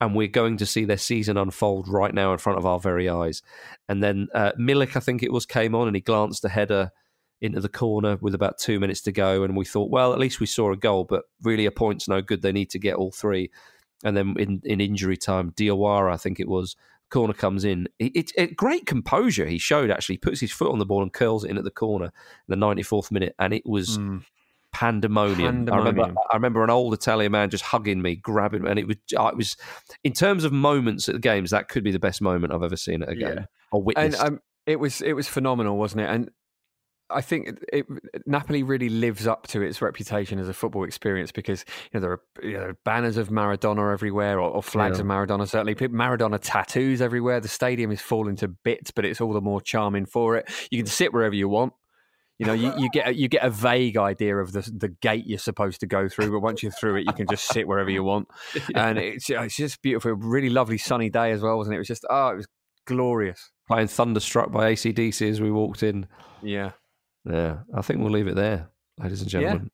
and 0.00 0.14
we're 0.14 0.28
going 0.28 0.56
to 0.58 0.66
see 0.66 0.84
their 0.84 0.98
season 0.98 1.36
unfold 1.36 1.88
right 1.88 2.12
now 2.12 2.32
in 2.32 2.38
front 2.38 2.58
of 2.58 2.66
our 2.66 2.78
very 2.78 3.08
eyes. 3.08 3.42
And 3.88 4.02
then 4.02 4.28
uh, 4.34 4.52
Milik, 4.58 4.96
I 4.96 5.00
think 5.00 5.22
it 5.22 5.32
was, 5.32 5.46
came 5.46 5.74
on 5.74 5.86
and 5.86 5.96
he 5.96 6.02
glanced 6.02 6.44
a 6.44 6.48
header 6.48 6.92
into 7.40 7.60
the 7.60 7.68
corner 7.68 8.16
with 8.20 8.34
about 8.34 8.58
two 8.58 8.78
minutes 8.78 9.00
to 9.02 9.12
go. 9.12 9.42
And 9.42 9.56
we 9.56 9.64
thought, 9.64 9.90
well, 9.90 10.12
at 10.12 10.18
least 10.18 10.40
we 10.40 10.46
saw 10.46 10.72
a 10.72 10.76
goal, 10.76 11.04
but 11.04 11.24
really 11.42 11.66
a 11.66 11.70
point's 11.70 12.08
no 12.08 12.20
good. 12.20 12.42
They 12.42 12.52
need 12.52 12.70
to 12.70 12.78
get 12.78 12.96
all 12.96 13.10
three. 13.10 13.50
And 14.04 14.16
then 14.16 14.34
in, 14.38 14.60
in 14.64 14.80
injury 14.80 15.16
time, 15.16 15.52
Diawara, 15.52 16.12
I 16.12 16.18
think 16.18 16.40
it 16.40 16.48
was, 16.48 16.76
corner 17.10 17.32
comes 17.32 17.64
in. 17.64 17.88
It's 17.98 18.32
it, 18.36 18.56
great 18.56 18.84
composure 18.84 19.46
he 19.46 19.58
showed, 19.58 19.90
actually. 19.90 20.14
He 20.14 20.18
puts 20.18 20.40
his 20.40 20.52
foot 20.52 20.72
on 20.72 20.78
the 20.78 20.86
ball 20.86 21.02
and 21.02 21.12
curls 21.12 21.44
it 21.44 21.50
in 21.50 21.58
at 21.58 21.64
the 21.64 21.70
corner 21.70 22.06
in 22.06 22.60
the 22.60 22.66
94th 22.66 23.10
minute. 23.10 23.34
And 23.38 23.54
it 23.54 23.64
was 23.64 23.96
Mm. 23.96 24.24
Pandemonium. 24.76 25.68
I 25.72 25.76
remember, 25.78 26.14
I 26.30 26.36
remember 26.36 26.62
an 26.64 26.70
old 26.70 26.92
Italian 26.92 27.32
man 27.32 27.48
just 27.50 27.64
hugging 27.64 28.02
me, 28.02 28.16
grabbing 28.16 28.62
me, 28.62 28.70
and 28.70 28.78
it 28.78 28.86
was, 28.86 28.96
it 29.10 29.36
was, 29.36 29.56
in 30.04 30.12
terms 30.12 30.44
of 30.44 30.52
moments 30.52 31.08
at 31.08 31.14
the 31.14 31.20
games, 31.20 31.50
that 31.50 31.68
could 31.68 31.82
be 31.82 31.92
the 31.92 31.98
best 31.98 32.20
moment 32.20 32.52
I've 32.52 32.62
ever 32.62 32.76
seen 32.76 33.02
at 33.02 33.08
a 33.08 33.14
game 33.14 33.28
Yeah. 33.38 33.44
or 33.72 33.78
and 33.80 33.86
witnessed. 33.86 34.22
um, 34.22 34.40
it 34.66 34.78
was 34.78 35.00
it 35.00 35.14
was 35.14 35.28
phenomenal, 35.28 35.78
wasn't 35.78 36.02
it? 36.02 36.10
And 36.10 36.30
I 37.08 37.20
think 37.20 37.48
it, 37.48 37.58
it, 37.72 37.86
Napoli 38.26 38.64
really 38.64 38.88
lives 38.88 39.26
up 39.28 39.46
to 39.48 39.62
its 39.62 39.80
reputation 39.80 40.40
as 40.40 40.48
a 40.48 40.52
football 40.52 40.82
experience 40.84 41.30
because 41.32 41.64
you 41.90 41.90
know 41.94 42.00
there 42.00 42.10
are, 42.12 42.20
you 42.42 42.58
know, 42.58 42.72
banners 42.84 43.16
of 43.16 43.28
Maradona 43.28 43.92
everywhere, 43.92 44.40
or, 44.40 44.50
or 44.50 44.62
flags 44.62 44.98
Yeah. 44.98 45.02
of 45.02 45.06
Maradona. 45.06 45.48
Certainly, 45.48 45.76
Maradona 45.76 46.38
tattoos 46.42 47.00
everywhere. 47.00 47.38
The 47.40 47.48
stadium 47.48 47.92
is 47.92 48.00
falling 48.00 48.36
to 48.36 48.48
bits, 48.48 48.90
but 48.90 49.04
it's 49.04 49.20
all 49.20 49.32
the 49.32 49.40
more 49.40 49.60
charming 49.60 50.04
for 50.06 50.36
it. 50.36 50.50
You 50.70 50.78
can 50.78 50.86
sit 50.86 51.14
wherever 51.14 51.34
you 51.34 51.48
want. 51.48 51.72
You 52.38 52.46
know, 52.46 52.52
you, 52.52 52.72
you 52.76 52.90
get 52.90 53.08
a, 53.08 53.14
you 53.14 53.28
get 53.28 53.42
a 53.44 53.50
vague 53.50 53.96
idea 53.96 54.36
of 54.36 54.52
the 54.52 54.60
the 54.76 54.88
gate 54.88 55.24
you're 55.26 55.38
supposed 55.38 55.80
to 55.80 55.86
go 55.86 56.08
through, 56.08 56.30
but 56.32 56.40
once 56.40 56.62
you're 56.62 56.72
through 56.72 56.96
it, 56.96 57.06
you 57.06 57.12
can 57.14 57.26
just 57.30 57.46
sit 57.48 57.66
wherever 57.66 57.88
you 57.90 58.02
want, 58.04 58.28
and 58.74 58.98
it's 58.98 59.30
it's 59.30 59.56
just 59.56 59.80
beautiful. 59.80 60.12
Really 60.12 60.50
lovely 60.50 60.76
sunny 60.78 61.08
day 61.08 61.32
as 61.32 61.40
well, 61.40 61.56
wasn't 61.56 61.74
it? 61.74 61.76
It 61.76 61.80
was 61.80 61.88
just 61.88 62.04
oh, 62.10 62.28
it 62.28 62.36
was 62.36 62.46
glorious. 62.86 63.50
Playing 63.68 63.88
Thunderstruck 63.88 64.52
by 64.52 64.72
ACDC 64.74 65.28
as 65.30 65.40
we 65.40 65.50
walked 65.50 65.82
in. 65.82 66.06
Yeah. 66.42 66.72
Yeah, 67.24 67.58
I 67.74 67.82
think 67.82 68.00
we'll 68.00 68.12
leave 68.12 68.28
it 68.28 68.36
there, 68.36 68.68
ladies 69.02 69.20
and 69.22 69.32
Yeah. 69.32 69.40
gentlemen, 69.40 69.70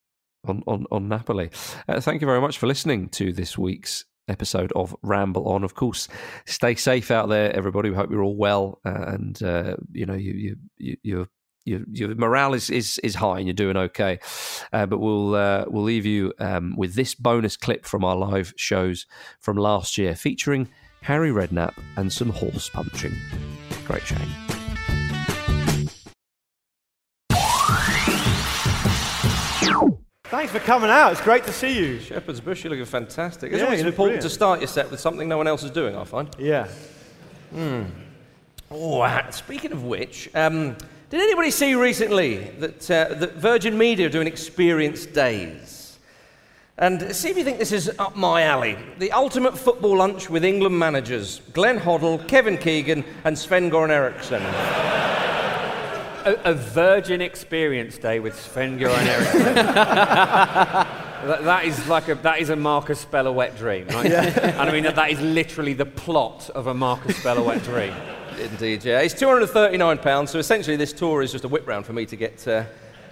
on, 0.46 0.62
on, 0.66 0.86
on 0.90 1.08
Napoli. 1.08 1.50
Uh, 1.86 2.00
thank 2.00 2.22
you 2.22 2.26
very 2.26 2.40
much 2.40 2.56
for 2.56 2.66
listening 2.66 3.10
to 3.10 3.32
this 3.32 3.58
week's 3.58 4.06
episode 4.28 4.72
of 4.74 4.96
Ramble 5.02 5.46
On. 5.48 5.62
Of 5.62 5.74
course, 5.74 6.08
stay 6.46 6.74
safe 6.76 7.10
out 7.10 7.28
there, 7.28 7.54
everybody. 7.54 7.90
We 7.90 7.96
hope 7.96 8.10
you're 8.10 8.22
all 8.22 8.36
well, 8.36 8.80
uh, 8.86 9.04
and 9.08 9.42
uh, 9.42 9.76
you 9.92 10.06
know 10.06 10.14
you 10.14 10.56
you 10.78 10.96
you. 11.02 11.28
You 11.64 11.84
your, 11.90 12.08
your 12.08 12.14
morale 12.16 12.54
is, 12.54 12.70
is, 12.70 12.98
is 12.98 13.14
high 13.16 13.38
and 13.38 13.46
you're 13.46 13.54
doing 13.54 13.76
okay. 13.76 14.18
Uh, 14.72 14.86
but 14.86 14.98
we'll 14.98 15.34
uh, 15.34 15.64
we'll 15.68 15.84
leave 15.84 16.06
you 16.06 16.32
um, 16.38 16.74
with 16.76 16.94
this 16.94 17.14
bonus 17.14 17.56
clip 17.56 17.84
from 17.84 18.04
our 18.04 18.16
live 18.16 18.52
shows 18.56 19.06
from 19.40 19.56
last 19.56 19.98
year, 19.98 20.14
featuring 20.14 20.68
Harry 21.02 21.30
Redknapp 21.30 21.74
and 21.96 22.12
some 22.12 22.30
horse 22.30 22.68
punching. 22.68 23.14
Great 23.86 24.02
shame. 24.02 24.28
Thanks 30.24 30.50
for 30.50 30.60
coming 30.60 30.88
out. 30.88 31.12
It's 31.12 31.20
great 31.20 31.44
to 31.44 31.52
see 31.52 31.76
you. 31.78 32.00
Shepherd's 32.00 32.40
Bush, 32.40 32.64
you're 32.64 32.70
looking 32.70 32.86
fantastic. 32.86 33.52
It's 33.52 33.58
Yeah, 33.58 33.66
always 33.66 33.80
important 33.80 33.96
brilliant. 33.96 34.22
to 34.22 34.30
start 34.30 34.60
your 34.60 34.66
set 34.68 34.90
with 34.90 34.98
something 34.98 35.28
no 35.28 35.36
one 35.36 35.46
else 35.46 35.62
is 35.62 35.70
doing, 35.70 35.94
I 35.94 36.04
find. 36.04 36.34
Yeah. 36.38 36.68
Oh, 38.70 39.02
ah, 39.02 39.26
speaking 39.30 39.72
of 39.72 39.84
which, 39.84 40.30
um, 40.34 40.74
did 41.12 41.20
anybody 41.20 41.50
see 41.50 41.74
recently 41.74 42.38
that, 42.58 42.90
uh, 42.90 43.12
that 43.12 43.34
Virgin 43.34 43.76
Media 43.76 44.06
are 44.06 44.08
doing 44.08 44.26
experience 44.26 45.04
days? 45.04 45.98
And 46.78 47.14
see 47.14 47.28
if 47.28 47.36
you 47.36 47.44
think 47.44 47.58
this 47.58 47.70
is 47.70 47.92
up 47.98 48.16
my 48.16 48.44
alley. 48.44 48.78
The 48.98 49.12
ultimate 49.12 49.58
football 49.58 49.98
lunch 49.98 50.30
with 50.30 50.42
England 50.42 50.78
managers 50.78 51.42
Glenn 51.52 51.78
Hoddle, 51.78 52.26
Kevin 52.26 52.56
Keegan, 52.56 53.04
and 53.24 53.38
Sven 53.38 53.70
Goran 53.70 53.90
Eriksson. 53.90 54.42
a, 56.24 56.32
a 56.44 56.54
virgin 56.54 57.20
experience 57.20 57.98
day 57.98 58.18
with 58.18 58.34
Sven 58.40 58.78
Göran 58.78 59.04
Eriksson. 59.04 59.54
that, 59.54 61.44
that 61.44 61.64
is 61.66 61.86
like 61.88 62.08
a 62.08 62.14
that 62.14 62.40
is 62.40 62.48
a 62.48 62.56
Marcus 62.56 63.00
Speller 63.00 63.32
wet 63.32 63.54
dream, 63.58 63.86
right? 63.88 64.10
Yeah. 64.10 64.60
and 64.60 64.70
I 64.70 64.72
mean 64.72 64.84
that, 64.84 64.96
that 64.96 65.10
is 65.10 65.20
literally 65.20 65.74
the 65.74 65.84
plot 65.84 66.48
of 66.54 66.68
a 66.68 66.74
Marcus 66.74 67.18
Speller 67.18 67.42
wet 67.42 67.62
dream. 67.64 67.92
Indeed, 68.38 68.84
yeah. 68.84 69.00
It's 69.00 69.14
£239, 69.14 70.28
so 70.28 70.38
essentially 70.38 70.76
this 70.76 70.92
tour 70.92 71.22
is 71.22 71.32
just 71.32 71.44
a 71.44 71.48
whip 71.48 71.66
round 71.66 71.86
for 71.86 71.92
me 71.92 72.06
to 72.06 72.16
get 72.16 72.46
uh, 72.48 72.64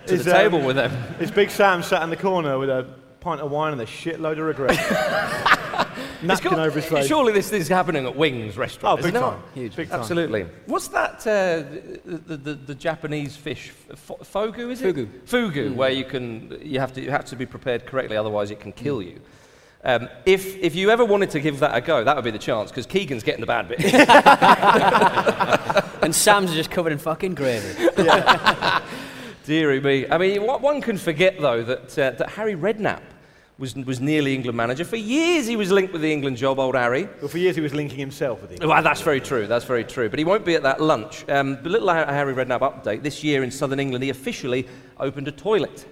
to 0.07 0.15
Is, 0.15 0.25
the 0.25 0.33
table 0.33 0.59
um, 0.61 0.65
with 0.65 0.77
them. 0.77 0.93
Is 1.21 1.31
Big 1.31 1.51
Sam 1.51 1.83
sat 1.83 2.03
in 2.03 2.11
the 2.11 2.17
corner 2.17 2.59
with 2.59 2.71
a 2.71 2.87
pint 3.21 3.41
of 3.41 3.51
wine 3.51 3.73
and 3.73 3.81
a 3.81 3.87
shitload 3.87 4.33
of 4.33 4.47
regret? 4.47 5.47
It's 6.23 6.27
Napkin 6.29 6.51
got- 6.51 6.67
over 6.67 6.79
his 6.79 6.85
face. 6.85 7.07
Surely 7.07 7.33
this 7.33 7.51
is 7.51 7.67
happening 7.67 8.05
at 8.05 8.15
Wings 8.15 8.59
restaurant. 8.59 9.01
Oh, 9.01 9.03
restaurant, 9.03 9.03
big 9.03 9.15
isn't 9.15 9.17
it? 9.17 9.31
time. 9.31 9.55
Huge. 9.55 9.77
Big 9.77 9.89
time. 9.89 10.01
Absolutely. 10.01 10.47
What's 10.67 10.89
that? 10.89 11.15
Uh, 11.21 11.65
the, 12.05 12.37
the, 12.37 12.55
the 12.55 12.75
Japanese 12.75 13.37
fish, 13.37 13.73
f- 13.91 14.13
fogu 14.25 14.71
is 14.71 14.83
it? 14.83 14.95
Fugu. 14.95 15.09
Fugu, 15.25 15.75
where 15.75 15.89
you 15.89 16.05
can 16.05 16.59
you 16.63 16.79
have 16.79 16.93
to 16.93 17.01
you 17.01 17.11
have 17.11 17.25
to 17.25 17.37
be 17.37 17.47
prepared 17.47 17.87
correctly, 17.87 18.19
otherwise 18.19 18.51
it 18.51 18.61
can 18.61 18.73
kill 18.73 19.01
you. 19.01 19.19
Um, 19.83 20.09
if 20.27 20.57
if 20.57 20.75
you 20.75 20.91
ever 20.91 21.05
wanted 21.05 21.31
to 21.31 21.41
give 21.41 21.61
that 21.61 21.75
a 21.75 21.81
go, 21.81 22.05
that 22.05 22.15
would 22.15 22.25
be 22.25 22.31
the 22.31 22.39
chance 22.39 22.71
because 22.71 22.87
Keegan's 22.87 23.23
getting 23.23 23.41
the 23.41 23.47
bad 23.47 23.69
bit. 23.69 23.81
And 26.03 26.15
Sam's 26.15 26.55
just 26.55 26.71
covered 26.71 26.93
in 26.93 26.99
fucking 26.99 27.35
gravy. 27.35 27.89
Deary 29.45 29.81
me. 29.81 30.07
I 30.09 30.19
mean, 30.19 30.47
what 30.47 30.61
one 30.61 30.81
can 30.81 30.97
forget 30.97 31.41
though 31.41 31.63
that 31.63 31.99
uh, 31.99 32.11
that 32.13 32.31
Harry 32.31 32.55
Redknapp 32.55 33.03
was 33.59 33.75
was 33.75 34.01
nearly 34.01 34.35
England 34.35 34.57
manager 34.57 34.85
for 34.85 34.97
years. 34.97 35.47
He 35.47 35.57
was 35.57 35.71
linked 35.71 35.93
with 35.93 36.03
the 36.03 36.13
England 36.13 36.39
job, 36.39 36.59
old 36.59 36.75
Harry. 36.75 37.09
Well, 37.21 37.29
for 37.29 37.39
years 37.39 37.55
he 37.55 37.61
was 37.61 37.75
linking 37.75 37.99
himself 37.99 38.41
with 38.41 38.51
the 38.51 38.63
it. 38.63 38.67
Well, 38.67 38.83
that's 38.83 39.03
very 39.03 39.21
true. 39.21 39.47
That's 39.47 39.67
very 39.67 39.85
true. 39.85 40.09
But 40.09 40.19
he 40.19 40.25
won't 40.25 40.45
be 40.45 40.55
at 40.55 40.63
that 40.63 40.81
lunch. 40.81 41.29
Um, 41.29 41.63
the 41.63 41.69
little 41.69 41.91
Harry 41.91 42.35
Redknapp 42.35 42.61
update 42.61 43.03
this 43.03 43.23
year 43.23 43.43
in 43.43 43.51
southern 43.51 43.81
England, 43.81 44.03
he 44.03 44.11
officially 44.11 44.67
opened 44.99 45.29
a 45.29 45.33
toilet. 45.33 45.87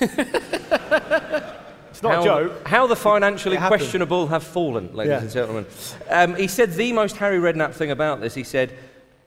It's 1.98 2.02
not 2.04 2.14
how, 2.14 2.20
a 2.20 2.24
joke. 2.24 2.68
How 2.68 2.86
the 2.86 2.94
financially 2.94 3.56
questionable 3.56 4.28
have 4.28 4.44
fallen, 4.44 4.94
ladies 4.94 5.10
Yeah. 5.10 5.18
and 5.18 5.30
gentlemen. 5.32 5.66
Um, 6.08 6.36
he 6.36 6.46
said 6.46 6.72
the 6.74 6.92
most 6.92 7.16
Harry 7.16 7.38
Redknapp 7.38 7.74
thing 7.74 7.90
about 7.90 8.20
this. 8.20 8.34
He 8.34 8.44
said, 8.44 8.72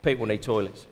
"People 0.00 0.24
need 0.24 0.40
toilets." 0.40 0.86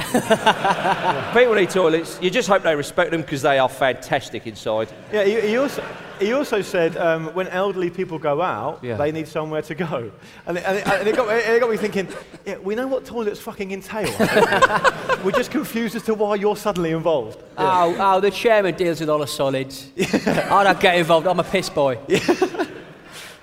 People 1.32 1.54
need 1.54 1.70
toilets. 1.70 2.18
You 2.20 2.30
just 2.30 2.48
hope 2.48 2.62
they 2.62 2.74
respect 2.74 3.10
them 3.10 3.22
because 3.22 3.42
they 3.42 3.58
are 3.58 3.68
fantastic 3.68 4.46
inside. 4.46 4.88
Yeah, 5.12 5.24
he, 5.24 5.40
he 5.40 5.56
also 5.56 5.84
he 6.18 6.32
also 6.34 6.60
said 6.60 6.96
um, 6.98 7.28
when 7.34 7.48
elderly 7.48 7.88
people 7.88 8.18
go 8.18 8.42
out, 8.42 8.80
Yeah. 8.82 8.96
they 8.96 9.10
need 9.10 9.26
somewhere 9.26 9.62
to 9.62 9.74
go, 9.74 10.10
and 10.46 10.58
it, 10.58 10.64
and 10.66 10.76
it, 10.78 10.86
and 10.86 11.08
it, 11.08 11.16
got, 11.16 11.28
me- 11.28 11.34
it 11.34 11.60
got 11.60 11.70
me 11.70 11.76
thinking. 11.78 12.08
Yeah, 12.44 12.58
we 12.58 12.74
know 12.74 12.86
what 12.86 13.04
toilets 13.06 13.40
fucking 13.40 13.72
entail. 13.72 14.10
We're 15.24 15.30
just 15.32 15.50
confused 15.50 15.96
as 15.96 16.02
to 16.04 16.14
why 16.14 16.34
you're 16.34 16.56
suddenly 16.56 16.90
involved. 16.90 17.42
Oh, 17.56 17.96
oh, 17.98 18.20
the 18.20 18.30
chairman 18.30 18.74
deals 18.74 19.00
with 19.00 19.08
all 19.08 19.18
the 19.20 19.26
solids. 19.26 19.88
I 19.98 20.64
don't 20.64 20.80
get 20.80 20.96
involved. 20.96 21.26
I'm 21.26 21.40
a 21.40 21.44
piss 21.44 21.70
boy. 21.70 21.98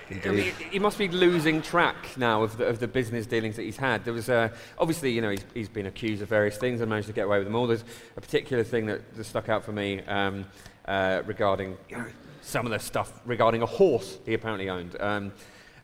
I 0.09 0.29
mean, 0.29 0.53
he 0.71 0.79
must 0.79 0.97
be 0.97 1.07
losing 1.09 1.61
track 1.61 2.17
now 2.17 2.43
of 2.43 2.57
the, 2.57 2.65
of 2.65 2.79
the 2.79 2.87
business 2.87 3.25
dealings 3.25 3.57
that 3.57 3.63
he's 3.63 3.77
had. 3.77 4.05
There 4.05 4.13
was 4.13 4.29
uh, 4.29 4.49
obviously, 4.77 5.11
you 5.11 5.21
know, 5.21 5.31
he's, 5.31 5.45
he's 5.53 5.69
been 5.69 5.85
accused 5.85 6.21
of 6.21 6.29
various 6.29 6.57
things 6.57 6.79
and 6.81 6.89
managed 6.89 7.07
to 7.07 7.13
get 7.13 7.25
away 7.25 7.39
with 7.39 7.47
them 7.47 7.55
all. 7.55 7.67
There's 7.67 7.83
a 8.15 8.21
particular 8.21 8.63
thing 8.63 8.85
that, 8.85 9.15
that 9.15 9.23
stuck 9.25 9.49
out 9.49 9.65
for 9.65 9.73
me 9.73 10.01
um, 10.03 10.45
uh, 10.85 11.23
regarding 11.25 11.77
you 11.89 11.97
know, 11.97 12.05
some 12.41 12.65
of 12.65 12.71
the 12.71 12.79
stuff 12.79 13.19
regarding 13.25 13.61
a 13.61 13.65
horse 13.65 14.17
he 14.25 14.33
apparently 14.33 14.69
owned. 14.69 14.95
Um, 14.99 15.33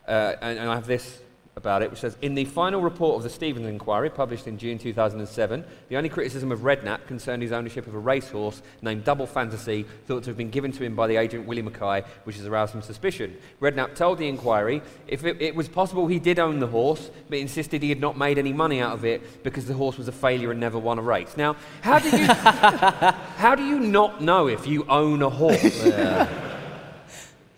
uh, 0.08 0.34
and, 0.40 0.58
and 0.58 0.70
I 0.70 0.74
have 0.74 0.86
this 0.86 1.20
about 1.56 1.82
it, 1.82 1.90
which 1.90 2.00
says 2.00 2.16
In 2.20 2.34
the 2.34 2.44
final 2.44 2.80
report 2.80 3.16
of 3.16 3.22
the 3.22 3.30
Stevens 3.30 3.66
inquiry, 3.66 4.10
published 4.10 4.46
in 4.46 4.58
June 4.58 4.78
2007, 4.78 5.64
the 5.88 5.96
only 5.96 6.08
criticism 6.08 6.50
of 6.50 6.60
Redknapp 6.60 7.06
concerned 7.06 7.42
his 7.42 7.52
ownership 7.52 7.86
of 7.86 7.94
a 7.94 7.98
racehorse 7.98 8.62
named 8.82 9.04
Double 9.04 9.26
Fantasy, 9.26 9.84
thought 10.06 10.24
to 10.24 10.30
have 10.30 10.36
been 10.36 10.50
given 10.50 10.72
to 10.72 10.84
him 10.84 10.96
by 10.96 11.06
the 11.06 11.16
agent 11.16 11.46
Willie 11.46 11.62
Mackay, 11.62 12.02
which 12.24 12.36
has 12.36 12.46
aroused 12.46 12.72
some 12.72 12.82
suspicion. 12.82 13.36
Redknapp 13.60 13.94
told 13.94 14.18
the 14.18 14.28
inquiry 14.28 14.82
if 15.06 15.24
it, 15.24 15.40
it 15.40 15.54
was 15.54 15.68
possible 15.68 16.06
he 16.06 16.18
did 16.18 16.38
own 16.38 16.58
the 16.58 16.66
horse, 16.66 17.10
but 17.28 17.38
insisted 17.38 17.82
he 17.82 17.88
had 17.88 18.00
not 18.00 18.18
made 18.18 18.38
any 18.38 18.52
money 18.52 18.80
out 18.80 18.92
of 18.92 19.04
it 19.04 19.42
because 19.42 19.66
the 19.66 19.74
horse 19.74 19.96
was 19.96 20.08
a 20.08 20.12
failure 20.12 20.50
and 20.50 20.60
never 20.60 20.78
won 20.78 20.98
a 20.98 21.02
race. 21.02 21.36
Now, 21.36 21.56
how 21.82 21.98
do 21.98 22.10
you, 22.10 22.26
how 22.26 23.54
do 23.54 23.64
you 23.64 23.78
not 23.78 24.20
know 24.20 24.48
if 24.48 24.66
you 24.66 24.84
own 24.88 25.22
a 25.22 25.30
horse? 25.30 26.43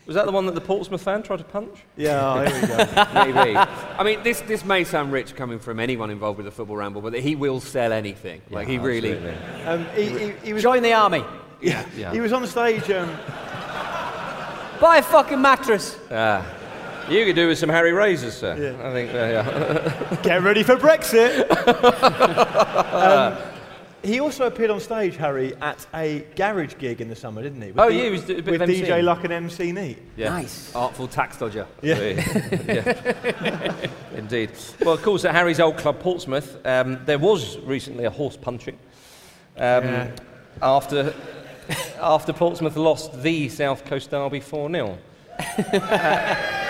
Was 0.07 0.15
that 0.15 0.25
the 0.25 0.33
one 0.33 0.47
that 0.47 0.55
the 0.55 0.61
Portsmouth 0.61 1.03
fan 1.03 1.25
tried 1.25 1.39
to 1.39 1.45
punch? 1.45 1.77
Yeah, 1.97 2.49
here 2.49 2.61
we 2.61 2.67
go. 2.69 2.77
Maybe. 3.15 3.57
I 3.57 4.03
mean, 4.05 4.23
this, 4.23 4.41
this 4.43 4.65
may 4.65 4.85
sound 4.85 5.13
rich 5.13 5.35
coming 5.35 5.59
from 5.59 5.81
anyone 5.81 6.11
involved 6.11 6.37
with 6.37 6.47
the 6.47 6.53
football 6.53 6.77
ramble, 6.77 7.01
but 7.01 7.13
he 7.15 7.35
will 7.35 7.61
sell 7.61 7.93
anything. 7.93 8.41
like, 8.51 8.69
he 8.69 8.79
really. 8.79 9.19
Um, 9.65 9.85
he, 9.97 10.09
he, 10.09 10.31
he 10.45 10.53
was, 10.53 10.63
Join 10.63 10.83
the 10.85 10.93
army. 10.93 11.25
Yeah. 11.61 12.13
he 12.13 12.21
was 12.21 12.33
on 12.33 12.47
stage. 12.47 12.89
Um, 12.91 13.09
Buy 14.81 14.99
a 14.99 15.03
fucking 15.03 15.41
mattress. 15.41 15.99
Ah. 16.11 16.47
You 17.09 17.25
could 17.25 17.37
do 17.37 17.49
with 17.49 17.59
some 17.59 17.69
Harry 17.69 17.93
Razors, 17.93 18.35
sir. 18.37 18.57
Yeah. 18.57 18.89
I 18.89 18.93
think. 18.93 19.11
Uh, 19.13 19.17
yeah. 19.17 20.23
Get 20.23 20.43
ready 20.43 20.63
for 20.63 20.77
Brexit. 20.77 21.49
um, 22.93 23.56
he 24.07 24.21
also 24.21 24.47
appeared 24.47 24.71
on 24.71 24.81
stage, 24.81 25.17
Harry, 25.17 25.55
at 25.61 25.85
a 25.95 26.25
garage 26.37 26.75
gig 26.79 27.01
in 27.01 27.09
the 27.09 27.17
summer, 27.17 27.43
didn't 27.43 27.61
he? 27.61 27.69
With 27.73 27.81
Oh, 27.81 27.91
D- 27.91 27.97
yeah, 27.99 28.05
he 28.05 28.11
was 28.11 28.23
d- 28.23 28.33
a 28.39 28.43
bit 28.43 28.53
with 28.53 28.63
of 28.63 28.69
MC. 28.71 28.83
DJ 28.83 29.03
Luck 29.03 29.25
and 29.25 29.33
MC 29.33 29.73
Neat. 29.73 29.99
yeah. 30.17 30.29
Nice. 30.31 30.75
Artful 30.75 31.09
tax 31.09 31.39
dodger. 31.39 31.67
yeah. 31.83 31.97
Indeed. 34.17 34.51
Well, 34.81 34.95
of 34.95 35.03
course, 35.03 35.25
at 35.25 35.35
Harry's 35.35 35.61
old 35.61 35.77
club, 35.79 36.01
Portsmouth, 36.01 36.65
um, 36.67 36.99
there 37.05 37.19
was 37.19 37.59
recently 37.59 38.05
a 38.05 38.11
horse 38.11 38.37
punching. 38.37 38.79
Um, 39.57 39.85
Yeah. 39.85 40.11
After, 40.63 41.13
after 42.01 42.33
Portsmouth 42.33 42.77
lost 42.77 43.23
the 43.23 43.49
South 43.51 43.85
Coast 43.85 44.11
Derby 44.11 44.41
4 44.41 44.71
0. 44.71 44.99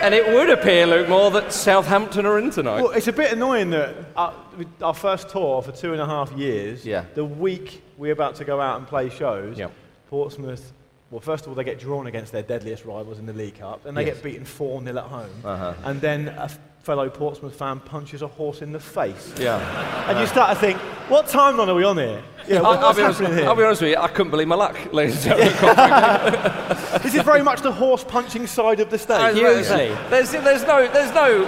and 0.00 0.14
it 0.14 0.26
would 0.28 0.50
appear, 0.50 0.86
Luke 0.86 1.08
Moore, 1.08 1.30
that 1.32 1.52
Southampton 1.52 2.26
are 2.26 2.38
in 2.38 2.50
tonight. 2.50 2.82
Well, 2.82 2.90
it's 2.92 3.08
a 3.08 3.12
bit 3.12 3.32
annoying 3.32 3.70
that 3.70 3.94
our, 4.16 4.34
our 4.82 4.94
first 4.94 5.28
tour 5.28 5.62
for 5.62 5.72
two 5.72 5.92
and 5.92 6.00
a 6.00 6.06
half 6.06 6.30
years, 6.32 6.84
Yeah. 6.84 7.04
the 7.14 7.24
week 7.24 7.82
we're 7.96 8.12
about 8.12 8.36
to 8.36 8.44
go 8.44 8.60
out 8.60 8.78
and 8.78 8.86
play 8.86 9.10
shows, 9.10 9.58
Yeah. 9.58 9.68
Portsmouth, 10.08 10.72
well, 11.10 11.20
first 11.20 11.44
of 11.44 11.50
all, 11.50 11.54
they 11.54 11.64
get 11.64 11.78
drawn 11.78 12.06
against 12.06 12.32
their 12.32 12.42
deadliest 12.42 12.84
rivals 12.84 13.18
in 13.18 13.26
the 13.26 13.32
League 13.32 13.58
Cup, 13.58 13.86
and 13.86 13.96
they 13.96 14.04
Yes. 14.06 14.14
get 14.16 14.22
beaten 14.24 14.44
4 14.44 14.82
0 14.82 14.96
at 14.98 15.04
home. 15.04 15.30
Uh-huh. 15.44 15.74
And 15.84 16.00
then 16.00 16.28
a 16.28 16.50
fellow 16.88 17.10
Portsmouth 17.10 17.54
fan 17.54 17.80
punches 17.80 18.22
a 18.22 18.26
horse 18.26 18.62
in 18.62 18.72
the 18.72 18.80
face. 18.80 19.34
yeah. 19.38 20.08
And 20.08 20.18
you 20.18 20.26
start 20.26 20.54
to 20.54 20.58
think, 20.58 20.78
what 21.10 21.26
timeline 21.26 21.68
are 21.68 21.74
we 21.74 21.84
on 21.84 21.98
here? 21.98 22.22
Yeah, 22.48 22.62
what, 22.62 22.78
I'll, 22.78 22.82
what's 22.86 22.96
be 22.96 23.04
honest, 23.04 23.20
here? 23.20 23.46
I'll 23.46 23.54
be 23.54 23.62
honest 23.62 23.82
with 23.82 23.90
you, 23.90 23.98
I 23.98 24.08
couldn't 24.08 24.30
believe 24.30 24.48
my 24.48 24.54
luck, 24.54 24.74
ladies 24.90 25.26
and 25.26 25.36
gentlemen. 25.38 26.74
This 27.02 27.14
is 27.14 27.20
very 27.24 27.42
much 27.42 27.60
the 27.60 27.70
horse 27.70 28.04
punching 28.04 28.46
side 28.46 28.80
of 28.80 28.88
the 28.88 28.96
stage. 28.98 29.34
Hugely. 29.34 29.94
There's, 30.08 30.30
there's 30.30 30.62
no, 30.64 30.88
there's 30.90 31.12
no. 31.14 31.44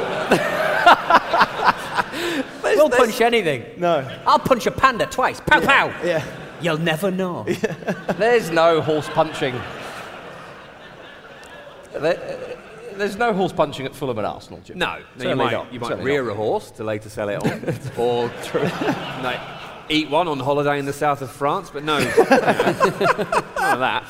there's, 2.63 2.77
We'll 2.77 2.91
there's- 2.91 3.07
punch 3.07 3.21
anything. 3.23 3.65
No. 3.79 4.07
I'll 4.27 4.39
punch 4.39 4.67
a 4.67 4.71
panda 4.71 5.07
twice. 5.07 5.41
Pow 5.41 5.61
pow. 5.61 5.87
Yeah. 6.05 6.23
You'll 6.61 6.77
never 6.77 7.11
know. 7.11 7.45
There's 8.19 8.51
no 8.51 8.83
horse 8.83 9.09
punching. 9.09 9.59
There, 11.95 12.59
there's 13.01 13.17
no 13.17 13.33
horse 13.33 13.53
punching 13.53 13.87
at 13.87 13.95
Fulham 13.95 14.19
and 14.19 14.27
Arsenal, 14.27 14.61
Jim. 14.61 14.79
No, 14.79 14.87
no 14.87 14.99
you 14.99 15.05
Certainly 15.17 15.45
might, 15.45 15.53
not. 15.53 15.73
you 15.73 15.81
might 15.81 15.89
Certainly 15.89 16.11
rear 16.11 16.25
not. 16.25 16.33
a 16.33 16.35
horse 16.35 16.71
to 16.73 16.85
later 16.85 17.09
sell 17.09 17.29
it 17.29 17.37
on, 17.37 17.51
or 17.99 18.29
no, 19.23 19.41
eat 19.89 20.11
one 20.11 20.29
on 20.29 20.39
holiday 20.39 20.79
in 20.79 20.87
the 20.87 20.93
south 20.93 21.23
of 21.23 21.31
France, 21.31 21.71
but 21.71 21.85
no, 21.85 21.99
you 21.99 22.07
know, 22.07 22.17
none 23.59 23.73
of 23.73 23.81
that. 23.81 24.05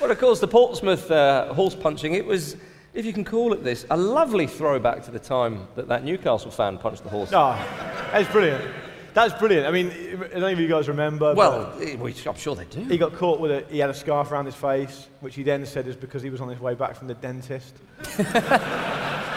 Well, 0.00 0.10
of 0.10 0.18
course, 0.18 0.40
the 0.40 0.48
Portsmouth 0.48 1.10
uh, 1.10 1.52
horse 1.54 1.74
punching, 1.74 2.14
it 2.14 2.24
was, 2.24 2.56
if 2.94 3.06
you 3.06 3.12
can 3.12 3.24
call 3.24 3.52
it 3.52 3.64
this, 3.64 3.86
a 3.90 3.96
lovely 3.96 4.46
throwback 4.46 5.02
to 5.04 5.10
the 5.10 5.18
time 5.18 5.66
that 5.74 5.88
that 5.88 6.04
Newcastle 6.04 6.50
fan 6.50 6.78
punched 6.78 7.02
the 7.02 7.08
horse. 7.08 7.30
Oh, 7.32 7.58
that's 8.12 8.30
brilliant. 8.30 8.62
That's 9.16 9.32
brilliant. 9.38 9.66
I 9.66 9.70
mean, 9.70 9.90
I 9.90 10.26
don't 10.28 10.40
know 10.42 10.46
if 10.48 10.58
you 10.58 10.68
guys 10.68 10.88
remember. 10.88 11.34
but 11.34 11.36
Well, 11.36 11.72
eh, 11.80 11.96
I'm 12.26 12.36
sure 12.36 12.54
they 12.54 12.66
do. 12.66 12.80
he 12.84 12.98
got 12.98 13.14
caught 13.14 13.40
with 13.40 13.50
a. 13.50 13.64
He 13.70 13.78
had 13.78 13.88
a 13.88 13.94
scarf 13.94 14.30
around 14.30 14.44
his 14.44 14.54
face, 14.54 15.06
which 15.20 15.34
he 15.34 15.42
then 15.42 15.64
said 15.64 15.86
is 15.88 15.96
because 15.96 16.22
he 16.22 16.28
was 16.28 16.42
on 16.42 16.48
his 16.50 16.60
way 16.60 16.74
back 16.74 16.94
from 16.94 17.08
the 17.08 17.14
dentist. 17.14 17.74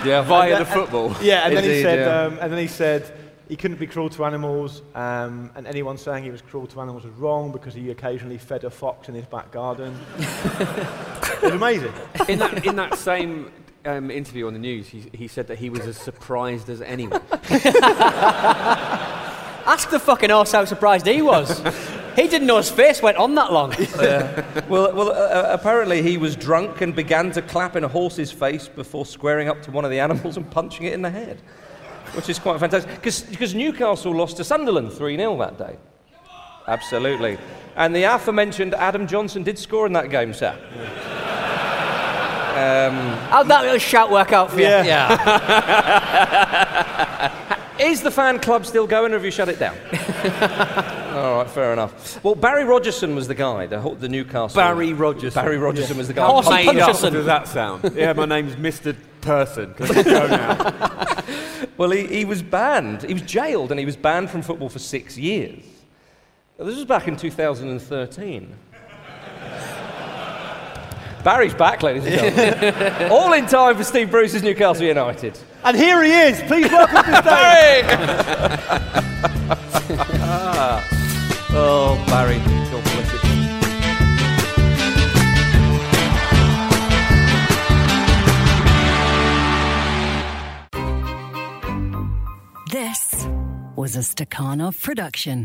Yeah, 0.06 0.22
via 0.22 0.52
And 0.56 0.62
the 0.62 0.66
then- 0.66 0.74
football. 0.74 1.16
Yeah, 1.22 1.46
and 1.46 1.56
then 1.58 1.64
he 1.64 1.82
said, 1.82 2.00
yeah. 2.00 2.22
um, 2.24 2.38
and 2.42 2.52
then 2.54 2.60
he 2.60 2.68
said 2.68 3.10
he 3.50 3.56
couldn't 3.58 3.80
be 3.80 3.88
cruel 3.88 4.10
to 4.12 4.24
animals, 4.26 4.82
um, 4.96 5.50
and 5.56 5.66
anyone 5.68 5.98
saying 5.98 6.24
he 6.26 6.30
was 6.32 6.42
cruel 6.42 6.68
to 6.68 6.80
animals 6.82 7.04
was 7.06 7.14
wrong 7.16 7.52
because 7.52 7.74
he 7.74 7.90
occasionally 7.92 8.38
fed 8.38 8.64
a 8.66 8.70
fox 8.70 9.10
in 9.10 9.16
his 9.16 9.26
back 9.26 9.52
garden. 9.52 9.98
it 10.18 11.42
was 11.42 11.54
amazing. 11.54 11.92
In 12.30 12.40
that, 12.40 12.66
in 12.66 12.76
that 12.78 12.96
same 12.98 13.52
um, 13.86 14.10
interview 14.12 14.48
on 14.48 14.54
the 14.54 14.60
news, 14.60 14.88
he, 14.88 15.10
he 15.14 15.28
said 15.28 15.48
that 15.48 15.58
he 15.58 15.70
was 15.70 15.82
as 15.82 15.98
surprised 15.98 16.70
as 16.70 16.82
anyone. 16.82 17.22
Ask 19.70 19.92
the 19.92 20.00
fucking 20.00 20.32
horse 20.32 20.52
how 20.52 20.66
surprised 20.66 21.06
he 21.06 21.22
was. 21.22 21.60
he 22.16 22.28
didn't 22.28 22.48
know 22.48 22.58
his 22.58 22.72
face 22.72 23.04
went 23.04 23.18
on 23.18 23.36
that 23.36 23.54
long. 23.54 23.70
Well, 24.68 24.96
well 24.96 25.10
uh, 25.10 25.14
uh, 25.14 25.48
apparently 25.52 26.02
he 26.02 26.18
was 26.18 26.36
drunk 26.36 26.82
and 26.82 26.96
began 26.96 27.32
to 27.34 27.44
clap 27.44 27.76
in 27.76 27.84
a 27.84 27.88
horse's 27.88 28.32
face 28.32 28.68
before 28.68 29.06
squaring 29.06 29.48
up 29.48 29.62
to 29.62 29.72
one 29.72 29.86
of 29.86 29.92
the 29.92 30.00
animals 30.00 30.38
and 30.38 30.50
punching 30.50 30.88
it 30.88 30.94
in 30.94 31.04
the 31.04 31.10
head, 31.12 31.40
which 32.14 32.30
is 32.30 32.40
quite 32.40 32.60
fantastic. 32.60 32.96
Because 33.00 33.54
Newcastle 33.54 34.12
lost 34.12 34.38
to 34.38 34.44
Sunderland 34.44 34.92
3 34.92 35.18
0 35.18 35.38
that 35.38 35.60
day. 35.60 35.78
Absolutely. 36.68 37.38
And 37.76 37.96
the 37.96 38.04
aforementioned 38.06 38.74
Adam 38.74 39.06
Johnson 39.06 39.44
did 39.44 39.60
score 39.60 39.86
in 39.86 39.94
that 39.94 40.10
game, 40.10 40.34
sir. 40.34 40.58
How'd 43.30 43.48
that 43.48 43.62
little 43.64 43.78
shout 43.78 44.10
work 44.10 44.34
out 44.34 44.50
for 44.50 44.58
you? 44.58 44.66
Yeah. 44.66 44.84
Yeah. 44.84 46.66
Is 47.90 48.02
the 48.02 48.12
fan 48.12 48.40
club 48.40 48.66
still 48.66 48.86
going, 48.86 49.12
or 49.12 49.16
have 49.16 49.26
you 49.26 49.32
shut 49.32 49.50
it 49.50 49.58
down? 49.60 49.76
All 51.16 51.38
right, 51.40 51.50
fair 51.50 51.74
enough. 51.74 52.24
Well, 52.24 52.36
Barry 52.36 52.64
Rogerson 52.64 53.16
was 53.16 53.28
the 53.28 53.34
guy, 53.36 53.66
the, 53.66 53.80
ho- 53.82 53.96
the 53.96 54.08
Newcastle. 54.08 54.56
Barry 54.56 54.94
Rogerson. 54.94 55.34
Barry 55.44 55.58
Rogerson 55.58 55.98
was 55.98 56.08
the 56.08 56.14
guy. 56.14 56.28
Horsey 56.28 56.52
Made 56.52 56.78
up, 56.80 56.92
Puncherson. 56.92 57.12
does 57.14 57.26
that 57.26 57.48
sound? 57.48 57.92
Yeah, 57.96 58.14
my 58.14 58.26
name's 58.26 58.56
Mr. 58.56 58.96
Person. 59.22 59.74
Can 59.74 59.86
I 59.98 60.04
go 60.04 60.28
now? 60.28 61.16
Well, 61.78 61.92
he, 61.92 62.08
he 62.08 62.26
was 62.26 62.42
banned. 62.42 63.04
He 63.04 63.14
was 63.14 63.22
jailed 63.22 63.72
and 63.72 63.80
he 63.80 63.86
was 63.86 63.96
banned 63.96 64.30
from 64.30 64.42
football 64.42 64.68
for 64.68 64.80
six 64.80 65.18
years. 65.18 65.64
This 66.58 66.76
was 66.76 66.84
back 66.84 67.08
in 67.08 67.16
2013. 67.16 68.54
Barry's 71.24 71.54
back, 71.54 71.84
ladies 71.84 72.06
and 72.06 72.16
gentlemen. 72.36 73.12
All 73.12 73.34
in 73.34 73.46
time 73.46 73.76
for 73.76 73.84
Steve 73.84 74.10
Bruce's 74.10 74.42
Newcastle 74.44 74.86
United. 74.86 75.38
And 75.64 75.76
here 75.76 76.02
he 76.02 76.12
is. 76.12 76.42
Please 76.44 76.72
welcome 76.72 77.04
to 77.04 77.12
the 77.12 77.22
stage. 77.22 77.86
Barry! 80.00 80.84
oh, 81.52 82.04
Barry. 82.08 82.38
God 82.72 82.84
bless 82.84 83.14
you. 83.14 83.20
This 92.72 93.28
was 93.76 93.96
a 93.96 94.00
Stakhanov 94.00 94.82
production. 94.82 95.38